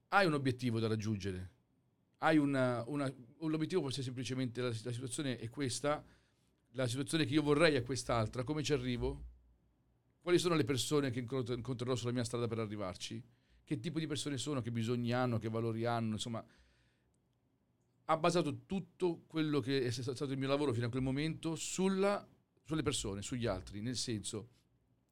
hai 0.09 0.25
un 0.25 0.33
obiettivo 0.33 0.79
da 0.79 0.87
raggiungere. 0.87 1.51
Hai 2.19 2.37
una, 2.37 2.83
una- 2.87 3.13
un- 3.37 3.51
l'obiettivo 3.51 3.81
può 3.81 3.89
essere 3.89 4.05
semplicemente 4.05 4.61
la, 4.61 4.69
la 4.69 4.91
situazione 4.91 5.37
è 5.37 5.49
questa, 5.49 6.03
la 6.71 6.87
situazione 6.87 7.25
che 7.25 7.33
io 7.35 7.43
vorrei 7.43 7.75
è 7.75 7.83
quest'altra, 7.83 8.43
come 8.43 8.63
ci 8.63 8.73
arrivo? 8.73 9.25
Quali 10.21 10.39
sono 10.39 10.55
le 10.55 10.63
persone 10.63 11.11
che 11.11 11.19
incontrerò 11.19 11.95
sulla 11.95 12.11
mia 12.11 12.23
strada 12.23 12.47
per 12.47 12.57
arrivarci? 12.57 13.21
Che 13.65 13.79
tipo 13.79 13.99
di 13.99 14.07
persone 14.07 14.37
sono, 14.37 14.61
che 14.61 14.71
bisogni 14.71 15.11
hanno, 15.11 15.37
che 15.39 15.49
valori 15.49 15.85
hanno, 15.85 16.13
insomma, 16.13 16.45
ha 18.05 18.17
basato 18.17 18.65
tutto 18.65 19.23
quello 19.25 19.59
che 19.59 19.83
è 19.83 19.91
stato 19.91 20.25
il 20.25 20.37
mio 20.37 20.47
lavoro 20.47 20.71
fino 20.71 20.85
a 20.85 20.89
quel 20.89 21.01
momento 21.01 21.55
sulla- 21.55 22.25
sulle 22.63 22.83
persone, 22.83 23.21
sugli 23.23 23.47
altri, 23.47 23.81
nel 23.81 23.95
senso, 23.95 24.49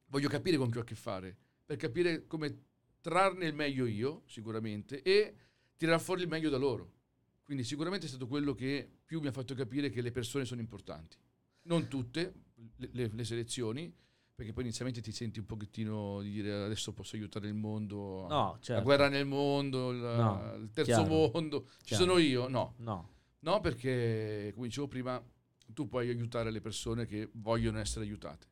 voglio 0.08 0.30
capire 0.30 0.58
con 0.58 0.70
chi 0.70 0.78
ho 0.78 0.82
a 0.82 0.86
che 0.86 0.96
fare, 0.96 1.36
per 1.66 1.78
capire 1.78 2.28
come 2.28 2.66
trarne 3.02 3.48
il 3.48 3.56
meglio 3.56 3.86
io, 3.86 4.22
sicuramente, 4.28 5.02
e 5.02 5.36
tirare 5.76 6.00
fuori 6.00 6.22
il 6.22 6.28
meglio 6.28 6.50
da 6.50 6.58
loro. 6.58 6.92
Quindi 7.44 7.64
sicuramente 7.64 8.06
è 8.06 8.10
stato 8.10 8.28
quello 8.28 8.54
che 8.54 8.90
più 9.04 9.20
mi 9.20 9.28
ha 9.28 9.32
fatto 9.32 9.56
capire 9.56 9.90
che 9.90 10.02
le 10.02 10.12
persone 10.12 10.46
sono 10.46 10.62
importanti. 10.62 11.18
Non 11.64 11.88
tutte, 11.88 12.34
le, 12.78 12.90
le- 12.92 13.12
le 13.12 13.24
selezioni, 13.26 13.94
perché 14.36 14.52
poi 14.54 14.64
inizialmente 14.64 15.02
ti 15.02 15.12
senti 15.12 15.40
un 15.40 15.46
pochettino 15.46 16.22
di 16.22 16.32
dire 16.32 16.64
adesso 16.64 16.92
posso 16.94 17.16
aiutare 17.16 17.48
il 17.48 17.54
mondo, 17.54 18.26
No, 18.28 18.52
la 18.54 18.58
certo. 18.62 18.84
guerra 18.84 19.08
nel 19.10 19.26
mondo, 19.26 19.92
il, 19.92 19.98
No, 20.00 20.54
il 20.56 20.72
terzo 20.72 21.04
chiaro, 21.04 21.30
mondo, 21.32 21.66
ci 21.80 21.86
chiaro. 21.96 22.04
sono 22.06 22.18
io? 22.18 22.48
No, 22.48 22.74
No, 22.78 23.10
no 23.40 23.60
perché 23.62 24.52
come 24.56 24.68
dicevo 24.68 24.88
prima, 24.88 25.24
tu 25.68 25.88
puoi 25.88 26.10
aiutare 26.10 26.50
le 26.52 26.62
persone 26.62 27.06
che 27.06 27.30
vogliono 27.34 27.80
essere 27.80 28.06
aiutate, 28.06 28.48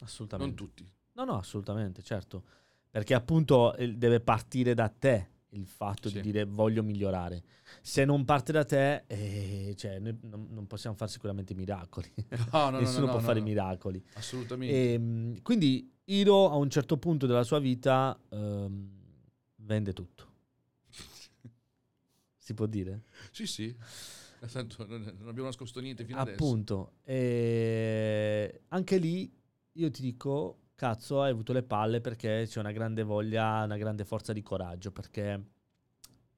assolutamente. 0.00 0.54
non 0.54 0.68
tutti. 0.68 0.90
No, 1.14 1.24
no, 1.24 1.38
assolutamente, 1.38 2.02
certo. 2.02 2.44
Perché 2.90 3.14
appunto 3.14 3.74
eh, 3.76 3.94
deve 3.94 4.20
partire 4.20 4.74
da 4.74 4.88
te 4.90 5.30
il 5.52 5.66
fatto 5.66 6.08
Sì. 6.08 6.16
di 6.16 6.20
dire 6.20 6.44
voglio 6.44 6.82
migliorare. 6.82 7.42
Se 7.80 8.04
non 8.04 8.24
parte 8.24 8.52
da 8.52 8.64
te, 8.64 9.04
eh, 9.06 9.74
cioè, 9.76 9.98
noi 9.98 10.16
non, 10.22 10.48
non 10.50 10.66
possiamo 10.66 10.96
fare 10.96 11.10
sicuramente 11.10 11.54
miracoli. 11.54 12.10
No, 12.52 12.64
no, 12.64 12.70
no, 12.70 12.78
Nessuno 12.80 13.06
no, 13.06 13.12
può 13.12 13.20
fare 13.20 13.40
miracoli. 13.40 14.02
Assolutamente. 14.14 14.92
Ehm, 14.92 15.42
quindi 15.42 15.90
Hiro 16.04 16.50
a 16.50 16.56
un 16.56 16.68
certo 16.68 16.96
punto 16.98 17.26
della 17.26 17.44
sua 17.44 17.58
vita 17.58 18.18
ehm, 18.30 18.90
vende 19.56 19.92
tutto. 19.92 20.30
Si 22.36 22.54
può 22.54 22.66
dire? 22.66 23.04
Sì, 23.30 23.46
sì. 23.46 23.74
Tanto 24.50 24.84
non 24.84 25.04
abbiamo 25.28 25.44
nascosto 25.44 25.78
niente 25.78 26.04
fino 26.04 26.18
adesso. 26.18 26.34
Appunto. 26.42 26.94
E 27.04 28.62
anche 28.68 28.96
lì 28.98 29.32
io 29.74 29.90
ti 29.92 30.02
dico, 30.02 30.61
cazzo, 30.82 31.22
hai 31.22 31.30
avuto 31.30 31.52
le 31.52 31.62
palle 31.62 32.00
perché 32.00 32.42
c'è 32.48 32.58
una 32.58 32.72
grande 32.72 33.04
voglia, 33.04 33.62
una 33.62 33.76
grande 33.76 34.04
forza 34.04 34.32
di 34.32 34.42
coraggio, 34.42 34.90
perché 34.90 35.40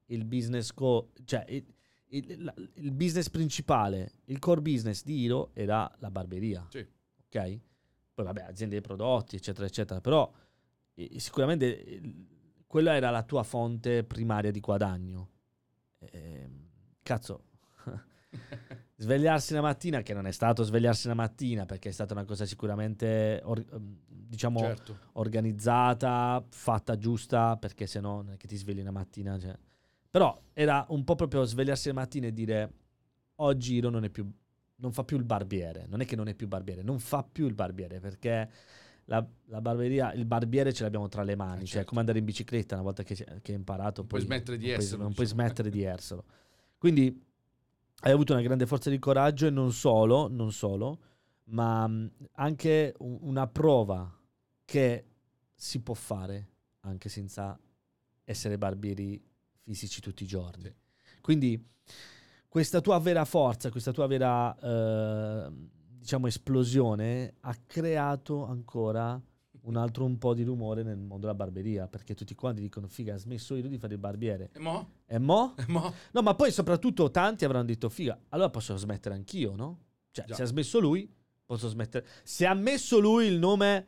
il 0.07 0.25
business, 0.27 0.71
co- 0.75 1.13
cioè 1.25 1.47
il, 1.49 1.65
il- 2.09 2.45
la- 2.45 2.55
il 2.75 2.93
business 2.93 3.31
principale, 3.31 4.13
il 4.27 4.39
core 4.39 4.61
business 4.61 5.03
di 5.03 5.19
Hiro 5.23 5.49
era 5.55 5.91
la 6.01 6.11
barberia. 6.11 6.67
Sì. 6.69 6.87
Ok? 7.25 7.61
Poi 8.13 8.25
vabbè, 8.27 8.43
aziende 8.43 8.75
dei 8.75 8.83
prodotti, 8.83 9.37
eccetera, 9.37 9.65
eccetera, 9.67 10.03
però 10.03 10.31
eh, 10.93 11.19
sicuramente 11.19 11.83
eh, 11.83 12.15
quella 12.67 12.95
era 12.97 13.09
la 13.09 13.23
tua 13.23 13.45
fonte 13.45 14.05
primaria 14.05 14.51
di 14.51 14.61
guadagno. 14.61 15.31
Ehm, 16.01 16.69
cazzo, 17.03 17.45
svegliarsi 18.97 19.55
la 19.55 19.61
mattina, 19.61 20.03
che 20.03 20.15
non 20.15 20.27
è 20.27 20.31
stato 20.33 20.63
svegliarsi 20.63 21.09
la 21.09 21.15
mattina, 21.15 21.67
perché 21.67 21.89
è 21.89 21.93
stata 21.93 22.13
una 22.15 22.25
cosa 22.25 22.45
sicuramente, 22.47 23.41
or- 23.45 23.65
ehm, 23.73 23.97
diciamo, 24.07 24.61
certo. 24.61 24.99
organizzata, 25.13 26.45
fatta 26.49 26.97
giusta, 26.97 27.57
perché 27.57 27.87
se 27.87 28.01
no 28.01 28.23
non 28.23 28.33
è 28.33 28.37
che 28.37 28.47
ti 28.47 28.57
svegli 28.57 28.83
la 28.83 28.91
mattina. 28.91 29.39
cioè. 29.39 29.57
Però 30.11 30.41
era 30.53 30.85
un 30.91 31.05
po' 31.05 31.15
proprio 31.17 31.45
svegliarsi 31.45 31.89
la 31.89 31.95
mattina 31.95 32.27
e 32.29 32.33
dire, 32.33 32.73
oggi 33.37 33.75
Hiro 33.75 33.91
non 33.91 34.05
è 34.05 34.11
più, 34.11 34.31
non 34.77 34.93
fa 34.93 35.05
più 35.05 35.17
il 35.17 35.25
barbiere, 35.25 35.87
non 35.89 36.01
è 36.01 36.05
che 36.05 36.17
non 36.17 36.29
è 36.29 36.35
più 36.35 36.47
barbiere, 36.47 36.83
non 36.83 36.99
fa 37.01 37.23
più 37.25 37.47
il 37.47 37.55
barbiere, 37.55 37.99
perché 38.01 38.49
la, 39.07 39.27
la 39.47 39.61
barberia, 39.61 40.13
il 40.13 40.25
barbiere 40.25 40.73
ce 40.73 40.85
l'abbiamo 40.85 41.09
tra 41.09 41.23
le 41.25 41.35
mani, 41.37 41.63
Eh, 41.63 41.67
cioè 41.67 41.75
certo. 41.75 41.89
come 41.89 42.01
andare 42.01 42.19
in 42.21 42.25
bicicletta, 42.25 42.75
una 42.75 42.85
volta 42.85 43.03
che, 43.03 43.15
che 43.15 43.51
hai 43.53 43.59
imparato, 43.59 44.01
Non 44.01 44.07
puoi 44.09 44.21
poi 44.21 44.29
smettere 44.29 44.57
di 44.57 44.65
non 44.67 44.75
puoi- 44.75 44.85
esserlo, 44.85 45.03
non 45.05 45.13
puoi 45.15 45.27
diciamo. 45.27 45.43
smettere 45.43 45.71
di 45.71 45.83
esserlo. 45.83 46.25
Quindi 46.79 47.23
hai 48.05 48.13
avuto 48.13 48.35
una 48.35 48.43
grande 48.43 48.67
forza 48.67 48.91
di 48.91 48.99
coraggio 48.99 49.47
e 49.47 49.51
non 49.51 49.73
solo, 49.73 50.29
non 50.29 50.53
solo, 50.53 50.99
ma 51.45 51.87
mh, 51.87 52.11
anche 52.33 52.95
un- 52.99 53.19
una 53.23 53.47
prova 53.47 54.15
che 54.67 55.07
si 55.55 55.81
può 55.81 55.95
fare 55.95 56.49
anche 56.81 57.09
senza 57.09 57.59
essere 58.25 58.59
barbieri 58.59 59.23
fisici 59.63 60.03
tutti 60.03 60.25
i 60.25 60.27
giorni. 60.27 60.65
Sì. 60.65 61.21
Quindi 61.23 61.67
questa 62.47 62.83
tua 62.83 62.99
vera 62.99 63.25
forza, 63.25 63.71
questa 63.71 63.93
tua 63.93 64.07
vera 64.07 64.55
eh, 64.59 65.51
diciamo 65.99 66.27
esplosione 66.27 67.37
ha 67.41 67.57
creato 67.67 68.45
ancora 68.45 69.19
un 69.65 69.77
altro 69.77 70.05
un 70.05 70.19
po' 70.19 70.35
di 70.35 70.43
rumore 70.43 70.83
nel 70.83 70.97
mondo 70.97 71.21
della 71.21 71.35
barberia, 71.35 71.87
perché 71.87 72.15
tutti 72.15 72.35
quanti 72.35 72.61
dicono 72.61 72.87
figa, 72.87 73.15
ha 73.15 73.19
smesso 73.19 73.55
io 73.55 73.69
di 73.69 73.79
fare 73.79 73.95
il 73.95 74.01
barbiere. 74.01 74.51
E 74.53 74.59
mo? 74.59 74.91
E 75.07 75.19
mo? 75.19 75.55
E 75.59 75.65
mo? 75.69 75.93
No, 76.13 76.23
ma 76.23 76.35
poi 76.35 76.51
soprattutto 76.51 77.11
tanti 77.11 77.45
avranno 77.45 77.65
detto 77.65 77.89
figa, 77.89 78.19
allora 78.31 78.51
posso 78.51 78.77
smettere 78.77 79.15
anch'io, 79.15 79.55
no? 79.55 79.79
Cioè, 80.11 80.27
Già. 80.27 80.35
se 80.35 80.43
ha 80.43 80.47
smesso 80.47 80.79
lui, 80.81 81.13
posso 81.45 81.69
smettere. 81.69 82.07
Se 82.23 82.47
ha 82.47 82.55
messo 82.55 82.99
lui 82.99 83.27
il 83.27 83.39
nome 83.39 83.87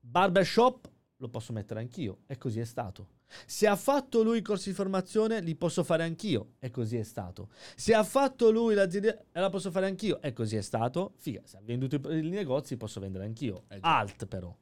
barbershop, 0.00 0.88
lo 1.16 1.28
posso 1.28 1.52
mettere 1.52 1.80
anch'io. 1.80 2.18
E 2.26 2.36
così 2.38 2.60
è 2.60 2.64
stato. 2.64 3.18
Se 3.46 3.66
ha 3.66 3.76
fatto 3.76 4.22
lui 4.22 4.38
i 4.38 4.42
corsi 4.42 4.70
di 4.70 4.74
formazione, 4.74 5.40
li 5.40 5.54
posso 5.54 5.84
fare 5.84 6.02
anch'io. 6.02 6.54
E 6.58 6.70
così 6.70 6.96
è 6.96 7.02
stato. 7.02 7.48
Se 7.76 7.94
ha 7.94 8.02
fatto 8.04 8.50
lui 8.50 8.74
l'azienda, 8.74 9.16
la 9.32 9.50
posso 9.50 9.70
fare 9.70 9.86
anch'io. 9.86 10.20
E 10.20 10.32
così 10.32 10.56
è 10.56 10.60
stato. 10.60 11.14
Figa, 11.16 11.42
se 11.44 11.56
ha 11.56 11.60
venduto 11.62 11.96
i, 12.10 12.18
i 12.18 12.28
negozi, 12.28 12.76
posso 12.76 13.00
vendere 13.00 13.24
anch'io. 13.24 13.64
Eh. 13.68 13.78
Alt 13.80 14.26
però. 14.26 14.54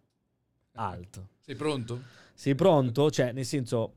Alt. 0.72 1.26
Sei 1.40 1.54
pronto? 1.54 2.02
Sei 2.34 2.54
pronto? 2.54 3.10
Cioè, 3.10 3.32
nel 3.32 3.44
senso, 3.44 3.94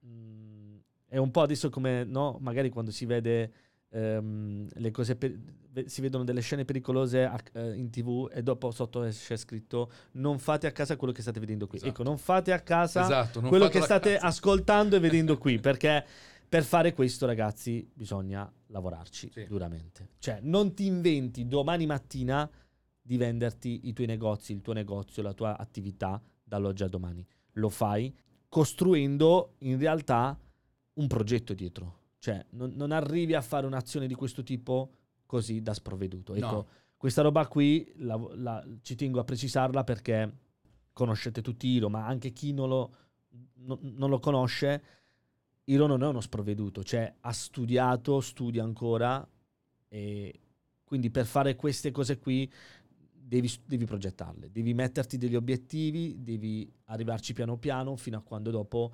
mh, 0.00 0.76
è 1.06 1.16
un 1.16 1.30
po' 1.30 1.40
adesso 1.42 1.70
come, 1.70 2.04
no? 2.04 2.36
Magari 2.40 2.68
quando 2.68 2.90
si 2.90 3.06
vede 3.06 3.52
ehm, 3.90 4.68
le 4.74 4.90
cose, 4.90 5.16
per- 5.16 5.38
si 5.86 6.00
vedono 6.00 6.24
delle 6.24 6.40
scene 6.40 6.64
pericolose 6.64 7.24
a- 7.24 7.40
eh, 7.52 7.74
in 7.74 7.90
tv 7.90 8.28
e 8.32 8.42
dopo 8.42 8.70
sotto 8.70 9.00
c'è 9.08 9.36
scritto 9.36 9.90
non 10.12 10.38
fate 10.38 10.66
a 10.66 10.72
casa 10.72 10.96
quello 10.96 11.12
che 11.12 11.22
state 11.22 11.38
vedendo 11.40 11.66
qui. 11.66 11.76
Esatto. 11.78 11.90
Ecco, 11.92 12.02
non 12.02 12.18
fate 12.18 12.52
a 12.52 12.60
casa 12.60 13.02
Esatto. 13.02 13.40
quello 13.42 13.68
che 13.68 13.80
state 13.82 14.14
cazzo. 14.14 14.26
ascoltando 14.26 14.96
e 14.96 14.98
vedendo 15.00 15.36
qui, 15.38 15.58
perché 15.58 16.04
per 16.48 16.64
fare 16.64 16.92
questo, 16.94 17.26
ragazzi, 17.26 17.86
bisogna 17.92 18.50
lavorarci 18.68 19.30
Sì. 19.32 19.44
duramente. 19.46 20.08
Cioè, 20.18 20.38
non 20.42 20.72
ti 20.74 20.86
inventi 20.86 21.46
domani 21.46 21.84
mattina 21.86 22.48
di 23.02 23.16
venderti 23.18 23.80
i 23.88 23.92
tuoi 23.92 24.06
negozi, 24.06 24.52
il 24.52 24.60
tuo 24.62 24.72
negozio, 24.72 25.22
la 25.22 25.32
tua 25.34 25.58
attività 25.58 26.20
dall'oggi 26.42 26.82
a 26.84 26.88
domani. 26.88 27.26
Lo 27.52 27.68
fai 27.68 28.14
costruendo 28.48 29.54
in 29.58 29.78
realtà 29.78 30.38
un 30.94 31.06
progetto 31.06 31.54
dietro. 31.54 31.96
Cioè, 32.18 32.44
non, 32.50 32.72
non 32.74 32.90
arrivi 32.92 33.34
a 33.34 33.40
fare 33.40 33.66
un'azione 33.66 34.06
di 34.06 34.14
questo 34.14 34.42
tipo 34.42 34.92
così 35.28 35.60
da 35.60 35.74
sprovveduto. 35.74 36.34
Ecco, 36.34 36.46
No. 36.46 36.66
questa 36.96 37.20
roba 37.20 37.46
qui 37.46 37.92
la- 37.96 38.18
la- 38.36 38.66
ci 38.80 38.94
tengo 38.94 39.20
a 39.20 39.24
precisarla 39.24 39.84
perché 39.84 40.32
conoscete 40.94 41.42
tutti 41.42 41.68
Iro, 41.68 41.90
ma 41.90 42.06
anche 42.06 42.32
chi 42.32 42.52
non 42.54 42.68
lo, 42.70 42.94
no- 43.66 43.78
non 43.82 44.08
lo 44.08 44.18
conosce, 44.18 44.82
Iro 45.64 45.86
non 45.86 46.02
è 46.02 46.06
uno 46.06 46.22
sprovveduto, 46.22 46.82
cioè 46.82 47.14
ha 47.20 47.32
studiato, 47.32 48.20
studia 48.22 48.64
ancora 48.64 49.28
e 49.86 50.40
quindi 50.82 51.10
per 51.10 51.26
fare 51.26 51.54
queste 51.56 51.90
cose 51.90 52.18
qui 52.18 52.50
devi, 53.12 53.50
devi 53.66 53.84
progettarle, 53.84 54.50
devi 54.50 54.72
metterti 54.72 55.18
degli 55.18 55.36
obiettivi, 55.36 56.16
devi 56.22 56.72
arrivarci 56.86 57.34
piano 57.34 57.58
piano 57.58 57.96
fino 57.96 58.16
a 58.16 58.22
quando 58.22 58.50
dopo 58.50 58.92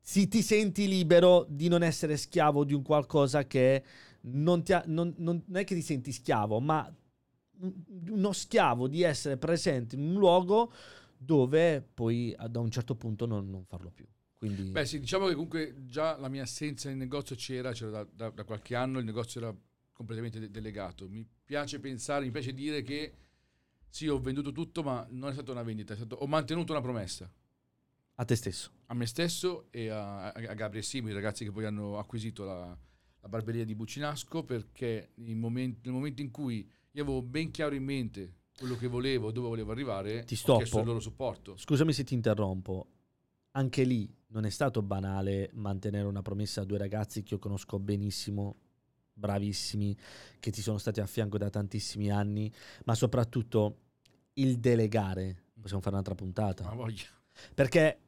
si, 0.00 0.26
ti 0.26 0.42
senti 0.42 0.88
libero 0.88 1.46
di 1.48 1.68
non 1.68 1.84
essere 1.84 2.16
schiavo 2.16 2.64
di 2.64 2.74
un 2.74 2.82
qualcosa 2.82 3.46
che 3.46 3.84
non, 4.22 4.62
ha- 4.68 4.84
non- 4.86 5.14
non- 5.18 5.42
non 5.46 5.56
è 5.60 5.64
che 5.64 5.74
ti 5.74 5.82
senti 5.82 6.12
schiavo, 6.12 6.60
ma 6.60 6.92
un- 7.60 7.84
uno 8.08 8.32
schiavo 8.32 8.86
di 8.88 9.02
essere 9.02 9.36
presente 9.36 9.96
in 9.96 10.02
un 10.02 10.14
luogo 10.14 10.72
dove 11.16 11.82
poi 11.82 12.32
a- 12.36 12.46
da 12.48 12.60
un 12.60 12.70
certo 12.70 12.94
punto 12.94 13.26
non, 13.26 13.48
non 13.50 13.64
farlo 13.64 13.90
più. 13.90 14.06
Quindi 14.36 14.70
Beh 14.70 14.86
sì, 14.86 15.00
diciamo 15.00 15.26
che 15.26 15.32
comunque 15.32 15.82
già 15.84 16.16
la 16.16 16.28
mia 16.28 16.42
assenza 16.44 16.88
nel 16.88 16.96
negozio 16.98 17.34
c'era, 17.34 17.72
c'era 17.72 17.90
da, 17.90 18.06
da- 18.12 18.30
da 18.30 18.44
qualche 18.44 18.76
anno, 18.76 19.00
il 19.00 19.04
negozio 19.04 19.40
era 19.40 19.56
completamente 19.92 20.38
de- 20.38 20.50
delegato. 20.50 21.08
Mi 21.08 21.26
piace 21.44 21.80
pensare, 21.80 22.24
mi 22.24 22.30
piace 22.30 22.52
dire 22.54 22.82
che 22.82 23.14
sì, 23.90 24.06
ho 24.06 24.20
venduto 24.20 24.52
tutto, 24.52 24.82
ma 24.84 25.04
non 25.10 25.30
è 25.30 25.32
stata 25.32 25.50
una 25.50 25.62
vendita, 25.64 25.96
stato- 25.96 26.14
ho 26.16 26.26
mantenuto 26.28 26.70
una 26.72 26.80
promessa 26.80 27.28
a 28.20 28.24
te 28.24 28.34
stesso. 28.36 28.70
a 28.86 28.94
me 28.94 29.06
stesso 29.06 29.66
e 29.72 29.88
a, 29.88 30.30
a, 30.30 30.50
a 30.50 30.54
Gabri 30.54 30.78
e 30.78 30.82
Simo, 30.82 31.08
i 31.08 31.12
ragazzi 31.12 31.42
che 31.44 31.50
poi 31.50 31.64
hanno 31.64 31.98
acquisito 31.98 32.44
la, 32.44 32.78
la 33.20 33.28
barberia 33.28 33.64
di 33.64 33.74
Bucinasco, 33.74 34.44
perché 34.44 35.10
momenti- 35.16 35.80
nel 35.84 35.92
momento 35.94 36.22
in 36.22 36.30
cui 36.30 36.68
io 36.92 37.02
avevo 37.02 37.22
ben 37.22 37.50
chiaro 37.50 37.74
in 37.74 37.84
mente 37.84 38.34
quello 38.56 38.76
che 38.76 38.86
volevo, 38.88 39.30
dove 39.30 39.48
volevo 39.48 39.70
arrivare, 39.72 40.24
Ti 40.24 40.34
ho 40.34 40.36
stoppo. 40.36 40.58
chiesto 40.58 40.78
il 40.80 40.86
loro 40.86 41.00
supporto. 41.00 41.56
Scusami 41.56 41.92
se 41.92 42.04
ti 42.04 42.14
interrompo. 42.14 42.86
Anche 43.52 43.82
lì 43.84 44.12
non 44.28 44.44
è 44.44 44.50
stato 44.50 44.82
banale 44.82 45.50
mantenere 45.54 46.06
una 46.06 46.22
promessa 46.22 46.60
a 46.60 46.64
due 46.64 46.78
ragazzi 46.78 47.22
che 47.22 47.34
io 47.34 47.40
conosco 47.40 47.78
benissimo, 47.78 48.56
bravissimi, 49.12 49.96
che 50.38 50.50
ti 50.50 50.60
sono 50.60 50.78
stati 50.78 51.00
a 51.00 51.06
fianco 51.06 51.38
da 51.38 51.50
tantissimi 51.50 52.10
anni, 52.10 52.52
ma 52.84 52.94
soprattutto 52.94 53.78
il 54.34 54.58
delegare. 54.58 55.44
Possiamo 55.60 55.80
fare 55.80 55.94
un'altra 55.94 56.14
puntata. 56.14 56.64
Ma 56.64 56.74
voglia. 56.74 57.02
Perché 57.54 57.98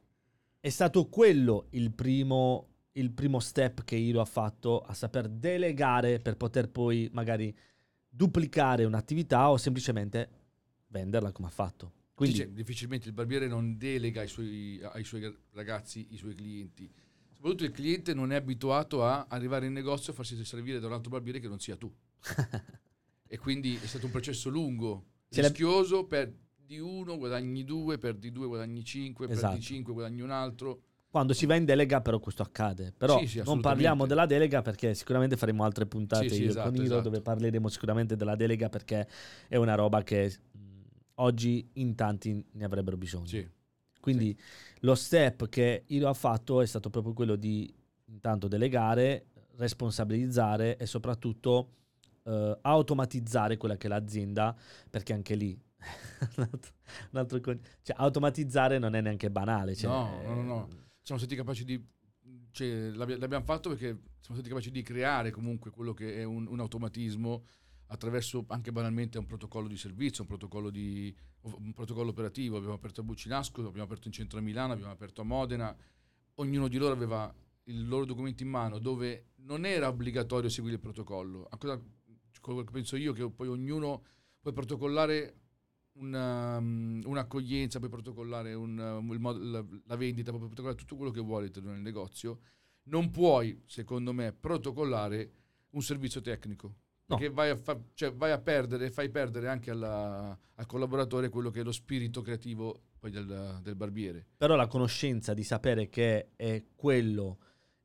è 0.59 0.69
stato 0.69 1.07
quello 1.07 1.67
il 1.71 1.91
primo, 1.91 2.67
il 2.93 3.11
primo 3.11 3.39
step 3.39 3.83
che 3.83 3.95
Iro 3.95 4.21
ha 4.21 4.25
fatto 4.25 4.79
a 4.81 4.93
saper 4.93 5.29
delegare 5.29 6.19
per 6.19 6.35
poter 6.35 6.69
poi 6.69 7.09
magari 7.13 7.55
duplicare 8.07 8.83
un'attività 8.83 9.49
o 9.49 9.57
semplicemente 9.57 10.29
venderla 10.87 11.31
come 11.31 11.47
ha 11.47 11.51
fatto. 11.51 11.93
Quindi 12.13 12.37
Dice, 12.37 12.53
difficilmente 12.53 13.07
il 13.07 13.13
barbiere 13.13 13.47
non 13.47 13.77
delega 13.77 14.21
ai 14.21 14.27
suoi, 14.27 14.79
ai 14.83 15.03
suoi 15.03 15.33
ragazzi 15.53 16.07
i 16.11 16.17
suoi 16.17 16.35
clienti. 16.35 16.91
Soprattutto 17.33 17.63
il 17.63 17.71
cliente 17.71 18.13
non 18.13 18.31
è 18.31 18.35
abituato 18.35 19.03
a 19.03 19.25
arrivare 19.29 19.65
in 19.65 19.73
negozio 19.73 20.11
e 20.11 20.15
farsi 20.15 20.43
servire 20.45 20.79
da 20.79 20.87
un 20.87 20.93
altro 20.93 21.09
barbiere 21.09 21.39
che 21.39 21.47
non 21.47 21.59
sia 21.59 21.75
tu. 21.77 21.91
e 23.27 23.37
quindi 23.39 23.75
è 23.75 23.85
stato 23.87 24.05
un 24.05 24.11
processo 24.11 24.49
lungo, 24.49 25.05
Se 25.29 25.41
la- 25.41 25.47
rischioso, 25.47 26.05
perdi 26.05 26.77
uno, 26.77 27.17
guadagni 27.17 27.63
due, 27.63 27.97
perdi 27.97 28.31
due, 28.31 28.45
guadagni 28.47 28.83
cinque, 28.83 29.27
Esatto. 29.27 29.47
perdi 29.47 29.61
cinque, 29.61 29.93
guadagni 29.93 30.21
un 30.21 30.29
altro. 30.31 30.83
Quando 31.11 31.33
si 31.33 31.45
va 31.45 31.55
in 31.55 31.65
delega 31.65 31.99
però 31.99 32.19
questo 32.19 32.41
accade. 32.41 32.93
Però 32.97 33.19
Sì, 33.19 33.27
sì, 33.27 33.41
non 33.43 33.59
parliamo 33.59 34.05
della 34.05 34.25
delega 34.25 34.61
perché 34.61 34.95
sicuramente 34.95 35.35
faremo 35.35 35.65
altre 35.65 35.85
puntate 35.85 36.29
Sì, 36.29 36.45
esatto, 36.45 36.69
con 36.69 36.75
Iro 36.77 36.85
esatto. 36.85 37.01
dove 37.01 37.21
parleremo 37.21 37.67
sicuramente 37.67 38.15
della 38.15 38.35
delega 38.37 38.69
perché 38.69 39.05
è 39.49 39.57
una 39.57 39.75
roba 39.75 40.03
che 40.03 40.33
oggi 41.15 41.69
in 41.73 41.95
tanti 41.95 42.43
ne 42.53 42.63
avrebbero 42.63 42.95
bisogno. 42.95 43.27
Sì. 43.27 43.47
Quindi 43.99 44.35
lo 44.79 44.95
step 44.95 45.49
che 45.49 45.83
Iro 45.87 46.07
ha 46.07 46.13
fatto 46.13 46.61
è 46.61 46.65
stato 46.65 46.89
proprio 46.89 47.13
quello 47.13 47.35
di 47.35 47.71
intanto 48.05 48.47
delegare, 48.47 49.25
responsabilizzare 49.57 50.77
e 50.77 50.85
soprattutto 50.85 51.73
eh, 52.23 52.57
automatizzare 52.61 53.57
quella 53.57 53.75
che 53.75 53.87
è 53.87 53.89
l'azienda, 53.89 54.55
perché 54.89 55.11
anche 55.11 55.35
lì 55.35 55.59
un 56.37 56.47
altro- 56.51 56.73
un 57.11 57.19
altro 57.19 57.39
con- 57.41 57.59
cioè, 57.81 57.95
automatizzare 57.99 58.79
non 58.79 58.95
è 58.95 59.01
neanche 59.01 59.29
banale. 59.29 59.75
Cioè, 59.75 59.89
No, 59.91 60.21
no, 60.23 60.33
no, 60.33 60.41
no. 60.43 60.67
Siamo 61.11 61.25
stati 61.25 61.35
capaci 61.35 61.65
di... 61.65 61.85
Cioè, 62.51 62.91
l'abbi- 62.91 63.17
l'abbiamo 63.17 63.43
fatto 63.43 63.67
perché 63.67 63.87
siamo 64.21 64.39
stati 64.39 64.47
capaci 64.47 64.71
di 64.71 64.81
creare 64.81 65.29
comunque 65.29 65.69
quello 65.69 65.93
che 65.93 66.15
è 66.15 66.23
un, 66.23 66.47
un 66.47 66.59
automatismo 66.61 67.43
attraverso 67.87 68.45
anche 68.47 68.71
banalmente 68.71 69.17
un 69.17 69.25
protocollo 69.25 69.67
di 69.67 69.75
servizio, 69.75 70.23
un 70.23 70.29
protocollo, 70.29 70.69
di, 70.69 71.13
un 71.41 71.73
protocollo 71.73 72.11
operativo. 72.11 72.55
Abbiamo 72.55 72.75
aperto 72.75 73.01
a 73.01 73.03
Bucinasco, 73.03 73.59
abbiamo 73.59 73.83
aperto 73.83 74.07
in 74.07 74.13
centro 74.13 74.39
a 74.39 74.41
Milano, 74.41 74.71
abbiamo 74.71 74.93
aperto 74.93 75.19
a 75.19 75.25
Modena. 75.25 75.75
Ognuno 76.35 76.69
di 76.69 76.77
loro 76.77 76.93
aveva 76.93 77.35
il 77.63 77.89
loro 77.89 78.05
documento 78.05 78.43
in 78.43 78.49
mano 78.49 78.79
dove 78.79 79.31
non 79.39 79.65
era 79.65 79.89
obbligatorio 79.89 80.47
seguire 80.49 80.77
il 80.77 80.81
protocollo. 80.81 81.45
A 81.49 81.57
cosa 81.57 81.77
penso 82.71 82.95
io 82.95 83.11
che 83.11 83.29
poi 83.29 83.49
ognuno 83.49 84.05
può 84.39 84.53
protocollare 84.53 85.40
una, 86.01 86.57
um, 86.57 87.01
un'accoglienza, 87.05 87.79
puoi 87.79 87.89
protocollare 87.91 88.53
un, 88.53 88.77
um, 88.77 89.15
mod- 89.17 89.41
la, 89.41 89.63
la 89.85 89.95
vendita, 89.95 90.31
puoi 90.31 90.43
protocollare 90.45 90.77
tutto 90.77 90.95
quello 90.95 91.11
che 91.11 91.21
vuoi 91.21 91.49
del 91.49 91.63
negozio. 91.63 92.39
Non 92.83 93.09
puoi, 93.11 93.61
secondo 93.65 94.11
me, 94.13 94.33
protocollare 94.33 95.31
un 95.71 95.81
servizio 95.81 96.21
tecnico. 96.21 96.75
No. 97.05 97.17
Perché 97.17 97.29
vai 97.31 97.49
a, 97.49 97.55
fa- 97.55 97.79
cioè 97.93 98.13
vai 98.13 98.31
a 98.31 98.39
perdere, 98.39 98.89
fai 98.89 99.09
perdere 99.09 99.47
anche 99.47 99.69
alla- 99.71 100.37
al 100.55 100.65
collaboratore 100.65 101.29
quello 101.29 101.49
che 101.49 101.61
è 101.61 101.63
lo 101.63 101.71
spirito 101.71 102.21
creativo 102.21 102.81
poi 102.99 103.11
del, 103.11 103.59
del 103.61 103.75
barbiere. 103.75 104.25
Però 104.37 104.55
la 104.55 104.67
conoscenza 104.67 105.33
di 105.33 105.43
sapere 105.43 105.89
che 105.89 106.29
è 106.35 106.63
quello 106.75 107.37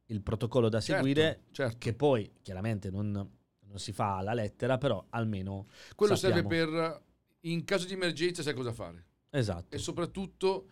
il 0.07 0.23
protocollo 0.23 0.69
da 0.69 0.81
Certo, 0.81 1.03
seguire, 1.03 1.43
certo. 1.51 1.77
che 1.79 1.95
poi 1.95 2.31
chiaramente 2.43 2.91
non, 2.91 3.11
non 3.11 3.79
si 3.79 3.93
fa 3.93 4.19
alla 4.19 4.35
lettera, 4.35 4.79
però 4.79 5.05
almeno 5.11 5.67
Quello 5.97 6.15
sappiamo. 6.15 6.49
serve 6.49 6.67
per, 6.71 7.03
in 7.51 7.65
caso 7.65 7.87
di 7.87 7.93
emergenza, 7.93 8.43
sai 8.43 8.55
cosa 8.55 8.73
fare. 8.73 9.05
esatto. 9.31 9.75
E 9.75 9.79
soprattutto, 9.79 10.71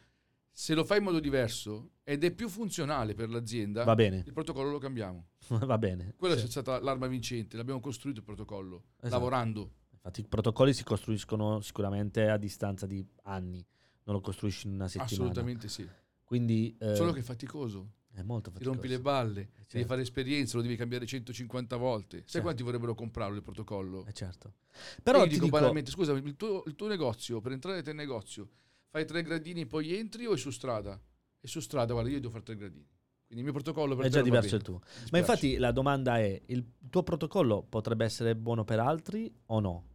se 0.51 0.75
lo 0.75 0.85
fai 0.85 0.99
in 0.99 1.05
modo 1.05 1.21
diverso 1.21 1.91
ed 2.05 2.23
è 2.25 2.31
più 2.33 2.49
funzionale 2.49 3.15
per 3.15 3.29
l'azienda, 3.31 3.85
Va 3.85 3.95
bene, 3.95 4.23
il 4.27 4.33
protocollo 4.33 4.71
lo 4.71 4.79
cambiamo. 4.79 5.29
va 5.49 5.79
bene. 5.79 6.15
Quella 6.17 6.37
Sì. 6.37 6.45
è 6.47 6.49
stata 6.49 6.81
l'arma 6.81 7.07
vincente, 7.07 7.57
l'abbiamo 7.57 7.81
costruito 7.81 8.21
il 8.21 8.25
protocollo, 8.25 8.85
Esatto. 8.97 9.11
lavorando. 9.11 9.73
Infatti 9.93 10.21
i 10.21 10.27
protocolli 10.29 10.73
si 10.75 10.85
costruiscono 10.85 11.61
sicuramente 11.61 12.29
a 12.29 12.37
distanza 12.37 12.87
di 12.87 13.05
anni, 13.23 13.65
non 14.05 14.15
lo 14.17 14.21
costruisci 14.21 14.67
in 14.67 14.75
una 14.75 14.87
settimana. 14.89 15.13
Assolutamente 15.13 15.69
sì. 15.69 15.89
Quindi 16.25 16.77
eh, 16.79 16.95
Solo 16.95 17.13
che 17.13 17.21
è 17.21 17.23
faticoso. 17.23 17.93
È 18.15 18.23
molto 18.23 18.51
Ti 18.51 18.55
faticoso. 18.57 18.73
rompi 18.77 18.89
le 18.89 19.01
balle, 19.01 19.41
Eh, 19.41 19.47
devi 19.47 19.65
certo. 19.69 19.87
fare 19.89 20.03
esperienza, 20.03 20.57
lo 20.57 20.63
devi 20.63 20.77
cambiare 20.77 21.07
150 21.07 21.77
volte. 21.77 22.19
Sai 22.19 22.27
Certo. 22.29 22.41
quanti 22.43 22.63
vorrebbero 22.63 22.95
comprarlo 22.95 23.37
il 23.37 23.43
protocollo? 23.43 24.05
Eh, 24.07 24.13
certo. 24.13 24.55
Però 25.03 25.19
io 25.19 25.25
ti 25.25 25.31
dico 25.31 25.45
dico, 25.47 25.57
banalmente, 25.57 25.91
scusa, 25.91 26.13
il 26.13 26.37
tuo, 26.37 26.63
il 26.67 26.75
tuo 26.75 26.87
negozio, 26.89 27.41
per 27.41 27.53
entrare 27.53 27.83
nel 27.83 27.95
negozio, 27.95 28.49
fai 28.89 29.05
tre 29.07 29.23
gradini 29.23 29.63
e 29.63 29.67
poi 29.67 29.95
entri 29.97 30.27
o 30.27 30.33
è 30.35 30.37
su 30.37 30.51
strada? 30.51 31.01
È 31.41 31.47
su 31.47 31.61
strada, 31.61 31.93
guarda, 31.93 32.11
io 32.11 32.21
devo 32.21 32.31
fare 32.33 32.45
tre 32.45 32.57
gradini. 32.57 32.87
Quindi 33.27 33.45
il 33.45 33.53
mio 33.53 33.53
protocollo 33.53 33.97
per 33.97 34.07
è 34.07 34.09
già 34.11 34.23
diverso 34.23 34.55
il 34.55 34.63
tuo. 34.63 34.81
Mi 35.05 35.09
Ma 35.13 35.19
infatti 35.19 35.57
la 35.57 35.73
domanda 35.73 36.19
è, 36.19 36.41
il 36.47 36.65
tuo 36.89 37.03
protocollo 37.03 37.63
potrebbe 37.69 38.05
essere 38.05 38.37
buono 38.37 38.65
per 38.65 38.79
altri 38.79 39.33
o 39.47 39.61
no? 39.61 39.89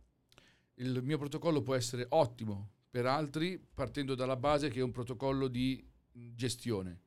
il 0.80 1.04
mio 1.04 1.18
protocollo 1.18 1.62
può 1.62 1.76
essere 1.76 2.06
ottimo 2.10 2.70
per 2.90 3.06
altri 3.06 3.62
partendo 3.74 4.16
dalla 4.16 4.38
base 4.38 4.70
che 4.70 4.80
è 4.80 4.82
un 4.82 4.92
protocollo 4.92 5.50
di 5.50 5.86
gestione. 6.12 7.02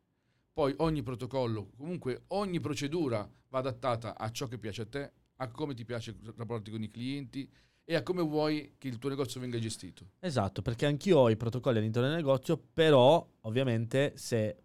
Poi 0.55 0.75
ogni 0.79 1.03
protocollo, 1.03 1.71
comunque 1.79 2.25
ogni 2.29 2.61
procedura 2.61 3.27
va 3.49 3.59
adattata 3.59 4.19
a 4.19 4.31
ciò 4.31 4.49
che 4.49 4.59
piace 4.59 4.83
a 4.83 4.87
te, 4.87 5.13
a 5.37 5.49
come 5.51 5.73
ti 5.73 5.85
piace 5.87 6.15
rapporti 6.37 6.71
con 6.71 6.83
i 6.83 6.91
clienti 6.91 7.51
e 7.85 7.95
a 7.95 8.03
come 8.03 8.21
vuoi 8.21 8.75
che 8.77 8.89
il 8.89 8.99
tuo 8.99 9.09
negozio 9.09 9.41
venga 9.41 9.59
gestito. 9.59 10.11
Esatto, 10.21 10.61
perché 10.61 10.85
anch'io 10.85 11.19
ho 11.21 11.31
i 11.31 11.37
protocolli 11.37 11.79
all'interno 11.79 12.09
del 12.09 12.19
negozio, 12.19 12.59
però 12.59 13.27
ovviamente 13.41 14.13
se 14.17 14.57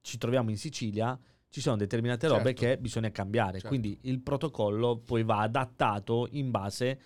ci 0.00 0.16
troviamo 0.16 0.48
in 0.48 0.56
Sicilia 0.56 1.18
ci 1.50 1.60
sono 1.60 1.76
determinate 1.76 2.26
robe 2.26 2.54
Certo. 2.54 2.60
che 2.62 2.78
bisogna 2.78 3.10
cambiare, 3.10 3.60
Certo. 3.60 3.68
quindi 3.68 3.98
il 4.04 4.20
protocollo 4.20 4.96
poi 4.96 5.24
va 5.24 5.40
adattato 5.40 6.26
in 6.30 6.50
base, 6.50 7.00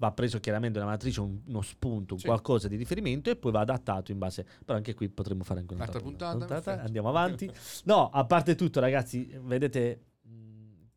va 0.00 0.12
preso 0.12 0.40
chiaramente 0.40 0.78
una 0.78 0.88
matrice, 0.88 1.20
un- 1.20 1.40
uno 1.44 1.60
spunto, 1.60 2.14
un 2.14 2.20
Sì. 2.20 2.26
qualcosa 2.26 2.68
di 2.68 2.76
riferimento 2.76 3.28
e 3.28 3.36
poi 3.36 3.52
va 3.52 3.60
adattato 3.60 4.10
in 4.12 4.18
base, 4.18 4.46
però 4.64 4.78
anche 4.78 4.94
qui 4.94 5.10
potremmo 5.10 5.44
fare 5.44 5.60
anche 5.60 5.74
Un'altra 5.74 6.00
puntata, 6.00 6.44
perfetto. 6.46 6.80
andiamo 6.86 7.08
avanti. 7.10 7.50
No, 7.84 8.08
a 8.08 8.24
parte 8.24 8.54
tutto 8.54 8.80
ragazzi, 8.80 9.30
vedete 9.42 10.04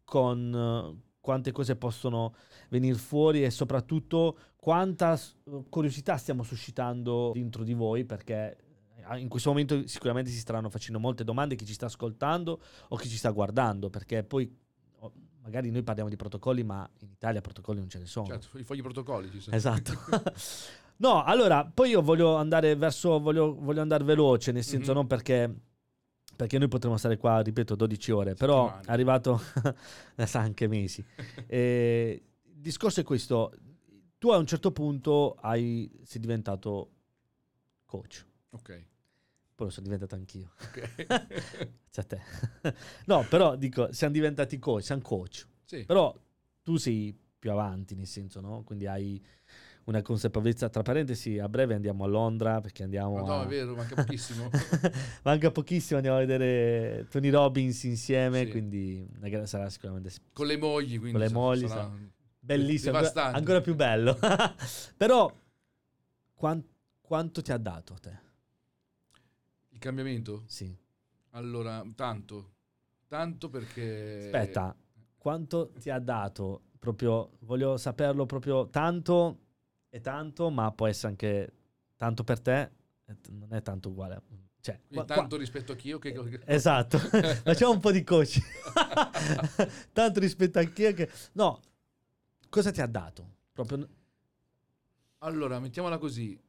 con 0.05 0.53
eh, 0.53 1.01
quante 1.19 1.51
cose 1.51 1.75
possono 1.75 2.33
venire 2.69 2.95
fuori 2.97 3.43
e 3.43 3.49
soprattutto 3.51 4.37
quanta 4.55 5.19
curiosità 5.69 6.17
stiamo 6.17 6.43
suscitando 6.43 7.31
dentro 7.33 7.63
di 7.63 7.73
voi 7.73 8.05
perché 8.05 8.57
eh, 9.09 9.19
in 9.19 9.27
questo 9.29 9.49
momento 9.49 9.85
sicuramente 9.87 10.29
si 10.31 10.37
staranno 10.39 10.69
facendo 10.69 10.99
molte 10.99 11.23
domande 11.23 11.55
chi 11.55 11.65
ci 11.65 11.73
sta 11.73 11.87
ascoltando 11.87 12.61
o 12.89 12.95
chi 12.95 13.07
ci 13.09 13.17
sta 13.17 13.29
guardando 13.31 13.89
perché 13.89 14.23
poi 14.23 14.49
magari 15.43 15.69
noi 15.69 15.83
parliamo 15.83 16.09
di 16.09 16.15
protocolli 16.15 16.63
ma 16.63 16.89
in 16.99 17.09
Italia 17.11 17.41
protocolli 17.41 17.79
non 17.79 17.89
ce 17.89 17.99
ne 17.99 18.05
sono. 18.05 18.25
Certo, 18.27 18.57
i 18.57 18.63
fogli 18.63 18.81
protocolli 18.81 19.29
ci 19.29 19.39
sono. 19.39 19.55
Esatto. 19.55 19.91
no, 20.97 21.23
allora, 21.23 21.65
poi 21.65 21.89
io 21.91 22.01
voglio 22.01 22.35
andare 22.35 22.75
verso, 22.75 23.19
voglio, 23.19 23.53
voglio 23.55 23.81
andare 23.81 24.03
veloce, 24.03 24.51
nel 24.51 24.63
senso 24.63 24.91
Mhm. 24.91 24.97
non 24.97 25.07
perché, 25.07 25.53
perché 26.35 26.57
noi 26.57 26.67
potremmo 26.69 26.97
stare 26.97 27.17
qua, 27.17 27.41
ripeto, 27.41 27.75
12 27.75 28.11
ore, 28.11 28.33
però 28.33 28.63
Settimane. 28.65 28.87
è 28.87 28.91
arrivato, 28.91 29.41
eh, 30.15 30.25
sa, 30.25 30.39
anche 30.39 30.67
mesi. 30.67 31.03
E 31.47 32.23
il 32.43 32.61
discorso 32.61 33.01
è 33.01 33.03
questo, 33.03 33.51
tu 34.17 34.29
a 34.29 34.37
un 34.37 34.45
certo 34.47 34.71
punto 34.71 35.35
hai, 35.41 35.91
sei 36.03 36.21
diventato 36.21 36.89
coach, 37.85 38.25
Ok. 38.51 38.85
Poi 39.55 39.67
lo 39.67 39.71
sono 39.71 39.85
diventato 39.85 40.15
anch'io, 40.15 40.51
ok. 40.61 41.05
Grazie 41.05 41.77
a 41.95 42.03
te. 42.03 42.21
no, 43.05 43.25
però 43.29 43.55
dico, 43.55 43.91
siamo 43.91 44.13
diventati 44.13 44.57
coach, 44.59 44.83
siamo 44.83 45.01
coach. 45.01 45.47
sì. 45.65 45.83
Però 45.85 46.15
tu 46.63 46.77
sei 46.77 47.15
più 47.37 47.51
avanti, 47.51 47.93
nel 47.95 48.07
senso, 48.07 48.39
no? 48.39 48.63
Quindi 48.63 48.87
hai 48.87 49.21
una 49.85 50.01
consapevolezza. 50.01 50.69
Tra 50.69 50.81
parentesi, 50.81 51.39
a 51.39 51.49
breve 51.49 51.73
andiamo 51.75 52.05
a 52.05 52.07
Londra 52.07 52.61
perché 52.61 52.83
andiamo 52.83 53.17
No, 53.25 53.41
a... 53.41 53.43
è 53.43 53.47
vero, 53.47 53.75
manca 53.75 53.95
pochissimo. 53.95 54.49
Manca 55.23 55.51
pochissimo, 55.51 55.97
andiamo 55.97 56.17
a 56.17 56.21
vedere 56.25 57.05
Tony 57.09 57.29
Robbins 57.29 57.83
insieme, 57.83 58.45
Sì. 58.45 58.49
quindi 58.51 59.05
sarà 59.43 59.69
sicuramente 59.69 60.09
Con 60.31 60.47
le 60.47 60.57
mogli, 60.57 60.97
quindi 60.99 61.11
Con 61.11 61.19
le 61.19 61.29
mogli, 61.29 61.67
sarà 61.67 61.81
sa- 61.83 61.97
bellissimo, 62.39 62.97
ancora, 62.97 63.23
ancora 63.31 63.61
più 63.61 63.75
bello. 63.75 64.17
Però 64.95 65.29
quan- 66.33 66.63
quanto 67.01 67.41
ti 67.41 67.51
ha 67.51 67.57
dato 67.57 67.93
a 67.93 67.97
te? 67.99 68.19
Cambiamento? 69.83 70.43
Sì. 70.47 70.73
Allora, 71.31 71.85
tanto. 71.93 72.53
Tanto 73.05 73.49
perché... 73.49 74.29
Aspetta, 74.31 74.73
quanto 75.17 75.73
ti 75.77 75.89
ha 75.89 75.99
dato? 75.99 76.61
Proprio, 76.79 77.31
voglio 77.39 77.75
saperlo 77.75 78.25
proprio 78.25 78.69
tanto 78.69 79.39
e 79.89 79.99
tanto, 79.99 80.49
ma 80.49 80.71
può 80.71 80.87
essere 80.87 81.09
anche 81.09 81.53
tanto 81.97 82.23
per 82.23 82.39
te, 82.39 82.71
non 83.31 83.53
è 83.53 83.61
tanto 83.61 83.89
uguale. 83.89 84.21
Cioè, 84.61 84.75
Quindi 84.75 84.95
qua- 84.95 85.05
qua- 85.05 85.15
tanto 85.15 85.35
rispetto 85.35 85.73
a 85.73 85.75
chi 85.75 85.89
io 85.89 85.99
che... 85.99 86.39
Esatto, 86.45 86.97
facciamo 87.43 87.73
un 87.73 87.81
po' 87.81 87.91
di 87.91 88.05
coach. 88.05 88.39
tanto 89.91 90.21
rispetto 90.21 90.59
a 90.59 90.63
chi 90.63 90.83
è 90.83 90.93
che... 90.93 91.11
No, 91.33 91.59
cosa 92.47 92.71
ti 92.71 92.79
ha 92.79 92.87
dato? 92.87 93.35
Proprio... 93.51 93.85
Allora, 95.17 95.59
mettiamola 95.59 95.97
così. 95.97 96.39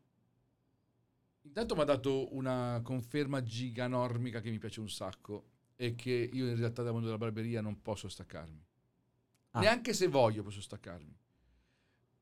Intanto 1.47 1.75
mi 1.75 1.83
ha 1.83 1.85
dato 1.85 2.35
una 2.35 2.81
conferma 2.83 3.43
giganormica 3.43 4.41
che 4.41 4.51
mi 4.51 4.59
piace 4.59 4.81
un 4.81 4.89
sacco 4.89 5.51
e 5.77 5.95
che 5.95 6.31
io 6.33 6.49
in 6.49 6.57
realtà 6.57 6.83
dal 6.83 6.93
mondo 6.93 7.07
della 7.07 7.19
barberia 7.19 7.61
non 7.61 7.83
posso 7.83 8.09
staccarmi. 8.09 8.65
Ah. 9.51 9.61
Neanche 9.61 9.93
se 9.93 10.09
voglio 10.09 10.43
posso 10.43 10.61
staccarmi. 10.61 11.17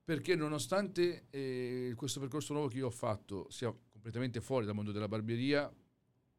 Perché 0.05 0.35
nonostante 0.35 1.27
eh, 1.31 1.93
questo 1.97 2.19
percorso 2.19 2.53
nuovo 2.53 2.69
che 2.69 2.79
io 2.79 2.87
ho 2.87 2.91
fatto 2.91 3.49
sia 3.51 3.73
completamente 3.91 4.41
fuori 4.41 4.67
dal 4.67 4.75
mondo 4.75 4.91
della 4.91 5.07
barberia, 5.07 5.73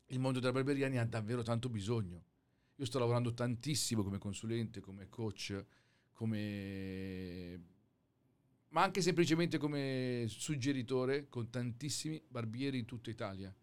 il 0.08 0.20
mondo 0.20 0.40
della 0.40 0.52
barberia 0.52 0.90
ne 0.90 1.00
ha 1.00 1.06
davvero 1.06 1.42
tanto 1.42 1.70
bisogno. 1.70 2.26
Io 2.76 2.86
sto 2.86 3.00
lavorando 3.00 3.34
tantissimo 3.34 4.04
come 4.04 4.18
consulente, 4.18 4.82
come 4.82 5.08
coach, 5.08 5.66
come 6.12 7.62
ma 8.74 8.82
anche 8.84 9.02
semplicemente 9.02 9.58
come 9.58 10.26
suggeritore 10.28 11.28
con 11.30 11.50
tantissimi 11.50 12.22
barbieri 12.28 12.80
in 12.80 12.86
tutta 12.86 13.10
Italia 13.10 13.54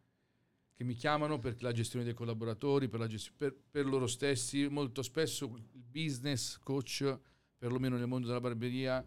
che 0.73 0.85
mi 0.85 0.95
chiamano 0.95 1.39
per 1.39 1.61
la 1.63 1.73
gestione 1.73 2.07
dei 2.07 2.15
collaboratori, 2.15 2.89
per, 2.89 3.01
la 3.01 3.07
gesti- 3.07 3.33
per- 3.37 3.55
per 3.71 3.85
loro 3.85 4.07
stessi. 4.07 4.67
Molto 4.69 5.03
spesso 5.03 5.45
il 5.57 5.83
business 5.85 6.59
coach, 6.59 7.19
perlomeno 7.59 7.99
nel 7.99 8.07
mondo 8.07 8.27
della 8.29 8.41
barberia, 8.41 9.05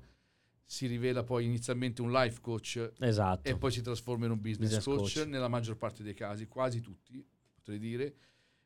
si 0.63 0.85
rivela 0.85 1.23
poi 1.23 1.45
inizialmente 1.45 2.03
un 2.03 2.11
life 2.11 2.39
coach 2.41 2.91
Esatto. 2.99 3.49
e 3.49 3.57
poi 3.57 3.71
si 3.71 3.81
trasforma 3.81 4.25
in 4.25 4.31
un 4.31 4.39
business, 4.41 4.75
Business 4.75 4.83
coach, 4.83 5.13
coach. 5.15 5.27
nella 5.27 5.47
maggior 5.47 5.75
parte 5.77 6.03
dei 6.03 6.13
casi, 6.13 6.45
quasi 6.47 6.79
tutti, 6.79 7.25
potrei 7.55 7.79
dire. 7.79 8.15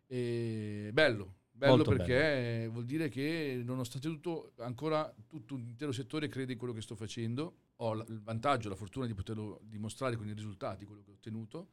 E 0.05 0.89
bello, 0.91 1.35
bello 1.57 1.77
Molto 1.77 1.91
perché 1.91 2.67
vuol 2.71 2.85
dire 2.85 3.09
che 3.09 3.61
nonostante 3.63 4.07
tutto, 4.07 4.53
ancora 4.57 5.11
tutto 5.27 5.55
un 5.55 5.61
intero 5.67 5.91
settore 5.91 6.27
crede 6.27 6.53
in 6.53 6.57
quello 6.57 6.73
che 6.73 6.81
sto 6.81 6.95
facendo. 6.95 7.55
Ho 7.77 7.93
la- 7.93 8.05
il 8.07 8.21
vantaggio, 8.21 8.69
la 8.69 8.75
fortuna 8.75 9.07
di 9.07 9.13
poterlo 9.13 9.59
dimostrare 9.63 10.15
con 10.15 10.27
i 10.27 10.33
risultati, 10.33 10.85
quello 10.85 11.01
che 11.01 11.09
ho 11.09 11.13
ottenuto. 11.13 11.69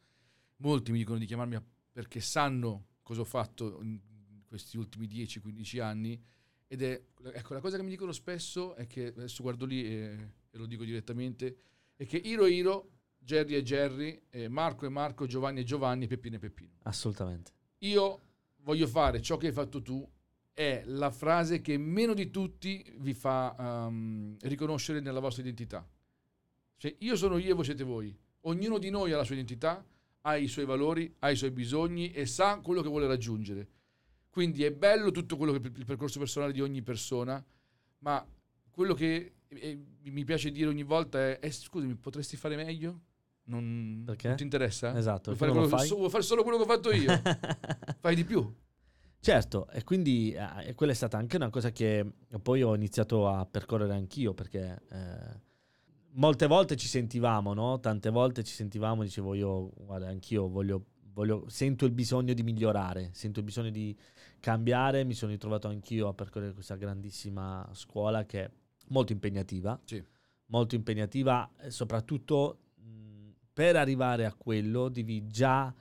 Molti 0.57 0.91
mi 0.91 0.99
dicono 0.99 1.19
di 1.19 1.27
chiamarmi 1.27 1.59
perché 1.93 2.21
sanno 2.21 2.87
cosa 3.03 3.21
ho 3.21 3.25
fatto 3.25 3.81
in 3.83 4.01
questi 4.47 4.79
ultimi 4.79 5.07
10-15 5.07 5.81
anni. 5.81 6.21
Ed 6.67 6.83
è, 6.83 7.03
ecco, 7.33 7.53
la 7.53 7.61
cosa 7.61 7.77
che 7.77 7.83
mi 7.83 7.91
dicono 7.91 8.13
spesso 8.13 8.75
è 8.75 8.87
che, 8.87 9.09
adesso 9.09 9.43
guardo 9.43 9.67
lì 9.67 9.85
e, 9.85 10.33
e 10.51 10.59
lo 10.59 10.67
dico 10.67 10.85
direttamente, 10.85 11.57
è 11.95 12.07
che 12.07 12.17
Iro 12.17 12.47
Iro, 12.47 12.91
Jerry 13.19 13.55
è 13.55 13.63
Jerry, 13.63 14.21
eh, 14.31 14.49
Marco 14.49 14.87
è 14.87 14.89
Marco, 14.89 15.27
Giovanni 15.27 15.61
è 15.61 15.65
Giovanni, 15.65 16.07
Peppino 16.07 16.37
è 16.37 16.39
Peppino. 16.39 16.77
Assolutamente. 16.85 17.53
Io 17.79 18.21
voglio 18.65 18.87
fare 18.87 19.21
ciò 19.21 19.37
che 19.37 19.49
hai 19.49 19.53
fatto 19.53 19.81
tu, 19.81 20.07
è 20.53 20.83
la 20.87 21.11
frase 21.11 21.61
che 21.61 21.77
meno 21.79 22.15
di 22.15 22.31
tutti 22.31 22.85
vi 22.99 23.13
fa 23.13 23.55
um, 23.89 24.37
riconoscere 24.43 25.01
nella 25.01 25.21
vostra 25.21 25.43
identità. 25.43 25.87
Cioè, 26.77 26.95
io 26.99 27.17
sono 27.17 27.39
io 27.39 27.51
e 27.51 27.55
voi 27.55 27.65
siete 27.65 27.85
voi. 27.85 28.17
Ognuno 28.43 28.79
di 28.79 28.91
noi 28.91 29.13
ha 29.13 29.17
la 29.17 29.25
sua 29.25 29.35
identità, 29.35 29.85
ha 30.23 30.37
i 30.37 30.49
suoi 30.49 30.65
valori, 30.65 31.13
ha 31.21 31.31
i 31.31 31.37
suoi 31.37 31.51
bisogni 31.51 32.11
e 32.13 32.27
sa 32.27 32.61
quello 32.61 32.83
che 32.83 32.89
vuole 32.89 33.07
raggiungere. 33.07 33.69
Quindi 34.31 34.65
è 34.65 34.73
bello 34.73 35.11
tutto 35.11 35.37
quello 35.37 35.53
che 35.53 35.67
il 35.67 35.85
percorso 35.85 36.19
personale 36.19 36.53
di 36.53 36.61
ogni 36.61 36.83
persona, 36.83 37.45
ma 37.99 38.27
quello 38.71 38.95
che 38.95 39.35
mi 40.03 40.25
piace 40.25 40.51
dire 40.51 40.69
ogni 40.69 40.83
volta 40.83 41.19
è, 41.19 41.39
eh, 41.41 41.51
scusami, 41.51 41.95
potresti 41.95 42.37
fare 42.37 42.57
meglio? 42.57 43.01
Non, 43.47 44.03
Perché? 44.07 44.29
non 44.29 44.37
ti 44.37 44.43
interessa? 44.43 44.97
Esatto, 44.97 45.35
Vuoi 45.35 45.37
fare, 45.37 45.51
quello- 45.53 45.69
fai? 45.69 45.87
so- 45.87 45.97
vuoi 45.97 46.11
fare 46.11 46.23
solo 46.23 46.43
quello 46.43 46.57
che 46.59 46.63
ho 46.63 46.67
fatto 46.67 46.93
io? 46.93 47.11
Fai 48.01 48.15
di 48.15 48.25
più. 48.25 48.53
Certo, 49.21 49.69
e 49.71 49.85
quindi 49.85 50.33
eh, 50.33 50.75
quella 50.75 50.93
è 50.93 50.95
stata 50.95 51.17
anche 51.17 51.37
una 51.37 51.49
cosa 51.51 51.71
che 51.71 52.05
poi 52.43 52.63
ho 52.63 52.75
iniziato 52.75 53.27
a 53.29 53.47
percorrere 53.47 53.95
anch'io 53.95 54.35
perché 54.35 54.83
eh, 54.91 55.41
molte 56.13 56.47
volte 56.47 56.77
ci 56.77 56.87
sentivamo, 56.87 57.55
no? 57.55 57.81
Tante 57.81 58.11
volte 58.11 58.45
ci 58.45 58.53
sentivamo, 58.55 59.03
dicevo 59.03 59.33
io, 59.35 59.71
guarda, 59.77 60.09
anch'io 60.09 60.49
voglio, 60.49 60.85
voglio, 61.13 61.49
sento 61.49 61.87
il 61.87 61.93
bisogno 61.93 62.35
di 62.35 62.43
migliorare, 62.43 63.11
sento 63.15 63.39
il 63.41 63.47
bisogno 63.47 63.71
di 63.71 63.97
cambiare, 64.41 65.05
mi 65.05 65.15
sono 65.15 65.33
ritrovato 65.33 65.69
anch'io 65.69 66.09
a 66.09 66.13
percorrere 66.15 66.53
questa 66.53 66.77
grandissima 66.77 67.67
scuola 67.73 68.27
che 68.27 68.45
è 68.45 68.51
molto 68.89 69.13
impegnativa, 69.13 69.81
Sì. 69.85 70.05
molto 70.47 70.75
impegnativa, 70.75 71.51
soprattutto 71.69 72.59
per 73.55 73.77
arrivare 73.77 74.27
a 74.27 74.35
quello 74.35 74.89
devi 74.89 75.27
già 75.29 75.73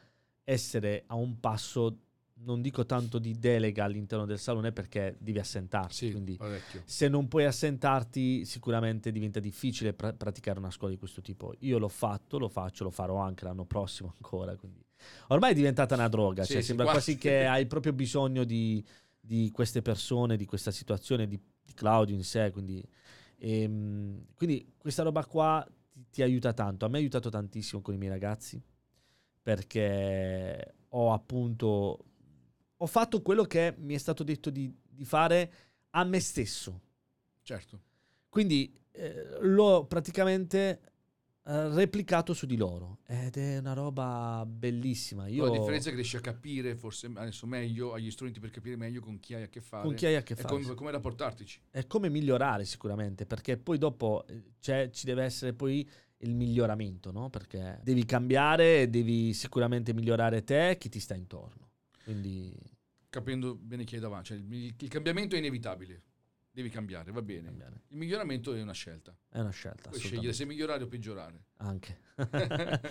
essere 0.44 1.04
a 1.08 1.16
un 1.16 1.40
passo, 1.40 1.98
non 2.44 2.62
dico 2.62 2.86
tanto 2.86 3.18
di 3.18 3.38
delega 3.40 3.84
all'interno 3.86 4.26
del 4.26 4.38
salone 4.38 4.72
perché 4.72 5.16
devi 5.20 5.40
assentarsi. 5.40 6.06
Sì, 6.06 6.12
quindi 6.12 6.38
parecchio. 6.38 6.84
se 6.86 7.08
non 7.08 7.28
puoi 7.28 7.46
assentarti 7.46 8.46
sicuramente 8.46 9.12
diventa 9.12 9.40
difficile 9.40 9.94
pra- 9.94 10.14
praticare 10.14 10.60
una 10.60 10.70
scuola 10.70 10.94
di 10.94 11.00
questo 11.00 11.22
tipo. 11.22 11.54
Io 11.60 11.80
l'ho 11.80 11.88
fatto, 11.90 12.38
lo 12.38 12.48
faccio, 12.50 12.84
lo 12.84 12.92
farò 12.92 13.18
anche 13.18 13.44
l'anno 13.44 13.66
prossimo 13.66 14.14
ancora. 14.16 14.56
Quindi. 14.56 14.86
Ormai 15.30 15.52
è 15.52 15.56
diventata 15.56 15.96
una 15.96 16.08
droga, 16.08 16.44
Sì, 16.44 16.54
cioè 16.54 16.62
sì, 16.62 16.68
sembra 16.68 16.86
quasi. 16.86 17.14
quasi 17.16 17.18
che 17.18 17.46
hai 17.48 17.66
proprio 17.66 17.94
bisogno 17.94 18.44
di, 18.44 18.86
di 19.20 19.50
queste 19.52 19.82
persone, 19.82 20.38
di 20.38 20.46
questa 20.46 20.70
situazione, 20.72 21.26
di, 21.28 21.40
di 21.64 21.74
Claudio 21.74 22.16
in 22.16 22.24
sé. 22.24 22.52
Quindi, 22.52 22.86
ehm, 23.38 24.26
quindi 24.36 24.74
questa 24.78 25.04
roba 25.04 25.26
qua 25.26 25.66
ti, 25.94 26.06
ti 26.10 26.22
aiuta 26.24 26.54
tanto. 26.54 26.86
A 26.86 26.90
me 26.90 26.98
ha 26.98 27.00
aiutato 27.00 27.30
tantissimo 27.30 27.82
con 27.82 27.94
i 27.94 27.98
miei 27.98 28.12
ragazzi 28.12 28.62
perché 29.42 30.76
ho 30.90 31.14
appunto 31.14 32.06
ho 32.76 32.86
fatto 32.86 33.22
quello 33.22 33.44
che 33.44 33.74
mi 33.78 33.94
è 33.94 33.98
stato 33.98 34.24
detto 34.24 34.50
di, 34.50 34.74
di 34.90 35.06
fare 35.06 35.54
a 35.92 36.04
me 36.04 36.20
stesso. 36.20 36.82
Certo. 37.42 37.82
Quindi 38.28 38.74
eh, 38.92 39.38
l'ho 39.42 39.86
praticamente 39.86 40.93
replicato 41.46 42.34
su 42.34 42.46
di 42.46 42.56
loro 42.56 43.00
ed 43.06 43.36
è 43.38 43.58
una 43.58 43.74
roba 43.74 44.46
bellissima. 44.48 45.28
Io 45.28 45.44
La 45.44 45.52
differenza 45.52 45.88
è 45.88 45.92
che 45.92 45.98
riesci 45.98 46.16
a 46.16 46.22
capire 46.22 46.76
forse 46.76 47.12
adesso 47.14 47.46
meglio, 47.46 47.94
hai 47.94 48.04
gli 48.04 48.12
strumenti 48.12 48.40
per 48.40 48.50
capire 48.50 48.76
meglio 48.78 49.02
con 49.02 49.20
chi 49.20 49.34
hai 49.34 49.44
a 49.44 49.48
che 49.48 49.60
fare. 49.62 49.86
con 49.86 49.94
chi 49.96 50.06
hai 50.06 50.16
a 50.16 50.24
che 50.24 50.34
e 50.34 50.36
fare. 50.38 50.48
come, 50.48 50.74
come 50.74 50.92
rapportartici. 50.92 51.60
È 51.70 51.86
come 51.86 52.10
migliorare 52.10 52.64
sicuramente, 52.66 53.26
perché 53.26 53.58
poi 53.58 53.78
dopo 53.78 54.26
eh, 54.28 54.44
c'è- 54.60 54.90
ci 54.92 55.06
deve 55.06 55.24
essere 55.24 55.54
poi 55.54 55.88
il 56.20 56.34
miglioramento, 56.36 57.12
no? 57.12 57.30
Perché 57.30 57.80
devi 57.84 58.06
cambiare 58.06 58.82
e 58.84 58.88
devi 58.88 59.34
sicuramente 59.34 59.94
migliorare 59.94 60.44
te 60.44 60.70
e 60.72 60.78
chi 60.78 60.88
ti 60.90 61.00
sta 61.00 61.16
intorno. 61.16 61.72
Quindi 62.04 62.56
Capendo 63.10 63.54
bene 63.56 63.84
chi 63.84 63.96
hai 63.96 64.02
davanti. 64.02 64.30
Cioè, 64.30 64.38
il, 64.38 64.74
il 64.80 64.88
cambiamento 64.90 65.36
è 65.36 65.38
inevitabile. 65.38 66.02
Devi 66.56 66.70
cambiare, 66.70 67.12
va 67.12 67.24
bene. 67.24 67.46
cambiare. 67.46 67.82
Il 67.88 67.98
miglioramento 67.98 68.54
è 68.54 68.62
una 68.62 68.74
scelta. 68.74 69.12
è 69.30 69.40
una 69.40 69.50
scelta. 69.50 69.90
Puoi 69.90 70.00
scegliere 70.00 70.34
se 70.34 70.46
migliorare 70.46 70.84
o 70.84 70.88
peggiorare. 70.88 71.46
Anche. 71.58 71.98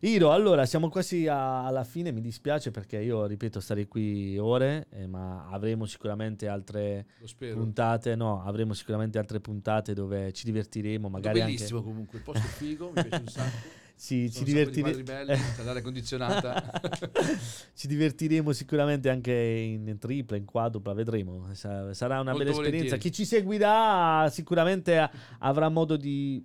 Iro, 0.00 0.32
allora 0.32 0.66
siamo 0.66 0.88
quasi 0.88 1.28
a- 1.28 1.64
alla 1.64 1.84
fine, 1.84 2.10
mi 2.10 2.20
dispiace 2.20 2.72
perché 2.72 2.98
io, 2.98 3.24
ripeto, 3.26 3.60
starei 3.60 3.86
qui 3.86 4.36
ore, 4.36 4.88
eh, 4.90 5.06
ma 5.06 5.48
avremo 5.48 5.86
sicuramente 5.86 6.48
altre 6.48 7.06
puntate, 7.52 8.16
no, 8.16 8.42
avremo 8.42 8.72
sicuramente 8.74 9.16
altre 9.16 9.40
puntate 9.40 9.94
dove 9.94 10.32
ci 10.32 10.44
divertiremo, 10.46 11.08
magari 11.08 11.40
anche... 11.40 11.52
Bellissimo 11.54 11.82
comunque, 11.84 12.18
il 12.18 12.24
posto 12.24 12.44
è 12.44 12.50
figo, 12.50 12.86
mi 12.92 12.94
piace 13.06 13.20
un 13.22 13.28
sacco. 13.30 13.82
Ci 13.96 14.28
di 14.28 14.42
divertiremo... 14.44 15.02
belli, 15.02 15.32
l'aria 15.64 15.80
condizionata. 15.82 16.80
ci 17.74 17.86
divertiremo 17.86 18.52
sicuramente 18.52 19.08
anche 19.08 19.32
in 19.32 19.96
tripla, 19.98 20.36
in 20.36 20.44
quadrupla, 20.44 20.92
vedremo. 20.92 21.54
Sa- 21.54 21.94
Sarà 21.94 22.20
una 22.20 22.32
Molto 22.32 22.38
bella 22.38 22.50
esperienza. 22.50 22.96
volentieri. 22.96 22.98
Chi 22.98 23.12
ci 23.12 23.24
seguirà 23.24 24.28
sicuramente 24.30 25.10
avrà 25.38 25.68
modo 25.68 25.96
di... 25.96 26.44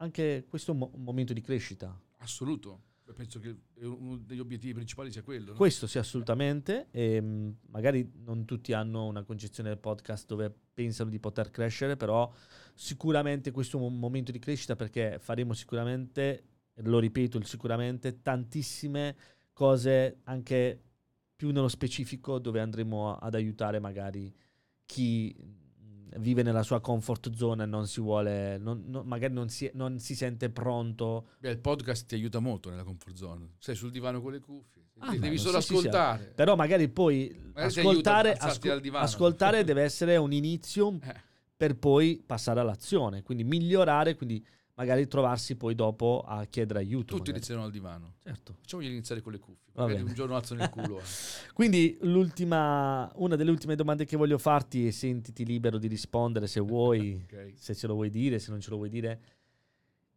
Anche 0.00 0.44
questo 0.48 0.74
mo- 0.74 0.90
un 0.94 1.02
momento 1.02 1.32
di 1.32 1.40
crescita. 1.40 1.96
Assoluto. 2.18 2.82
Penso 3.14 3.38
che 3.38 3.56
uno 3.80 4.16
degli 4.18 4.38
obiettivi 4.38 4.74
principali 4.74 5.10
sia 5.10 5.22
quello. 5.22 5.52
no? 5.52 5.56
Questo 5.56 5.86
sì, 5.86 5.98
assolutamente. 5.98 6.88
E, 6.90 7.20
mh, 7.20 7.56
magari 7.68 8.10
non 8.24 8.44
tutti 8.44 8.72
hanno 8.72 9.06
una 9.06 9.22
concezione 9.22 9.68
del 9.70 9.78
podcast 9.78 10.26
dove 10.26 10.54
pensano 10.72 11.10
di 11.10 11.18
poter 11.18 11.50
crescere, 11.50 11.96
però 11.96 12.30
sicuramente 12.74 13.50
questo 13.50 13.78
è 13.78 13.80
un 13.80 13.98
momento 13.98 14.30
di 14.30 14.38
crescita 14.38 14.76
perché 14.76 15.18
faremo 15.20 15.52
sicuramente, 15.52 16.44
lo 16.82 16.98
ripeto, 16.98 17.42
sicuramente, 17.44 18.22
tantissime 18.22 19.16
cose 19.52 20.20
anche 20.24 20.82
più 21.34 21.50
nello 21.50 21.68
specifico 21.68 22.38
dove 22.38 22.60
andremo 22.60 23.16
ad 23.16 23.34
aiutare 23.34 23.78
magari 23.78 24.32
chi 24.84 25.34
vive 26.16 26.42
nella 26.42 26.62
sua 26.62 26.80
comfort 26.80 27.32
zone 27.34 27.62
e 27.64 27.66
non 27.66 27.86
si 27.86 28.00
vuole, 28.00 28.58
non- 28.58 28.84
non- 28.86 29.06
magari 29.06 29.32
non 29.32 29.48
si, 29.48 29.70
non 29.74 29.98
si 29.98 30.14
sente 30.14 30.50
pronto 30.50 31.28
Beh, 31.38 31.50
il 31.50 31.58
podcast 31.58 32.06
ti 32.06 32.14
aiuta 32.14 32.38
molto 32.38 32.70
nella 32.70 32.84
comfort 32.84 33.14
zone. 33.16 33.50
Sei 33.58 33.74
sul 33.74 33.90
divano 33.90 34.20
con 34.20 34.32
le 34.32 34.40
cuffie. 34.40 34.82
Ah, 35.00 35.10
devi 35.12 35.20
bello, 35.28 35.38
solo 35.38 35.60
sì, 35.60 35.66
sì, 35.74 35.80
sì. 35.80 35.86
ascoltare. 35.88 36.32
Però 36.34 36.56
magari 36.56 36.88
poi 36.88 37.50
Magari 37.54 37.66
ascoltare, 37.80 38.28
aiuta 38.30 38.42
a 38.42 38.46
alzarti 38.46 38.68
dal 38.68 38.80
divano. 38.80 39.04
ascoltare 39.04 39.64
deve 39.64 39.82
essere 39.82 40.16
un 40.16 40.32
inizio 40.32 40.98
Eh, 41.08 41.26
per 41.58 41.76
poi 41.76 42.22
passare 42.24 42.60
all'azione, 42.60 43.22
quindi 43.22 43.42
migliorare, 43.42 44.14
quindi 44.14 44.44
magari 44.78 45.08
trovarsi 45.08 45.56
poi 45.56 45.74
dopo 45.74 46.22
a 46.24 46.44
chiedere 46.44 46.78
aiuto. 46.78 47.16
tutti 47.16 47.30
iniziano 47.30 47.64
al 47.64 47.72
divano. 47.72 48.14
Certo. 48.22 48.54
Facciamogli 48.60 48.86
iniziare 48.86 49.20
con 49.20 49.32
le 49.32 49.40
cuffie. 49.40 49.72
Va 49.72 49.82
Magari 49.82 49.98
bene. 49.98 50.10
un 50.10 50.14
giorno 50.14 50.36
alzano 50.36 50.62
il 50.62 50.70
culo. 50.70 51.00
eh. 51.02 51.52
Quindi 51.52 51.98
l'ultima, 52.02 53.10
una 53.16 53.34
delle 53.34 53.50
ultime 53.50 53.74
domande 53.74 54.04
che 54.04 54.16
voglio 54.16 54.38
farti 54.38 54.86
e 54.86 54.92
sentiti 54.92 55.44
libero 55.44 55.78
di 55.78 55.88
rispondere 55.88 56.46
se 56.46 56.60
vuoi, 56.60 57.20
Ok. 57.28 57.54
se 57.56 57.74
ce 57.74 57.88
lo 57.88 57.94
vuoi 57.94 58.08
dire, 58.08 58.38
se 58.38 58.52
non 58.52 58.60
ce 58.60 58.70
lo 58.70 58.76
vuoi 58.76 58.88
dire. 58.88 59.20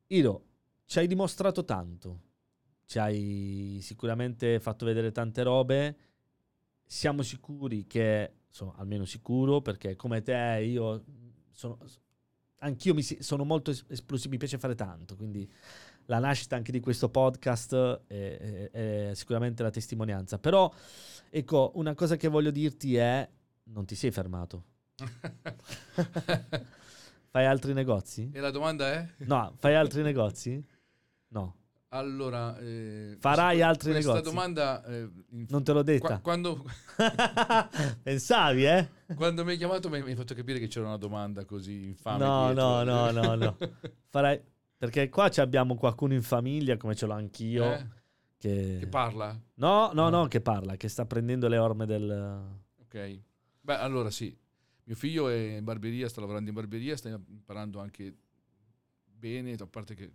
Iro, 0.08 0.46
ci 0.86 1.00
hai 1.00 1.08
dimostrato 1.08 1.66
tanto, 1.66 2.22
ci 2.86 3.00
hai 3.00 3.80
sicuramente 3.82 4.60
fatto 4.60 4.86
vedere 4.86 5.12
tante 5.12 5.42
robe, 5.42 5.98
siamo 6.86 7.24
sicuri 7.24 7.88
che, 7.88 8.34
sono 8.50 8.76
almeno 8.78 9.06
sicuro, 9.06 9.62
perché 9.62 9.96
come 9.96 10.22
te 10.22 10.62
io 10.64 11.04
sono, 11.50 11.80
anch'io 12.64 12.94
mi 12.94 13.04
sono 13.04 13.44
molto 13.44 13.72
es- 13.72 13.86
esplosivo, 13.88 14.32
mi 14.32 14.38
piace 14.38 14.58
fare 14.58 14.74
tanto, 14.76 15.16
quindi 15.16 15.50
la 16.06 16.20
nascita 16.20 16.56
anche 16.56 16.72
di 16.72 16.80
questo 16.80 17.10
podcast 17.10 17.74
è, 18.08 18.70
è- 18.72 18.72
è 19.10 19.12
sicuramente 19.14 19.62
la 19.64 19.70
testimonianza. 19.70 20.40
Però, 20.40 20.72
ecco, 21.30 21.72
una 21.76 21.94
cosa 21.94 22.16
che 22.16 22.28
voglio 22.28 22.52
dirti 22.52 22.96
è, 22.96 23.28
non 23.66 23.86
ti 23.86 23.96
sei 23.96 24.12
fermato. 24.12 24.64
Fai 27.32 27.46
altri 27.46 27.74
negozi? 27.74 28.30
e 28.34 28.40
la 28.42 28.52
domanda 28.52 28.92
è? 28.92 29.08
No, 29.20 29.54
fai 29.58 29.74
altri 29.76 30.02
negozi? 30.02 30.62
No. 31.30 31.56
Allora, 31.94 32.58
eh, 32.60 33.18
Farai 33.20 33.56
questa- 33.58 33.68
altri 33.68 33.92
questa 33.92 34.14
negozi? 34.14 34.30
domanda 34.30 34.84
eh, 34.86 35.10
Non 35.50 35.62
te 35.64 35.74
l'ho 35.74 35.84
qua- 35.84 35.92
detta. 35.94 36.20
quando, 36.22 36.64
Pensavi, 38.02 38.66
eh? 38.66 38.90
quando 39.14 39.44
mi 39.44 39.52
hai 39.52 39.58
chiamato 39.58 39.90
mi 39.90 40.00
hai 40.00 40.16
fatto 40.16 40.34
capire 40.34 40.58
che 40.60 40.68
c'era 40.68 40.86
una 40.88 40.96
domanda 40.98 41.44
così 41.44 41.84
infame. 41.88 42.24
No, 42.24 42.46
dietro. 42.48 42.84
no, 42.84 43.12
no, 43.12 43.12
no, 43.12 43.36
no. 43.36 43.58
Farai... 44.10 44.42
Perché 44.78 45.10
qua 45.10 45.30
ci 45.30 45.42
abbiamo 45.42 45.76
qualcuno 45.76 46.14
in 46.14 46.24
famiglia, 46.24 46.76
come 46.78 46.96
ce 46.96 47.06
l'ho 47.06 47.14
anch'io, 47.14 47.74
Eh? 47.74 47.88
che... 48.38 48.78
Che 48.80 48.88
parla? 48.88 49.38
No, 49.56 49.92
no, 49.94 50.10
no, 50.10 50.28
che 50.28 50.42
parla, 50.42 50.76
che 50.78 50.88
sta 50.88 51.06
prendendo 51.06 51.48
le 51.48 51.58
orme 51.60 51.86
del... 51.86 52.42
Ok. 52.84 53.20
Beh, 53.62 53.76
allora 53.76 54.10
sì. 54.10 54.36
Mio 54.86 54.96
figlio 54.96 55.28
è 55.30 55.58
in 55.58 55.64
barberia, 55.64 56.08
sta 56.10 56.20
lavorando 56.22 56.50
in 56.50 56.56
barberia, 56.56 56.96
sta 56.98 57.10
imparando 57.10 57.80
anche 57.80 58.16
bene, 59.04 59.54
a 59.54 59.68
parte 59.68 59.94
che 59.94 60.12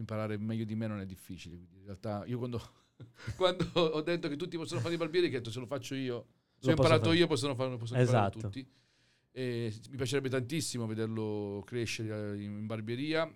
imparare 0.00 0.36
meglio 0.38 0.64
di 0.64 0.74
me 0.74 0.86
non 0.86 1.00
è 1.00 1.06
difficile. 1.06 1.56
in 1.56 1.84
realtà 1.84 2.24
io 2.26 2.38
quando, 2.38 2.60
quando 3.36 3.64
ho 3.74 4.00
detto 4.02 4.28
che 4.28 4.36
tutti 4.36 4.56
possono 4.56 4.80
fare 4.80 4.94
i 4.94 4.96
barbieri, 4.96 5.26
ho 5.26 5.30
detto 5.30 5.50
se 5.50 5.58
lo 5.60 5.66
faccio 5.66 5.94
io, 5.94 6.26
se 6.58 6.68
ho 6.68 6.70
imparato 6.70 7.04
fare. 7.06 7.16
io 7.16 7.26
possono 7.26 7.54
farlo 7.54 7.76
possono 7.76 8.00
imparare 8.00 8.28
Esatto. 8.28 8.46
tutti. 8.48 8.68
E 9.30 9.72
mi 9.90 9.96
piacerebbe 9.96 10.28
tantissimo 10.28 10.86
vederlo 10.86 11.62
crescere 11.64 12.36
eh, 12.38 12.42
in 12.42 12.66
barberia. 12.66 13.30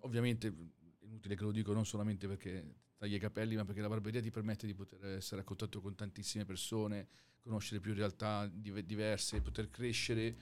Ovviamente 0.00 0.48
è 0.48 1.04
inutile 1.04 1.36
che 1.36 1.42
lo 1.44 1.52
dico 1.52 1.72
non 1.72 1.84
solamente 1.84 2.26
perché 2.26 2.76
taglia 2.96 3.16
i 3.16 3.20
capelli, 3.20 3.56
ma 3.56 3.64
perché 3.64 3.80
la 3.80 3.88
barberia 3.88 4.20
ti 4.20 4.30
permette 4.30 4.66
di 4.66 4.74
poter 4.74 5.04
essere 5.04 5.40
a 5.42 5.44
contatto 5.44 5.80
con 5.80 5.94
tantissime 5.94 6.44
persone, 6.44 7.08
conoscere 7.40 7.80
più 7.80 7.92
realtà 7.94 8.48
div- 8.50 8.78
diverse, 8.80 9.40
poter 9.42 9.68
crescere 9.68 10.34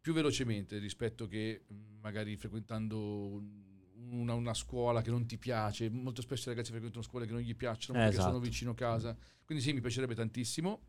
più 0.00 0.12
velocemente 0.12 0.78
rispetto 0.78 1.26
che 1.26 1.64
mh, 1.66 1.74
magari 2.00 2.36
frequentando 2.36 3.42
una, 4.10 4.34
una 4.34 4.54
scuola 4.54 5.02
che 5.02 5.10
non 5.10 5.26
ti 5.26 5.38
piace. 5.38 5.88
Molto 5.90 6.22
spesso 6.22 6.48
i 6.48 6.52
ragazzi 6.52 6.70
frequentano 6.70 7.02
scuole 7.04 7.26
che 7.26 7.32
non 7.32 7.40
gli 7.40 7.54
piacciono 7.54 7.98
Eh, 7.98 8.02
perché 8.02 8.16
esatto. 8.16 8.32
sono 8.32 8.42
vicino 8.42 8.70
a 8.72 8.74
casa. 8.74 9.16
Quindi 9.44 9.62
sì, 9.64 9.72
mi 9.72 9.80
piacerebbe 9.80 10.14
tantissimo 10.14 10.80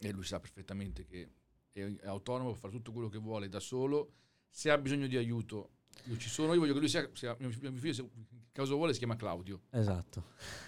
e 0.00 0.10
lui 0.12 0.24
sa 0.24 0.38
perfettamente 0.40 1.04
che 1.04 1.30
è, 1.72 1.80
è 1.80 2.06
autonomo, 2.06 2.50
può 2.50 2.58
fare 2.58 2.72
tutto 2.72 2.92
quello 2.92 3.08
che 3.08 3.18
vuole 3.18 3.48
da 3.48 3.60
solo. 3.60 4.12
Se 4.50 4.70
ha 4.70 4.78
bisogno 4.78 5.06
di 5.06 5.16
aiuto, 5.16 5.70
io 6.04 6.16
ci 6.16 6.28
sono. 6.28 6.52
Io 6.54 6.60
voglio 6.60 6.72
che 6.74 6.78
lui 6.80 6.88
sia, 6.88 7.08
sia- 7.12 7.36
mio, 7.38 7.50
figlio, 7.50 7.92
se 7.92 8.08
caso 8.52 8.76
vuole, 8.76 8.92
si 8.92 8.98
chiama 8.98 9.16
Claudio, 9.16 9.62
Esatto. 9.70 10.24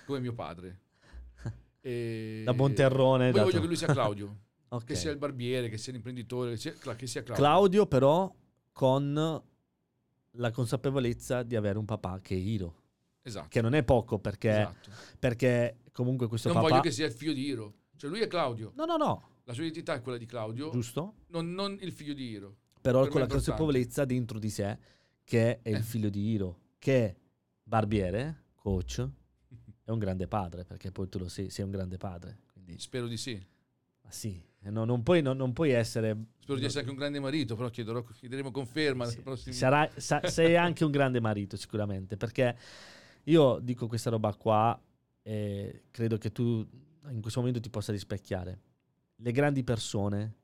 come 0.06 0.20
mio 0.20 0.32
padre. 0.34 0.80
E- 1.80 2.42
Da 2.44 2.52
Bonterrone. 2.52 3.30
Poi 3.30 3.40
voglio 3.42 3.60
che 3.60 3.66
lui 3.66 3.76
sia 3.76 3.86
Claudio, 3.86 4.36
Ok. 4.68 4.84
che 4.84 4.94
sia 4.94 5.10
il 5.10 5.16
barbiere, 5.16 5.68
che 5.70 5.78
sia 5.78 5.92
l'imprenditore, 5.92 6.50
che 6.50 6.56
sia, 6.58 6.72
che 6.94 7.06
sia 7.06 7.22
Claudio. 7.22 7.42
Claudio 7.44 7.86
però 7.86 8.32
con 8.72 9.42
la 10.32 10.50
consapevolezza 10.50 11.42
di 11.42 11.56
avere 11.56 11.78
un 11.78 11.84
papà 11.84 12.20
che 12.20 12.34
è 12.34 12.38
Hiro, 12.38 12.74
Esatto. 13.22 13.48
che 13.48 13.60
non 13.60 13.74
è 13.74 13.82
poco 13.82 14.18
perché, 14.18 14.50
esatto. 14.50 14.90
perché 15.18 15.78
comunque 15.92 16.26
questo 16.28 16.48
Non 16.48 16.58
papà... 16.58 16.68
voglio 16.68 16.80
che 16.82 16.90
sia 16.90 17.06
il 17.06 17.12
figlio 17.12 17.32
di 17.32 17.44
Hiro. 17.46 17.74
Cioè 17.96 18.08
lui 18.10 18.20
è 18.20 18.26
Claudio. 18.28 18.72
No, 18.76 18.84
no, 18.86 18.96
no, 18.96 19.28
La 19.44 19.52
sua 19.52 19.62
identità 19.64 19.94
è 19.94 20.00
quella 20.00 20.16
di 20.18 20.26
Claudio, 20.26 20.70
giusto? 20.70 21.14
non, 21.28 21.52
non 21.52 21.76
il 21.80 21.92
figlio 21.92 22.14
di 22.14 22.28
Hiro. 22.30 22.56
Però 22.80 23.02
Per 23.02 23.10
con 23.10 23.20
la 23.20 23.26
consapevolezza 23.26 24.04
dentro 24.06 24.38
di 24.38 24.48
sé 24.48 24.78
che 25.24 25.60
è 25.60 25.68
il 25.68 25.76
Eh. 25.76 25.82
figlio 25.82 26.08
di 26.08 26.30
Hiro, 26.30 26.58
che 26.78 27.04
è 27.04 27.16
barbiere, 27.62 28.44
coach, 28.54 29.06
è 29.84 29.90
un 29.90 29.98
grande 29.98 30.26
padre, 30.28 30.64
perché 30.64 30.90
poi 30.90 31.08
tu 31.08 31.18
lo 31.18 31.28
sei, 31.28 31.50
sei 31.50 31.64
un 31.64 31.70
grande 31.72 31.98
padre. 31.98 32.38
Quindi, 32.52 32.78
Spero 32.78 33.06
di 33.06 33.16
sì. 33.18 33.34
ma 34.02 34.10
sì, 34.10 34.42
no, 34.68 34.84
non, 34.84 35.02
puoi, 35.02 35.22
no- 35.22 35.32
non 35.32 35.52
puoi 35.52 35.70
essere... 35.70 36.16
Spero 36.38 36.58
di 36.58 36.66
essere 36.66 36.80
anche 36.80 36.92
un 36.92 36.98
grande 36.98 37.20
marito, 37.20 37.56
però 37.56 37.70
chiederò, 37.70 38.02
chiederemo 38.02 38.50
conferma. 38.50 39.06
Sì, 39.06 39.52
sarai- 39.52 39.90
sa- 39.96 40.20
sei 40.26 40.56
anche 40.56 40.84
un 40.84 40.90
grande 40.90 41.20
marito 41.20 41.56
sicuramente, 41.56 42.16
perché 42.16 42.56
io 43.24 43.58
dico 43.61 43.86
questa 43.86 44.11
roba 44.11 44.34
qua 44.34 44.78
e 45.22 45.84
credo 45.90 46.18
che 46.18 46.32
tu 46.32 46.66
in 47.08 47.20
questo 47.20 47.40
momento 47.40 47.61
ti 47.61 47.70
possa 47.70 47.92
rispecchiare. 47.92 48.61
Le 49.16 49.32
grandi 49.32 49.64
persone 49.64 50.34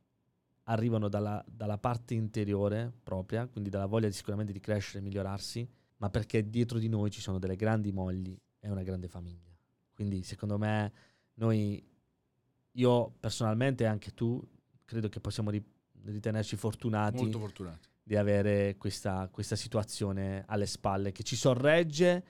arrivano 0.65 1.09
dalla, 1.09 1.45
dalla 1.47 1.79
parte 1.79 2.15
interiore 2.15 2.93
propria, 3.03 3.47
quindi 3.47 3.71
dalla 3.71 3.87
voglia 3.87 4.09
di, 4.09 4.15
sicuramente 4.15 4.53
di 4.53 4.61
crescere 4.61 4.99
e 4.99 5.03
migliorarsi, 5.03 5.69
ma 5.99 6.11
perché 6.11 6.49
dietro 6.49 6.79
di 6.79 6.89
noi 6.89 7.11
ci 7.11 7.21
sono 7.21 7.39
delle 7.39 7.57
grandi 7.57 7.93
mogli 7.93 8.37
e 8.59 8.71
una 8.71 8.83
grande 8.83 9.09
famiglia. 9.09 9.55
Quindi 9.95 10.23
secondo 10.23 10.59
me 10.59 10.93
noi, 11.35 11.83
io 12.77 13.15
personalmente 13.21 13.87
anche 13.87 14.13
tu, 14.13 14.43
credo 14.85 15.09
che 15.09 15.21
possiamo 15.21 15.51
ri- 15.51 15.65
ritenerci 16.05 16.57
fortunati 16.57 17.17
Molto 17.17 17.39
fortunati. 17.39 17.89
di 18.03 18.17
avere 18.17 18.77
questa, 18.77 19.29
questa 19.31 19.57
situazione 19.57 20.45
alle 20.47 20.67
spalle 20.67 21.13
che 21.13 21.23
ci 21.23 21.37
sorregge 21.37 22.25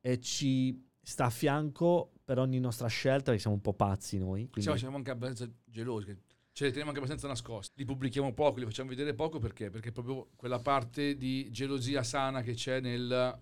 e 0.00 0.20
ci 0.20 0.86
sta 1.00 1.26
a 1.26 1.30
fianco 1.30 2.12
per 2.24 2.38
ogni 2.38 2.58
nostra 2.58 2.88
scelta, 2.88 3.24
perché 3.24 3.40
siamo 3.40 3.56
un 3.56 3.62
po' 3.62 3.74
pazzi 3.74 4.18
noi. 4.18 4.42
Quindi, 4.44 4.62
Siamo, 4.62 4.76
siamo 4.78 4.96
anche 4.96 5.10
abbastanza 5.10 5.52
gelosi. 5.64 6.16
Ce 6.52 6.64
li 6.64 6.70
teniamo 6.70 6.90
anche 6.90 7.00
abbastanza 7.02 7.28
nascosti. 7.28 7.72
Li 7.76 7.84
pubblichiamo 7.84 8.32
poco, 8.32 8.60
li 8.60 8.64
facciamo 8.64 8.88
vedere 8.88 9.12
poco 9.12 9.38
perché? 9.38 9.70
Perché 9.70 9.92
proprio 9.92 10.28
quella 10.36 10.60
parte 10.60 11.16
di 11.16 11.50
gelosia 11.50 12.02
sana 12.02 12.42
che 12.42 12.54
c'è 12.54 12.80
nel. 12.80 13.38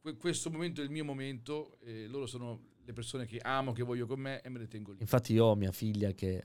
que- 0.00 0.16
questo 0.16 0.50
momento 0.50 0.80
è 0.80 0.84
il 0.84 0.90
mio 0.90 1.04
momento 1.04 1.78
e 1.80 2.06
loro 2.06 2.26
sono 2.26 2.76
le 2.88 2.94
persone 2.94 3.26
che 3.26 3.38
amo, 3.42 3.72
che 3.72 3.82
voglio 3.82 4.06
con 4.06 4.18
me 4.18 4.40
e 4.40 4.48
me 4.48 4.58
le 4.58 4.66
tengo 4.66 4.92
lì. 4.92 4.98
Infatti 5.00 5.34
io 5.34 5.44
ho 5.44 5.54
mia 5.54 5.72
figlia 5.72 6.12
che 6.12 6.42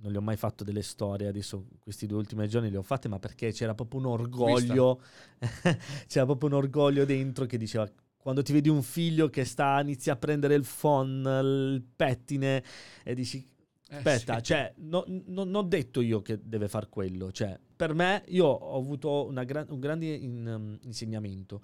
non 0.00 0.12
le 0.12 0.18
ho 0.18 0.20
mai 0.20 0.36
fatto 0.36 0.62
delle 0.62 0.82
storie, 0.82 1.26
adesso 1.26 1.66
questi 1.80 2.06
due 2.06 2.18
ultimi 2.18 2.46
giorni 2.46 2.70
le 2.70 2.76
ho 2.76 2.82
fatte, 2.82 3.08
ma 3.08 3.18
perché 3.18 3.52
c'era 3.52 3.74
proprio 3.74 4.00
un 4.00 4.06
orgoglio, 4.06 5.00
c'era 6.06 6.26
proprio 6.26 6.50
un 6.50 6.54
orgoglio 6.56 7.06
dentro 7.06 7.46
che 7.46 7.56
diceva 7.56 7.90
quando 8.18 8.42
ti 8.42 8.52
vedi 8.52 8.68
un 8.68 8.82
figlio 8.82 9.30
che 9.30 9.46
sta, 9.46 9.80
inizia 9.80 10.12
a 10.12 10.16
prendere 10.16 10.54
il 10.54 10.66
phon, 10.78 11.22
il 11.42 11.82
pettine 11.96 12.62
e 13.02 13.14
dici 13.14 13.42
Eh, 13.90 13.96
Aspetta, 13.96 14.36
sì. 14.36 14.42
cioè, 14.42 14.74
no- 14.80 15.04
no- 15.06 15.22
non 15.44 15.54
ho 15.54 15.62
detto 15.62 16.02
io 16.02 16.20
che 16.20 16.38
deve 16.42 16.68
far 16.68 16.90
quello. 16.90 17.32
Cioè, 17.32 17.58
per 17.74 17.94
me, 17.94 18.22
io 18.28 18.44
ho 18.44 18.76
avuto 18.76 19.26
una 19.26 19.44
gran- 19.44 19.64
un 19.70 19.80
grande 19.80 20.04
in- 20.08 20.46
um, 20.46 20.78
insegnamento. 20.82 21.62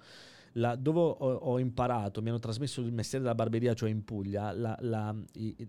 La- 0.57 0.75
dove 0.75 0.99
ho, 0.99 1.13
ho 1.13 1.59
imparato, 1.59 2.21
mi 2.21 2.29
hanno 2.29 2.39
trasmesso 2.39 2.81
il 2.81 2.91
mestiere 2.93 3.23
della 3.23 3.35
barberia, 3.35 3.73
cioè 3.73 3.89
in 3.89 4.03
Puglia. 4.03 4.51
la- 4.53 4.77
la- 4.81 5.15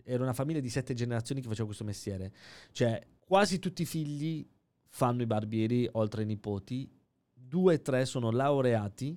era 0.05 0.23
una 0.23 0.33
famiglia 0.33 0.61
di 0.61 0.69
sette 0.69 0.95
generazioni 0.95 1.41
che 1.41 1.49
faceva 1.49 1.67
questo 1.67 1.85
mestiere. 1.85 2.33
Cioè, 2.73 3.05
quasi 3.19 3.59
tutti 3.59 3.83
i 3.83 3.87
figli 3.87 4.49
fanno 4.89 5.23
i 5.23 5.27
barbieri, 5.27 5.89
oltre 5.93 6.21
ai 6.23 6.27
nipoti. 6.27 6.89
Due 7.33 7.75
o 7.75 7.81
tre 7.81 8.05
sono 8.07 8.31
laureati 8.31 9.17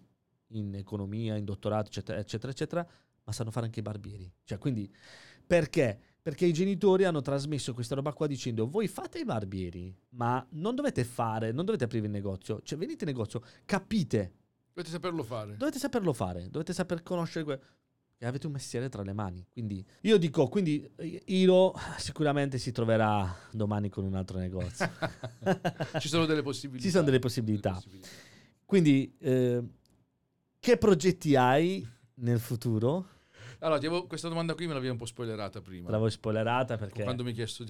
in 0.54 0.74
economia, 0.76 1.36
in 1.36 1.46
dottorato, 1.46 1.88
eccetera, 1.88 2.18
eccetera, 2.20 2.52
eccetera, 2.52 2.88
ma 3.24 3.32
sanno 3.32 3.52
fare 3.52 3.68
anche 3.68 3.80
i 3.80 3.84
barbieri. 3.84 4.32
Cioè, 4.44 4.58
quindi, 4.58 4.92
perché? 5.46 6.00
Perché 6.22 6.46
i 6.46 6.54
genitori 6.54 7.06
hanno 7.06 7.22
trasmesso 7.22 7.74
questa 7.74 7.96
roba 7.96 8.12
qua 8.14 8.28
dicendo 8.28 8.68
voi 8.68 8.88
fate 8.88 9.20
i 9.20 9.26
barbieri, 9.26 9.96
ma 10.10 10.46
non 10.52 10.76
dovete 10.76 11.04
fare, 11.04 11.52
non 11.52 11.66
dovete 11.66 11.86
aprire 11.86 12.06
il 12.06 12.12
negozio, 12.12 12.60
cioè 12.64 12.78
venite 12.78 13.04
in 13.04 13.10
negozio, 13.12 13.42
capite, 13.66 14.34
Dovete 14.80 14.90
saperlo 14.92 15.24
fare. 15.24 15.58
dovete 15.58 15.78
saperlo 15.78 16.14
fare, 16.14 16.50
dovete 16.50 16.72
saper 16.74 17.04
conoscere 17.04 17.44
que- 17.44 17.60
e 18.18 18.26
avete 18.26 18.48
un 18.48 18.54
mestiere 18.54 18.88
tra 18.88 19.02
le 19.04 19.12
mani. 19.14 19.46
Quindi 19.50 19.86
io 20.02 20.18
dico, 20.18 20.48
quindi 20.48 20.90
Iro 21.26 21.74
sicuramente 21.98 22.58
si 22.58 22.72
troverà 22.72 23.34
domani 23.52 23.90
con 23.90 24.06
un 24.06 24.16
altro 24.16 24.38
negozio. 24.40 24.90
Ci 26.00 26.08
sono 26.08 26.26
delle 26.26 26.42
possibilità. 26.42 26.86
Ci 26.86 26.92
sono 26.92 27.04
delle 27.04 27.20
possibilità. 27.20 27.82
Quindi 28.66 29.14
eh, 29.20 29.62
che 30.60 30.78
progetti 30.78 31.36
hai 31.36 31.86
nel 32.16 32.40
futuro? 32.40 33.08
Allora, 33.60 33.78
avevo- 33.78 34.08
questa 34.08 34.30
domanda 34.30 34.54
qui 34.56 34.66
me 34.68 34.74
l'avevi 34.74 34.92
un 34.92 34.98
po' 34.98 35.06
spoilerata 35.06 35.62
prima. 35.62 35.90
L'avevo 35.90 36.10
spoilerata 36.10 36.78
perché... 36.78 37.04
Quando 37.04 37.24
mi 37.24 37.30
hai 37.30 37.36
chiesto 37.36 37.66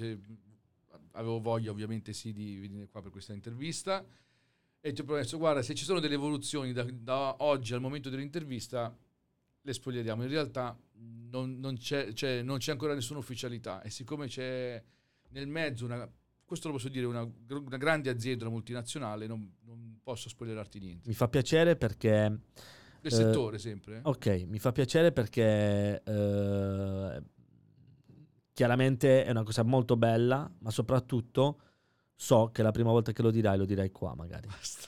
avevo 1.13 1.39
voglia, 1.39 1.71
ovviamente 1.71 2.13
sì, 2.13 2.33
di 2.33 2.57
venire 2.59 2.87
qua 2.87 3.01
per 3.01 3.11
questa 3.11 3.33
intervista. 3.33 4.05
E 4.81 4.93
ti 4.93 5.01
ho 5.01 5.03
promesso, 5.03 5.37
guarda, 5.37 5.61
se 5.61 5.75
ci 5.75 5.83
sono 5.83 5.99
delle 5.99 6.13
evoluzioni 6.15 6.71
da, 6.71 6.83
da 6.89 7.35
oggi 7.39 7.73
al 7.73 7.81
momento 7.81 8.09
dell'intervista, 8.09 8.95
le 9.61 9.73
spoileriamo. 9.73 10.23
In 10.23 10.29
realtà 10.29 10.77
non, 11.29 11.59
non 11.59 11.77
c'è, 11.77 12.13
cioè, 12.13 12.41
non 12.41 12.59
c'è 12.59 12.71
ancora 12.71 12.93
nessuna 12.93 13.19
ufficialità. 13.19 13.81
E 13.81 13.89
siccome 13.89 14.27
c'è 14.27 14.81
nel 15.31 15.47
mezzo 15.47 15.83
una, 15.85 16.09
questo 16.45 16.67
lo 16.69 16.75
posso 16.75 16.87
dire, 16.87 17.05
una, 17.05 17.29
una 17.49 17.77
grande 17.77 18.09
azienda, 18.09 18.45
una 18.45 18.53
multinazionale, 18.53 19.27
non, 19.27 19.51
non 19.65 19.99
posso 20.01 20.29
spoilerarti 20.29 20.79
niente. 20.79 21.07
Mi 21.09 21.15
fa 21.15 21.27
piacere 21.27 21.75
perché... 21.75 22.39
Del 23.01 23.11
Eh, 23.13 23.15
settore 23.15 23.57
sempre. 23.59 23.97
eh. 23.97 24.01
Ok, 24.03 24.45
mi 24.47 24.59
fa 24.59 24.71
piacere 24.71 25.11
perché 25.11 26.01
eh, 26.03 27.23
chiaramente 28.53 29.23
è 29.25 29.29
una 29.29 29.43
cosa 29.43 29.63
molto 29.63 29.95
bella, 29.97 30.49
ma 30.59 30.69
soprattutto 30.71 31.61
so 32.21 32.49
che 32.51 32.63
la 32.63 32.71
prima 32.71 32.91
volta 32.91 33.13
che 33.13 33.21
lo 33.21 33.31
dirai 33.31 33.57
lo 33.57 33.63
dirai 33.65 33.91
qua 33.91 34.13
magari. 34.13 34.45
Basta. 34.47 34.87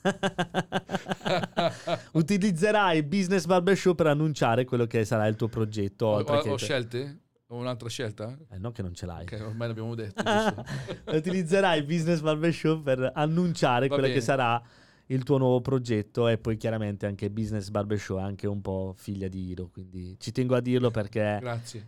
Utilizzerai 2.12 3.02
Business 3.02 3.46
Barbershop 3.46 3.96
per 3.96 4.06
annunciare 4.06 4.64
quello 4.64 4.86
che 4.86 5.04
sarà 5.04 5.26
il 5.26 5.34
tuo 5.34 5.48
progetto. 5.48 6.06
Ho, 6.06 6.20
ho- 6.20 6.40
che- 6.40 6.50
ho 6.50 6.56
scelte? 6.56 7.18
Ho 7.48 7.56
un'altra 7.56 7.88
scelta? 7.88 8.38
Eh, 8.50 8.58
no 8.58 8.70
che 8.70 8.82
non 8.82 8.94
ce 8.94 9.06
l'hai. 9.06 9.22
Ok, 9.24 9.40
ormai 9.44 9.66
l'abbiamo 9.68 9.94
detto. 9.96 10.22
Utilizzerai 11.12 11.82
Business 11.82 12.20
Barbershop 12.20 12.82
per 12.84 13.10
annunciare 13.14 13.88
Va 13.88 13.94
quello 13.94 14.06
che 14.08 14.20
bene. 14.20 14.24
sarà 14.24 14.62
il 15.06 15.24
tuo 15.24 15.38
nuovo 15.38 15.60
progetto 15.60 16.28
e 16.28 16.38
poi 16.38 16.56
chiaramente 16.58 17.06
anche 17.06 17.28
Business 17.30 17.70
Barbershop 17.70 18.18
è 18.18 18.22
anche 18.22 18.46
un 18.46 18.60
po' 18.60 18.94
figlia 18.96 19.26
di 19.26 19.48
Iro, 19.48 19.68
quindi 19.72 20.14
ci 20.20 20.30
tengo 20.30 20.54
a 20.54 20.60
dirlo 20.60 20.90
perché 20.90 21.38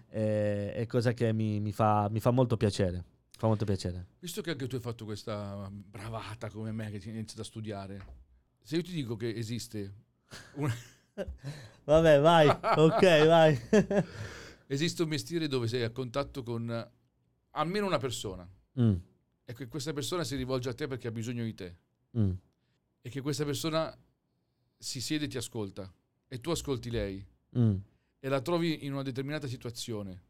è, 0.09 0.72
è 0.72 0.86
cosa 0.86 1.12
che 1.12 1.32
mi, 1.32 1.61
mi 1.61 1.70
fa, 1.72 2.09
mi 2.11 2.18
fa 2.18 2.30
molto 2.32 2.57
piacere. 2.57 3.05
Fa 3.41 3.47
molto 3.47 3.64
piacere. 3.64 4.07
Visto 4.18 4.43
che 4.43 4.51
anche 4.51 4.66
tu 4.66 4.74
hai 4.74 4.82
fatto 4.82 5.07
questa 5.07 5.66
bravata 5.72 6.51
come 6.51 6.72
me, 6.72 6.91
che 6.91 6.99
ti 6.99 7.09
iniziato 7.09 7.41
a 7.41 7.45
studiare, 7.45 8.07
se 8.62 8.76
io 8.76 8.82
ti 8.82 8.93
dico 8.93 9.16
che 9.16 9.34
esiste, 9.34 9.95
un, 10.57 10.70
Vabbè, 11.84 12.20
vai. 12.20 12.49
ok, 12.49 13.26
vai. 13.26 13.59
esiste 14.68 15.05
un 15.05 15.09
mestiere 15.09 15.49
dove 15.49 15.68
sei 15.68 15.84
a 15.84 15.91
contatto 15.91 16.43
con 16.43 16.91
almeno 17.53 17.86
una 17.86 17.97
persona. 17.97 18.47
Mm, 18.78 18.95
e 19.47 19.55
che 19.55 19.68
questa 19.68 19.95
persona 19.95 20.22
si 20.22 20.36
rivolge 20.36 20.68
a 20.68 20.74
te 20.74 20.86
perché 20.86 21.09
ha 21.09 21.11
bisogno 21.11 21.43
di 21.43 21.55
te. 21.55 21.76
Mm, 22.18 22.32
e 23.01 23.09
che 23.09 23.22
questa 23.22 23.47
persona 23.47 23.99
si 24.76 25.01
siede 25.01 25.24
e 25.24 25.28
ti 25.28 25.38
ascolta. 25.38 25.91
E 26.28 26.41
tu 26.43 26.51
ascolti 26.51 26.91
lei. 26.91 27.26
Mm, 27.57 27.76
e 28.18 28.28
la 28.28 28.43
trovi 28.43 28.84
in 28.84 28.93
una 28.93 29.03
determinata 29.03 29.47
situazione, 29.47 30.24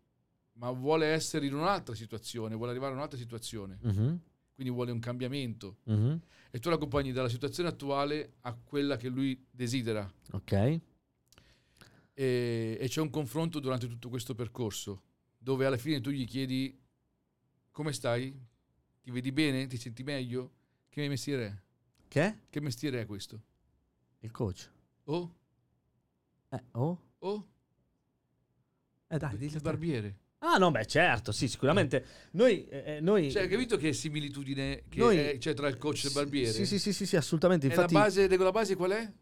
ma 0.61 0.71
vuole 0.73 1.07
essere 1.07 1.47
in 1.47 1.55
un'altra 1.55 1.95
situazione, 1.95 2.55
vuole 2.55 2.71
arrivare 2.73 2.93
a 2.93 2.97
un'altra 2.97 3.17
situazione, 3.19 3.79
mhm, 3.81 4.21
quindi 4.55 4.71
vuole 4.73 4.91
un 4.93 4.99
cambiamento. 5.01 5.79
mhm. 5.85 6.21
e 6.51 6.59
tu 6.59 6.69
l'accompagni 6.69 7.13
dalla 7.13 7.29
situazione 7.31 7.69
attuale 7.71 8.35
a 8.41 8.53
quella 8.55 8.97
che 8.97 9.09
lui 9.09 9.47
desidera 9.51 10.11
Ok. 10.33 10.53
e, 10.53 10.81
e 12.81 12.89
c'è 12.89 13.01
un 13.01 13.09
confronto 13.09 13.59
durante 13.61 13.87
tutto 13.87 14.09
questo 14.09 14.35
percorso 14.35 15.03
dove 15.39 15.65
alla 15.65 15.79
fine 15.79 16.01
tu 16.01 16.11
gli 16.11 16.27
chiedi 16.27 16.77
come 17.71 17.93
stai? 17.93 18.37
Ti 19.01 19.11
vedi 19.13 19.33
bene? 19.33 19.67
Ti 19.67 19.79
senti 19.79 20.03
meglio? 20.03 20.53
Che 20.91 21.09
mestiere 21.09 21.47
è? 21.47 21.57
Che? 22.09 22.39
Che 22.51 22.61
mestiere 22.61 23.01
è 23.01 23.07
questo? 23.07 23.41
Il 24.19 24.31
coach. 24.33 24.69
Oh? 25.05 25.35
Eh, 26.51 26.63
oh? 26.73 27.01
Oh? 27.21 27.49
Eh 29.07 29.17
dai, 29.19 29.33
il 29.33 29.39
dillo 29.39 29.61
barbiere. 29.61 30.19
Ah, 30.43 30.57
no, 30.57 30.71
beh, 30.71 30.87
certo, 30.87 31.33
sì, 31.33 31.49
sicuramente. 31.49 32.05
Noi, 32.33 32.67
eh, 32.69 32.97
eh, 32.97 33.01
noi 33.01 33.31
Cioè, 33.31 33.43
hai 33.43 33.49
capito 33.49 33.77
che 33.77 33.93
similitudine 33.93 34.85
che 34.89 34.99
Noi- 35.01 35.17
è- 35.19 35.39
c'è 35.39 35.53
tra 35.53 35.69
il 35.69 35.77
coach 35.77 36.05
e 36.05 36.07
il 36.09 36.15
barbiere? 36.15 36.53
Sì, 36.53 36.65
sì, 36.65 36.79
sì, 36.79 36.93
sì, 36.95 37.05
sì, 37.05 37.17
assolutamente. 37.17 37.67
E 37.67 37.71
Infatti, 37.71 37.93
la 37.95 38.01
base, 38.01 38.37
la 38.37 38.51
base 38.51 38.75
qual 38.75 38.91
è? 38.93 39.13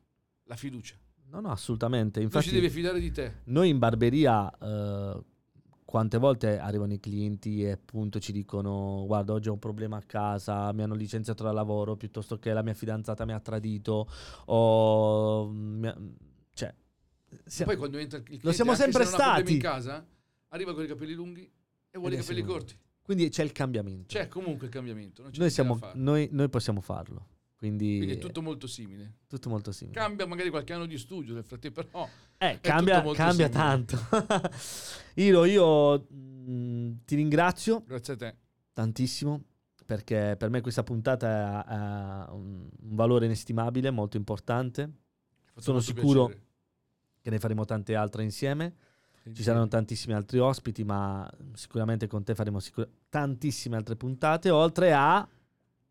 La 0.44 0.54
fiducia. 0.56 0.94
no, 1.30 1.40
no, 1.40 1.50
assolutamente. 1.50 2.20
Infatti, 2.20 2.48
si 2.48 2.54
deve 2.54 2.70
fidare 2.70 3.00
di 3.00 3.10
te. 3.10 3.40
noi 3.44 3.68
in 3.68 3.78
barberia, 3.78 4.48
eh, 4.58 5.20
quante 5.84 6.18
volte 6.18 6.58
arrivano 6.58 6.92
i 6.92 7.00
clienti 7.00 7.64
e 7.64 7.72
appunto 7.72 8.20
ci 8.20 8.30
dicono: 8.30 9.02
Guarda, 9.06 9.32
oggi 9.32 9.48
ho 9.48 9.52
un 9.54 9.58
problema 9.58 9.96
a 9.96 10.02
casa, 10.02 10.72
mi 10.72 10.82
hanno 10.82 10.94
licenziato 10.94 11.42
dal 11.42 11.54
lavoro 11.54 11.96
piuttosto 11.96 12.38
che 12.38 12.52
la 12.52 12.62
mia 12.62 12.74
fidanzata 12.74 13.24
mi 13.24 13.32
ha 13.32 13.40
tradito. 13.40 14.08
O 14.46 15.48
mi 15.50 15.86
ha- 15.88 15.96
cioè, 16.54 16.72
sia- 17.44 17.64
Poi 17.64 17.76
quando 17.76 17.98
entra 17.98 18.18
il 18.18 18.24
cliente, 18.24 18.52
siamo 18.52 18.70
anche 18.70 18.82
sempre 18.84 19.04
se 19.04 19.10
stati. 19.10 19.52
in 19.52 19.58
casa, 19.58 20.06
arriva 20.49 20.74
con 20.74 20.84
i 20.84 20.86
capelli 20.86 21.14
lunghi 21.14 21.51
e 21.90 21.99
vuole 21.99 22.14
i 22.14 22.18
capelli 22.18 22.42
corti. 22.42 22.78
quindi 23.03 23.28
c'è 23.28 23.42
il 23.42 23.53
cambiamento. 23.53 24.07
C'è 24.14 24.28
comunque 24.28 24.66
il 24.66 24.72
cambiamento. 24.72 25.28
Noi, 25.34 25.51
siamo, 25.51 25.78
noi, 25.94 26.28
noi 26.32 26.49
possiamo 26.49 26.80
farlo. 26.80 27.28
Quindi, 27.59 27.96
Quindi 27.96 28.14
è 28.14 28.18
tutto 28.18 28.40
molto 28.40 28.68
simile. 28.68 29.14
tutto 29.26 29.49
molto 29.49 29.72
simile. 29.72 29.99
Cambia 29.99 30.26
magari 30.26 30.49
qualche 30.49 30.72
anno 30.74 30.86
di 30.86 30.96
studio 30.96 31.34
nel 31.34 31.42
frattempo, 31.44 31.82
però 31.82 32.09
Eh, 32.38 32.61
cambia, 32.61 33.03
cambia 33.14 33.49
tanto. 33.49 33.99
Iro, 35.14 35.44
io 35.44 35.99
mh, 36.09 36.99
ti 37.05 37.16
ringrazio 37.16 37.82
grazie 37.84 38.12
a 38.12 38.16
te. 38.16 38.36
tantissimo 38.72 39.42
perché 39.84 40.36
per 40.38 40.51
me 40.51 40.61
questa 40.61 40.84
puntata 40.84 41.64
ha, 41.66 42.26
ha 42.26 42.32
un, 42.32 42.68
valore 42.80 43.24
inestimabile, 43.24 43.90
molto 43.90 44.16
importante, 44.18 44.92
Sono 45.57 45.78
molto 45.78 45.94
sicuro 45.94 46.26
piacere. 46.26 46.46
che 47.22 47.30
ne 47.30 47.38
faremo 47.40 47.64
tante 47.64 47.94
altre 47.96 48.22
insieme. 48.22 48.74
Ci 49.28 49.34
Quindi- 49.34 49.42
saranno 49.42 49.68
tantissimi 49.68 50.14
altri 50.14 50.38
ospiti, 50.38 50.84
ma 50.84 51.28
sicuramente 51.54 52.06
con 52.06 52.24
te 52.24 52.34
faremo 52.34 52.60
sicur- 52.60 52.88
tantissime 53.08 53.76
altre 53.76 53.94
puntate, 53.96 54.48
oltre 54.50 54.92
a 54.94 55.26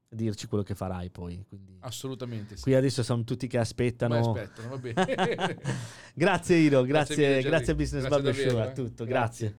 dirci 0.10 0.48
quello 0.48 0.64
che 0.64 0.74
farai 0.74 1.10
poi. 1.10 1.46
Quindi, 1.48 1.78
Assolutamente 1.82 2.56
sì. 2.56 2.64
qui 2.64 2.74
adesso 2.76 3.04
sono 3.04 3.24
tutti 3.24 3.46
che 3.48 3.58
Ma 3.58 3.64
aspettano. 3.64 4.32
aspettano, 4.32 4.70
va 4.70 4.78
bene. 4.78 5.58
grazie 6.16 6.56
Iro, 6.58 6.82
Grazie 6.84 7.16
grazie, 7.16 7.50
grazie. 7.50 7.76
Business 7.76 8.04
Grazie 8.08 8.22
Barber 8.24 8.50
Show, 8.50 8.60
a 8.60 8.66
eh. 8.66 8.74
tutto, 8.74 9.06
Grazie. 9.06 9.48
grazie. 9.48 9.56